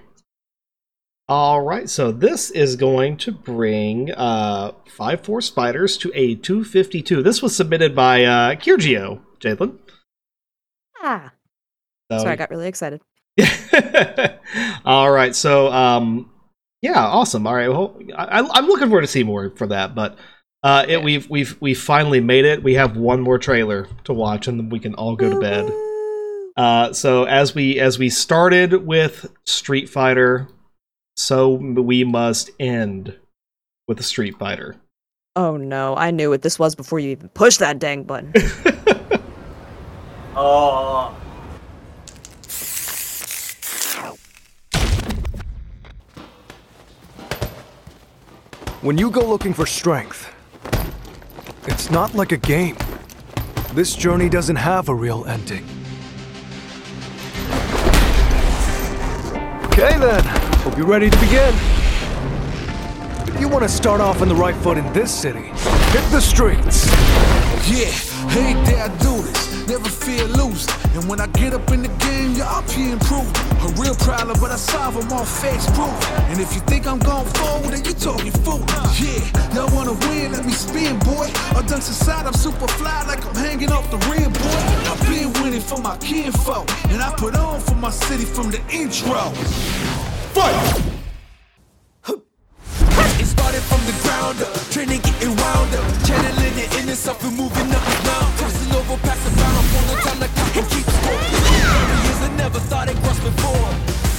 [1.27, 7.23] Alright, so this is going to bring uh, Five Force Fighters to a 252.
[7.23, 9.79] This was submitted by uh, Kyrgio, Jaidlyn.
[11.01, 11.33] Ah,
[12.11, 13.01] So, sorry, I got really excited.
[14.85, 16.29] All right, so um,
[16.85, 17.47] yeah, awesome.
[17.47, 19.95] All right, well, I, I'm looking forward to see more for that.
[19.95, 20.17] But
[20.61, 22.61] uh, it, we've we've we finally made it.
[22.61, 25.71] We have one more trailer to watch, and then we can all go to bed.
[26.55, 30.47] Uh, so as we as we started with Street Fighter,
[31.17, 33.17] so we must end
[33.87, 34.75] with a Street Fighter.
[35.35, 38.31] Oh no, I knew what this was before you even pushed that dang button.
[40.37, 41.15] Oh,
[48.85, 50.31] When you go looking for strength,
[51.65, 52.77] it's not like a game.
[53.73, 55.65] This journey doesn't have a real ending.
[59.71, 60.23] Okay then,
[60.61, 61.51] hope you're ready to begin.
[63.27, 65.47] If you want to start off on the right foot in this city,
[65.89, 66.85] hit the streets.
[67.67, 67.89] Yeah,
[68.29, 69.54] hey there do this.
[69.67, 70.73] Never fear losing.
[70.93, 73.35] And when I get up in the game, y'all be improved.
[73.65, 75.89] A real problem, but I solve them all facts proof.
[76.29, 78.63] And if you think I'm going forward, then you talking fool.
[79.01, 79.25] Yeah,
[79.55, 81.27] y'all wanna win, let me spin, boy.
[81.57, 84.61] Or dunks aside, I'm super fly like I'm hanging off the rim, boy.
[84.89, 86.69] I've been winning for my kinfolk.
[86.89, 89.31] And I put on for my city from the intro.
[90.35, 90.81] Fight!
[93.17, 97.35] It started from the ground up, training getting wound up, channeling it in itself and
[97.35, 98.29] moving up and down,
[98.65, 101.21] crossing over, passing down, full of time the clock and keep score.
[102.05, 103.69] Years I never thought it crossed before.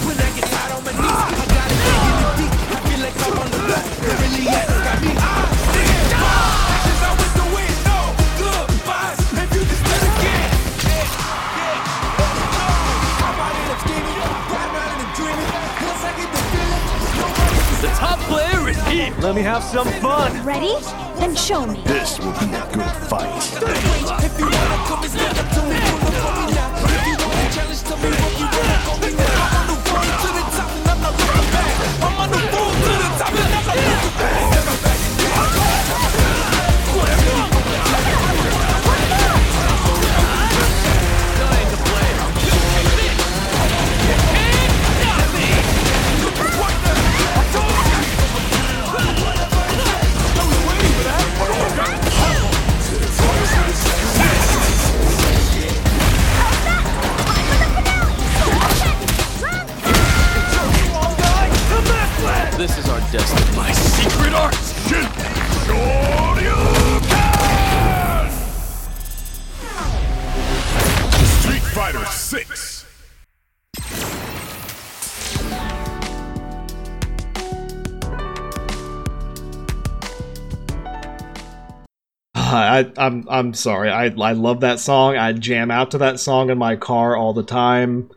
[0.07, 2.53] When I get tired on my knees, I got it digging it deep.
[2.71, 3.59] I feel like I'm on the
[4.07, 4.76] it really has
[18.87, 19.23] player is here.
[19.23, 20.45] Let me have some fun.
[20.45, 20.75] Ready?
[21.19, 21.83] Then show me.
[21.85, 23.43] This will be a good fight.
[63.17, 64.59] My secret arts!
[71.41, 72.87] Street Fighter 6.
[82.35, 83.89] I, I'm I'm sorry.
[83.89, 85.17] I I love that song.
[85.17, 88.11] I jam out to that song in my car all the time.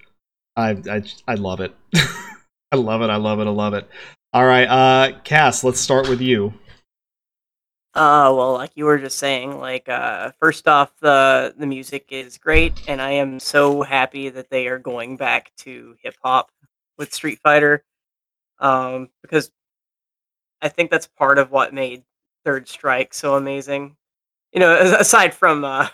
[0.58, 1.74] I I I love it.
[2.74, 3.10] I love it.
[3.10, 3.48] I love it.
[3.48, 3.90] I love it.
[4.34, 5.64] All right, uh, Cass.
[5.64, 6.54] Let's start with you.
[7.96, 12.38] Uh, well, like you were just saying, like uh, first off, the the music is
[12.38, 16.52] great, and I am so happy that they are going back to hip hop
[16.98, 17.84] with Street Fighter,
[18.60, 19.52] um, because
[20.62, 22.04] I think that's part of what made
[22.46, 23.96] Third Strike so amazing.
[24.54, 25.88] You know, aside from uh,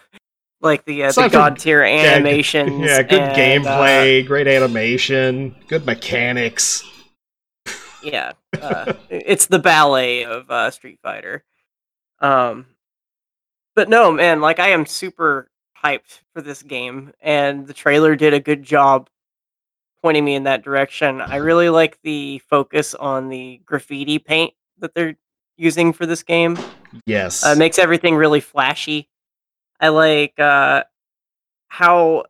[0.59, 2.43] like the uh, the god tier Yeah, good-
[2.89, 6.83] Yeah, good and, uh, gameplay, great animation, good mechanics.
[8.05, 11.43] Yeah, uh, it's the ballet of uh, Street Fighter.
[12.19, 12.67] Um,
[13.75, 15.49] but no, man, like I am super
[15.83, 19.09] hyped for this game, and the trailer did a good job
[20.01, 21.19] pointing me in that direction.
[21.19, 25.15] I really like the focus on the graffiti paint that they're
[25.57, 26.57] using for this game.
[27.05, 27.45] Yes.
[27.45, 29.09] Uh, it makes everything really flashy.
[29.79, 30.83] I like uh,
[31.67, 32.25] how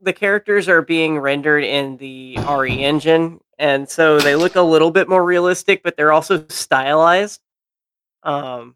[0.00, 4.90] the characters are being rendered in the RE engine, and so they look a little
[4.90, 7.40] bit more realistic, but they're also stylized.
[8.22, 8.74] Um,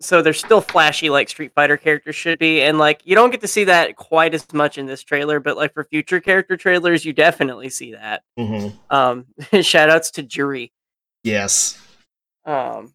[0.00, 3.40] so they're still flashy like Street Fighter characters should be, and like you don't get
[3.42, 7.04] to see that quite as much in this trailer, but like for future character trailers,
[7.04, 8.22] you definitely see that.
[8.36, 9.26] hmm Um,
[9.62, 10.72] shout outs to Juri.
[11.22, 11.80] Yes.
[12.44, 12.92] Um,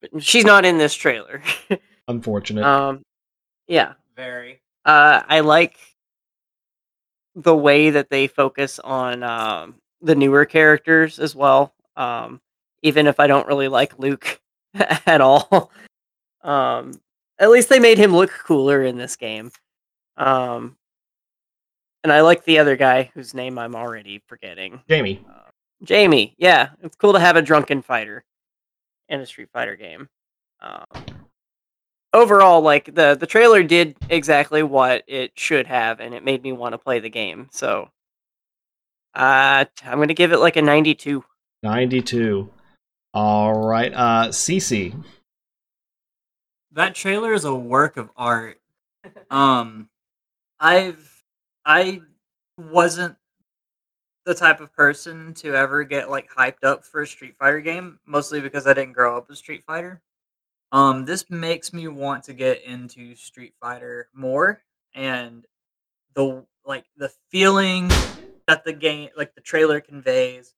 [0.00, 1.42] but she's not in this trailer.
[2.08, 2.64] Unfortunate.
[2.64, 3.02] um,
[3.68, 3.94] yeah.
[4.16, 4.60] Very.
[4.84, 5.76] Uh, I like
[7.42, 11.72] the way that they focus on um, the newer characters as well.
[11.96, 12.40] Um,
[12.82, 14.40] even if I don't really like Luke
[14.74, 15.70] at all,
[16.42, 17.00] um,
[17.38, 19.50] at least they made him look cooler in this game.
[20.16, 20.76] Um,
[22.02, 24.80] and I like the other guy whose name I'm already forgetting.
[24.88, 25.24] Jamie.
[25.82, 26.34] Jamie.
[26.38, 28.24] Yeah, it's cool to have a drunken fighter
[29.08, 30.08] in a Street Fighter game.
[30.60, 30.84] Um,
[32.12, 36.52] overall, like the the trailer did exactly what it should have, and it made me
[36.52, 37.48] want to play the game.
[37.52, 37.90] So,
[39.14, 41.24] uh, I'm gonna give it like a 92.
[41.62, 42.50] 92.
[43.12, 43.92] All right.
[43.92, 44.94] Uh, Cece.
[46.72, 48.60] That trailer is a work of art.
[49.30, 49.88] Um,
[50.58, 51.24] I've
[51.64, 52.02] I
[52.56, 53.16] wasn't
[54.26, 57.98] the type of person to ever get like hyped up for a Street Fighter game,
[58.06, 60.00] mostly because I didn't grow up with Street Fighter.
[60.72, 64.62] Um, this makes me want to get into Street Fighter more,
[64.94, 65.44] and
[66.14, 67.88] the like the feeling
[68.46, 70.54] that the game, like the trailer conveys,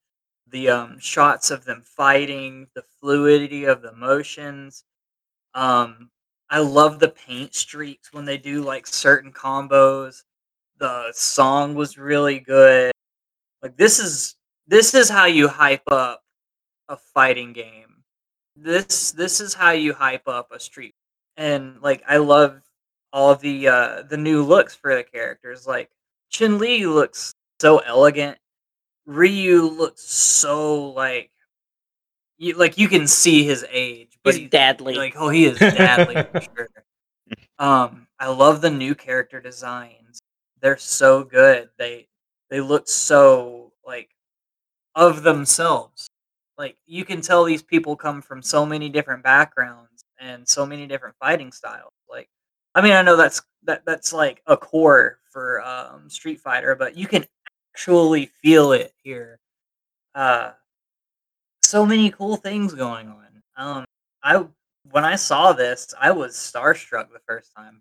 [0.48, 4.84] the um shots of them fighting, the fluidity of the motions.
[5.54, 6.10] Um,
[6.50, 10.24] I love the paint streaks when they do like certain combos.
[10.78, 12.92] The song was really good.
[13.62, 14.36] Like this is
[14.66, 16.22] this is how you hype up
[16.88, 17.91] a fighting game.
[18.56, 20.94] This this is how you hype up a street.
[21.36, 22.60] And like I love
[23.12, 25.66] all of the uh the new looks for the characters.
[25.66, 25.90] Like
[26.30, 28.38] Chun Li looks so elegant.
[29.06, 31.30] Ryu looks so like
[32.38, 34.96] you like you can see his age, but He's dadly.
[34.96, 36.68] Like oh, he is dadly for sure.
[37.58, 40.20] Um, I love the new character designs.
[40.60, 41.70] They're so good.
[41.78, 42.08] They
[42.50, 44.10] they look so like
[44.94, 46.08] of themselves.
[46.58, 50.86] Like you can tell these people come from so many different backgrounds and so many
[50.86, 51.92] different fighting styles.
[52.08, 52.28] Like
[52.74, 56.96] I mean, I know that's that that's like a core for um, Street Fighter, but
[56.96, 57.24] you can
[57.74, 59.38] actually feel it here.
[60.14, 60.52] Uh,
[61.62, 63.42] so many cool things going on.
[63.56, 63.84] Um,
[64.22, 64.44] I
[64.90, 67.80] when I saw this, I was starstruck the first time.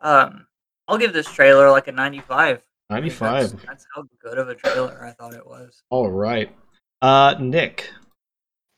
[0.00, 0.46] Um,
[0.88, 2.62] I'll give this trailer like a ninety-five.
[2.90, 3.50] 95.
[3.52, 5.82] That's, that's how good of a trailer I thought it was.
[5.88, 6.54] All right.
[7.02, 7.90] Uh, Nick.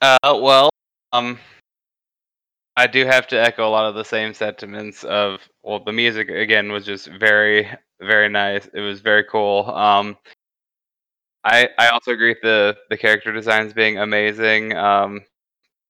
[0.01, 0.71] Uh, well,
[1.13, 1.39] um,
[2.75, 6.31] I do have to echo a lot of the same sentiments of well, the music
[6.31, 7.69] again was just very,
[8.01, 8.67] very nice.
[8.73, 9.71] It was very cool.
[9.71, 10.17] Um,
[11.45, 14.75] I I also agree with the the character designs being amazing.
[14.75, 15.21] Um,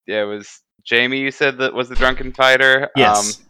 [0.09, 1.20] yeah, it was Jamie.
[1.20, 2.90] You said that was the drunken fighter.
[2.97, 3.39] Yes.
[3.39, 3.47] Um,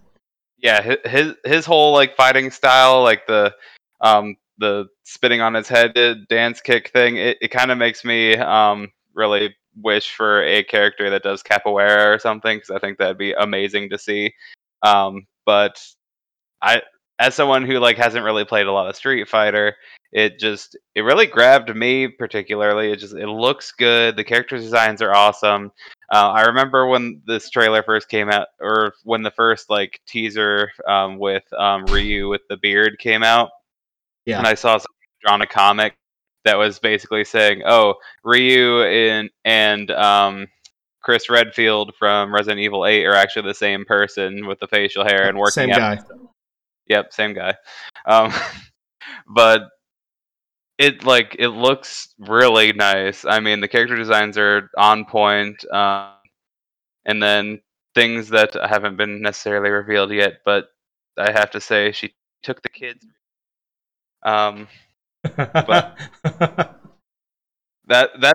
[0.58, 3.54] yeah, his, his his whole like fighting style, like the
[4.02, 7.16] um the spitting on his head uh, dance kick thing.
[7.16, 12.14] It it kind of makes me um really wish for a character that does capoeira
[12.14, 14.34] or something because I think that'd be amazing to see.
[14.82, 15.82] Um, but
[16.62, 16.82] I,
[17.18, 19.76] as someone who like hasn't really played a lot of Street Fighter,
[20.12, 22.92] it just it really grabbed me particularly.
[22.92, 24.16] It just it looks good.
[24.16, 25.72] The character designs are awesome.
[26.12, 30.70] Uh, I remember when this trailer first came out, or when the first like teaser
[30.86, 33.50] um, with um, Ryu with the beard came out,
[34.26, 34.38] Yeah.
[34.38, 34.88] and I saw someone
[35.24, 35.94] drawn a comic
[36.44, 40.46] that was basically saying, "Oh, Ryu and and um,
[41.02, 45.28] Chris Redfield from Resident Evil 8 are actually the same person with the facial hair
[45.28, 46.16] and working Same out." guy.
[46.88, 47.54] Yep, same guy.
[48.06, 48.32] Um,
[49.34, 49.62] but
[50.78, 53.24] it like it looks really nice.
[53.24, 56.10] I mean, the character designs are on point, um,
[57.06, 57.60] and then
[57.94, 60.34] things that haven't been necessarily revealed yet.
[60.44, 60.66] But
[61.16, 63.06] I have to say, she took the kids.
[64.24, 64.68] Um,
[65.36, 65.98] but
[67.86, 68.34] that that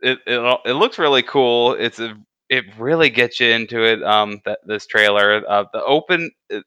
[0.00, 1.74] it, it it looks really cool.
[1.74, 2.16] It's a
[2.48, 4.02] it really gets you into it.
[4.02, 6.30] Um, that this trailer, uh, the open.
[6.48, 6.64] It,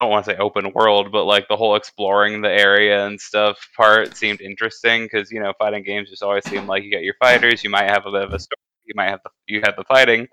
[0.00, 3.20] I don't want to say open world, but like the whole exploring the area and
[3.20, 7.04] stuff part seemed interesting because you know fighting games just always seem like you got
[7.04, 9.62] your fighters, you might have a bit of a story, you might have the you
[9.64, 10.26] have the fighting,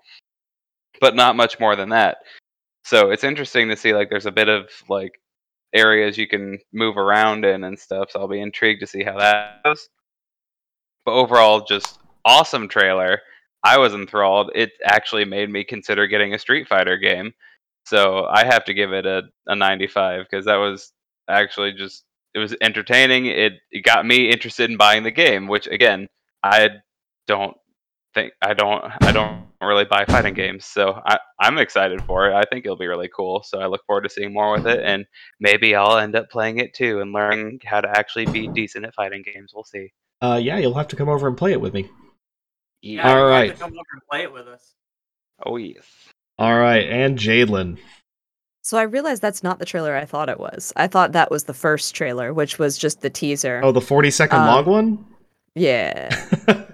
[1.00, 2.18] but not much more than that.
[2.84, 5.21] So it's interesting to see like there's a bit of like
[5.74, 8.12] areas you can move around in and stuff.
[8.12, 9.90] So I'll be intrigued to see how that goes.
[11.06, 13.22] But overall, just awesome trailer.
[13.64, 14.52] I was enthralled.
[14.56, 17.34] It actually made me consider getting a Street Fighter game.
[17.86, 20.94] So I have to give it a, a 95 because that was
[21.30, 22.04] actually just
[22.34, 23.26] it was entertaining.
[23.26, 26.08] It it got me interested in buying the game, which again
[26.44, 26.70] I
[27.28, 27.56] don't
[28.14, 32.34] think I don't I don't really buy fighting games, so I I'm excited for it.
[32.34, 33.44] I think it'll be really cool.
[33.44, 35.06] So I look forward to seeing more with it, and
[35.40, 38.94] maybe I'll end up playing it too and learning how to actually be decent at
[38.96, 39.52] fighting games.
[39.54, 39.92] We'll see.
[40.22, 41.90] Uh, yeah, you'll have to come over and play it with me.
[42.82, 44.74] Yeah, All you have to come over and play it with us.
[45.46, 45.84] Oh yes.
[46.40, 47.78] All right, and Jaidlyn.
[48.64, 50.72] So I realized that's not the trailer I thought it was.
[50.76, 53.60] I thought that was the first trailer, which was just the teaser.
[53.64, 55.06] Oh, the 40 second Um, long one?
[55.56, 56.10] Yeah.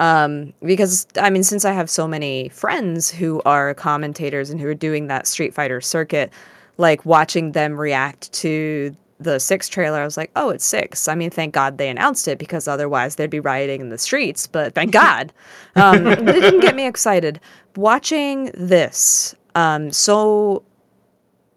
[0.00, 4.66] um, because I mean, since I have so many friends who are commentators and who
[4.66, 6.32] are doing that Street Fighter circuit,
[6.78, 11.06] like watching them react to the six trailer, I was like, oh, it's six.
[11.06, 14.46] I mean, thank God they announced it because otherwise they'd be rioting in the streets.
[14.46, 15.34] But thank God,
[15.76, 17.38] um, it didn't get me excited.
[17.76, 20.64] Watching this, um, so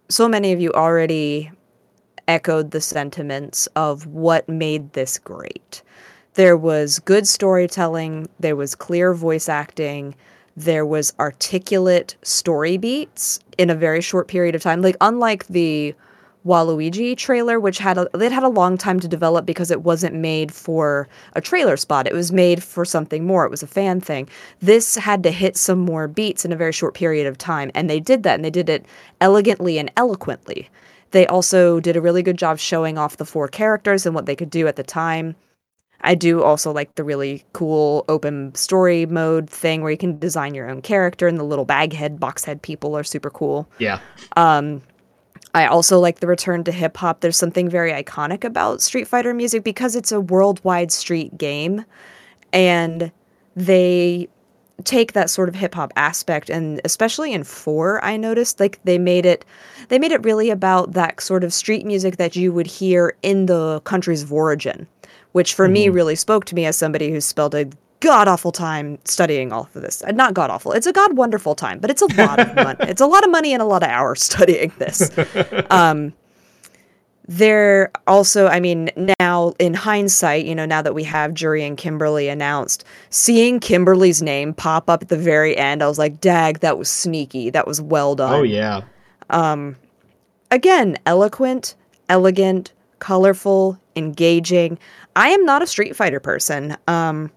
[0.10, 1.50] so many of you already
[2.28, 5.82] echoed the sentiments of what made this great.
[6.36, 10.16] There was good storytelling, there was clear voice acting,
[10.58, 14.82] there was articulate story beats in a very short period of time.
[14.82, 15.94] Like unlike the
[16.46, 20.16] Waluigi trailer, which had a, it had a long time to develop because it wasn't
[20.16, 22.08] made for a trailer spot.
[22.08, 23.46] It was made for something more.
[23.46, 24.28] It was a fan thing.
[24.60, 27.90] This had to hit some more beats in a very short period of time, and
[27.90, 28.86] they did that, and they did it
[29.22, 30.70] elegantly and eloquently.
[31.12, 34.36] They also did a really good job showing off the four characters and what they
[34.36, 35.36] could do at the time.
[36.04, 40.54] I do also like the really cool open story mode thing where you can design
[40.54, 43.70] your own character, and the little bag head, box head people are super cool.
[43.80, 44.00] Yeah.
[44.36, 44.82] Um,
[45.56, 47.22] I also like the return to hip hop.
[47.22, 51.86] There's something very iconic about Street Fighter music because it's a worldwide street game,
[52.52, 53.12] and
[53.56, 54.28] they
[54.84, 58.98] take that sort of hip hop aspect and especially in 4 I noticed like they
[58.98, 59.46] made it
[59.90, 63.46] they made it really about that sort of street music that you would hear in
[63.46, 64.88] the countries of origin
[65.34, 67.70] which for me really spoke to me as somebody who's spent a
[68.00, 70.02] god awful time studying all of this.
[70.14, 70.72] Not god awful.
[70.72, 72.78] It's a god wonderful time, but it's a lot of money.
[72.82, 75.10] It's a lot of money and a lot of hours studying this.
[75.70, 76.14] Um,
[77.28, 78.90] there also, I mean,
[79.20, 84.22] now in hindsight, you know, now that we have Juri and Kimberly announced, seeing Kimberly's
[84.22, 87.50] name pop up at the very end, I was like, dag, that was sneaky.
[87.50, 88.34] That was well done.
[88.34, 88.82] Oh yeah.
[89.30, 89.78] Um,
[90.52, 91.76] again, eloquent,
[92.10, 94.78] elegant, colorful, engaging.
[95.16, 96.78] I am not a Street Fighter person.
[96.88, 97.32] Um,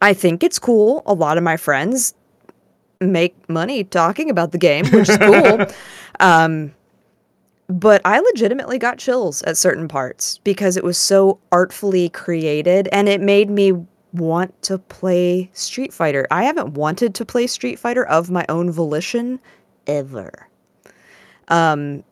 [0.00, 1.02] I think it's cool.
[1.06, 2.14] A lot of my friends
[3.00, 5.66] make money talking about the game, which is cool.
[6.20, 6.74] um,
[7.68, 13.08] but I legitimately got chills at certain parts because it was so artfully created and
[13.08, 13.72] it made me
[14.12, 16.26] want to play Street Fighter.
[16.30, 19.40] I haven't wanted to play Street Fighter of my own volition
[19.86, 20.48] ever.
[21.48, 22.04] Um,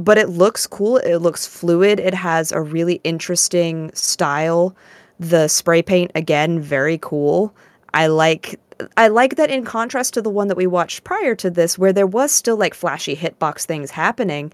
[0.00, 0.98] but it looks cool.
[0.98, 2.00] It looks fluid.
[2.00, 4.74] It has a really interesting style.
[5.18, 7.54] The spray paint again, very cool.
[7.92, 8.58] I like
[8.96, 11.92] I like that in contrast to the one that we watched prior to this, where
[11.92, 14.52] there was still like flashy hitbox things happening.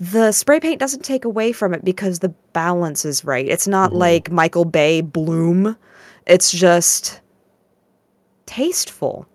[0.00, 3.46] The spray paint doesn't take away from it because the balance is right.
[3.46, 3.98] It's not mm-hmm.
[3.98, 5.76] like Michael Bay bloom.
[6.26, 7.20] It's just
[8.46, 9.26] tasteful.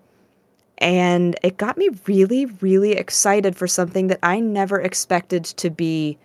[0.84, 6.18] And it got me really, really excited for something that I never expected to be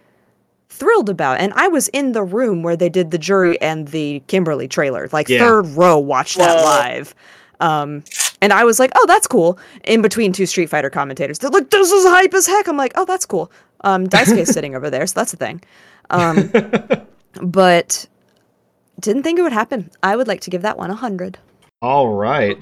[0.68, 1.38] thrilled about.
[1.40, 5.08] And I was in the room where they did the Juri and the Kimberly trailer,
[5.12, 5.38] like Yeah.
[5.38, 6.64] third row, watched that Whoa.
[6.64, 7.14] live.
[7.60, 8.02] Um,
[8.40, 9.58] and I was like, oh, that's cool.
[9.84, 12.68] In between two Street Fighter commentators, they're like, this is hype as heck.
[12.68, 13.50] I'm like, oh, that's cool.
[13.82, 15.60] Um, Daisuke's sitting over there, so that's a thing.
[16.10, 16.50] Um,
[17.42, 18.06] but
[19.00, 19.90] didn't think it would happen.
[20.02, 21.38] I would like to give that one a hundred.
[21.80, 22.60] All right.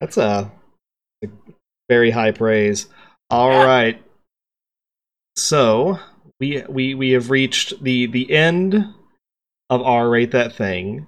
[0.00, 0.50] That's a, a
[1.88, 2.86] very high praise.
[3.30, 4.02] All right.
[5.36, 5.98] So
[6.40, 8.94] we we we have reached the the end
[9.70, 11.06] of our rate that thing.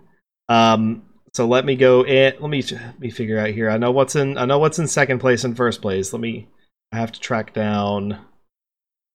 [0.49, 1.05] Um.
[1.33, 2.35] So let me go in.
[2.41, 3.71] Let me let me figure out here.
[3.71, 4.37] I know what's in.
[4.37, 6.13] I know what's in second place and first place.
[6.13, 6.49] Let me.
[6.93, 8.19] I have to track down.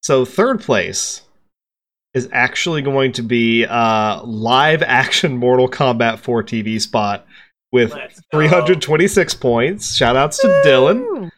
[0.02, 1.24] So third place
[2.14, 7.28] is actually going to be uh live action Mortal Kombat 4 TV spot
[7.72, 7.94] with
[8.32, 9.96] 326 points.
[9.96, 11.30] Shout outs to Dylan.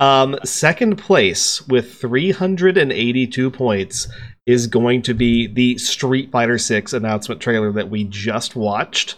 [0.00, 4.08] Um, second place with 382 points
[4.46, 9.16] is going to be the Street Fighter 6 announcement trailer that we just watched.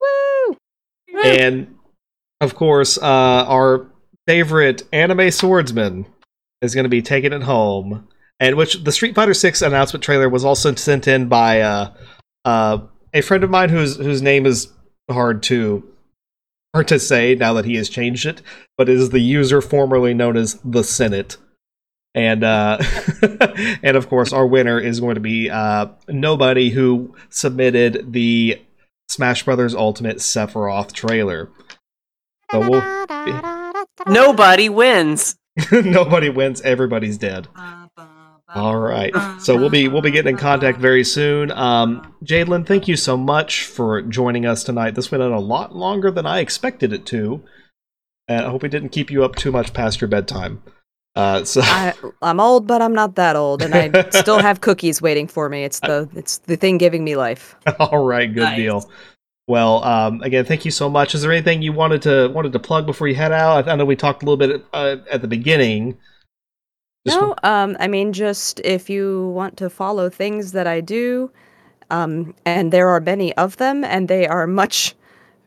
[0.00, 0.56] Woo!
[1.24, 1.76] And
[2.40, 3.04] of course, uh,
[3.46, 3.86] our
[4.26, 6.06] favorite anime swordsman
[6.62, 8.08] is going to be taking it home.
[8.38, 11.92] And which the Street Fighter 6 announcement trailer was also sent in by uh,
[12.44, 12.78] uh,
[13.12, 14.72] a friend of mine whose whose name is
[15.10, 15.84] hard to
[16.74, 18.42] hard to say now that he has changed it,
[18.76, 21.36] but is the user formerly known as the Senate.
[22.14, 22.78] And uh,
[23.82, 28.60] and of course, our winner is going to be uh, nobody who submitted the
[29.08, 31.50] Smash Brothers Ultimate Sephiroth trailer.
[32.50, 35.36] So we'll, Nobody wins.
[35.72, 36.60] nobody wins.
[36.62, 37.48] Everybody's dead.
[38.54, 39.14] All right.
[39.40, 41.50] So we'll be we'll be getting in contact very soon.
[41.52, 44.94] Um, Jaidlyn, thank you so much for joining us tonight.
[44.94, 47.42] This went on a lot longer than I expected it to,
[48.28, 50.62] and I hope it didn't keep you up too much past your bedtime.
[51.16, 55.02] Uh, so I, I'm old, but I'm not that old, and I still have cookies
[55.02, 55.64] waiting for me.
[55.64, 57.56] It's the it's the thing giving me life.
[57.78, 58.90] all right, good deal.
[59.46, 61.14] Well, um, again, thank you so much.
[61.14, 63.68] Is there anything you wanted to wanted to plug before you head out?
[63.68, 65.98] I, I know we talked a little bit uh, at the beginning.
[67.06, 71.30] No, um, I mean, just if you want to follow things that I do,
[71.90, 74.94] um, and there are many of them, and they are much,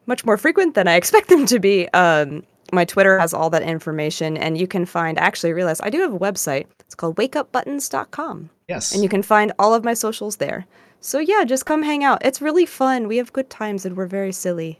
[0.07, 1.87] much more frequent than I expect them to be.
[1.89, 5.19] Um, my Twitter has all that information, and you can find.
[5.19, 6.65] Actually, realize I do have a website.
[6.79, 8.49] It's called WakeUpButtons.com.
[8.67, 8.93] Yes.
[8.93, 10.65] and you can find all of my socials there.
[11.01, 12.25] So yeah, just come hang out.
[12.25, 13.07] It's really fun.
[13.07, 14.79] We have good times, and we're very silly.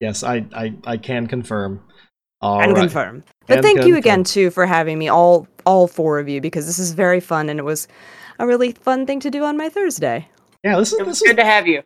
[0.00, 1.80] Yes, I I, I can confirm.
[2.42, 2.80] All and right.
[2.80, 3.24] confirm.
[3.46, 3.98] But And thank you confirm.
[3.98, 7.48] again too for having me, all all four of you, because this is very fun,
[7.48, 7.88] and it was
[8.38, 10.28] a really fun thing to do on my Thursday.
[10.64, 11.82] Yeah, this is It was good to have you.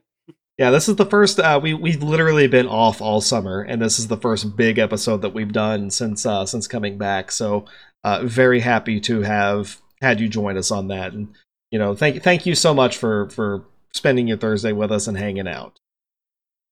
[0.58, 1.40] Yeah, this is the first.
[1.40, 5.22] Uh, we we've literally been off all summer, and this is the first big episode
[5.22, 7.32] that we've done since uh, since coming back.
[7.32, 7.64] So,
[8.04, 11.34] uh, very happy to have had you join us on that, and
[11.70, 13.64] you know, thank thank you so much for for
[13.94, 15.78] spending your Thursday with us and hanging out.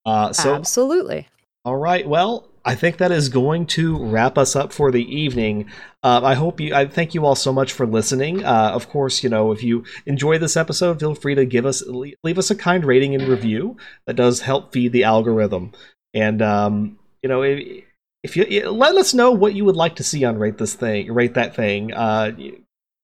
[0.04, 1.28] Uh, so Absolutely.
[1.64, 2.06] All right.
[2.06, 5.70] Well, I think that is going to wrap us up for the evening.
[6.02, 6.74] Uh, I hope you.
[6.74, 8.44] I thank you all so much for listening.
[8.44, 11.82] Uh, of course, you know if you enjoy this episode, feel free to give us
[11.86, 13.76] leave us a kind rating and review.
[14.06, 15.72] That does help feed the algorithm.
[16.12, 17.84] And um, you know, if,
[18.22, 21.12] if you let us know what you would like to see on rate this thing,
[21.12, 21.92] rate that thing.
[21.92, 22.32] Uh,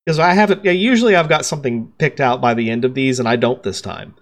[0.04, 0.64] because I haven't.
[0.64, 3.80] Usually I've got something picked out by the end of these, and I don't this
[3.80, 4.14] time.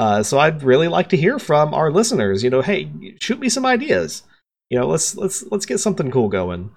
[0.00, 2.42] Uh, so I'd really like to hear from our listeners.
[2.42, 2.90] You know, hey,
[3.20, 4.22] shoot me some ideas.
[4.70, 6.70] You know, let's let's let's get something cool going.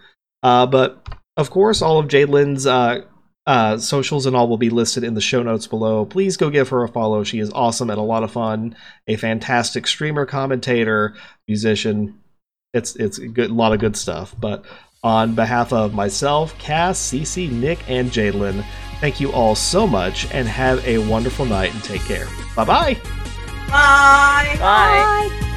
[0.43, 3.03] Uh, but of course, all of Jaidlyn's uh,
[3.47, 6.03] uh, socials and all will be listed in the show notes below.
[6.03, 7.23] Please go give her a follow.
[7.23, 8.75] She is awesome and a lot of fun.
[9.07, 11.15] A fantastic streamer, commentator,
[11.47, 12.19] musician.
[12.73, 14.35] It's it's good, a lot of good stuff.
[14.37, 14.65] But
[15.03, 18.63] on behalf of myself, Cass, Cece, Nick, and Jaidlyn,
[19.01, 22.27] thank you all so much and have a wonderful night and take care.
[22.55, 22.93] Bye-bye.
[23.69, 24.55] Bye.
[24.59, 25.49] Bye.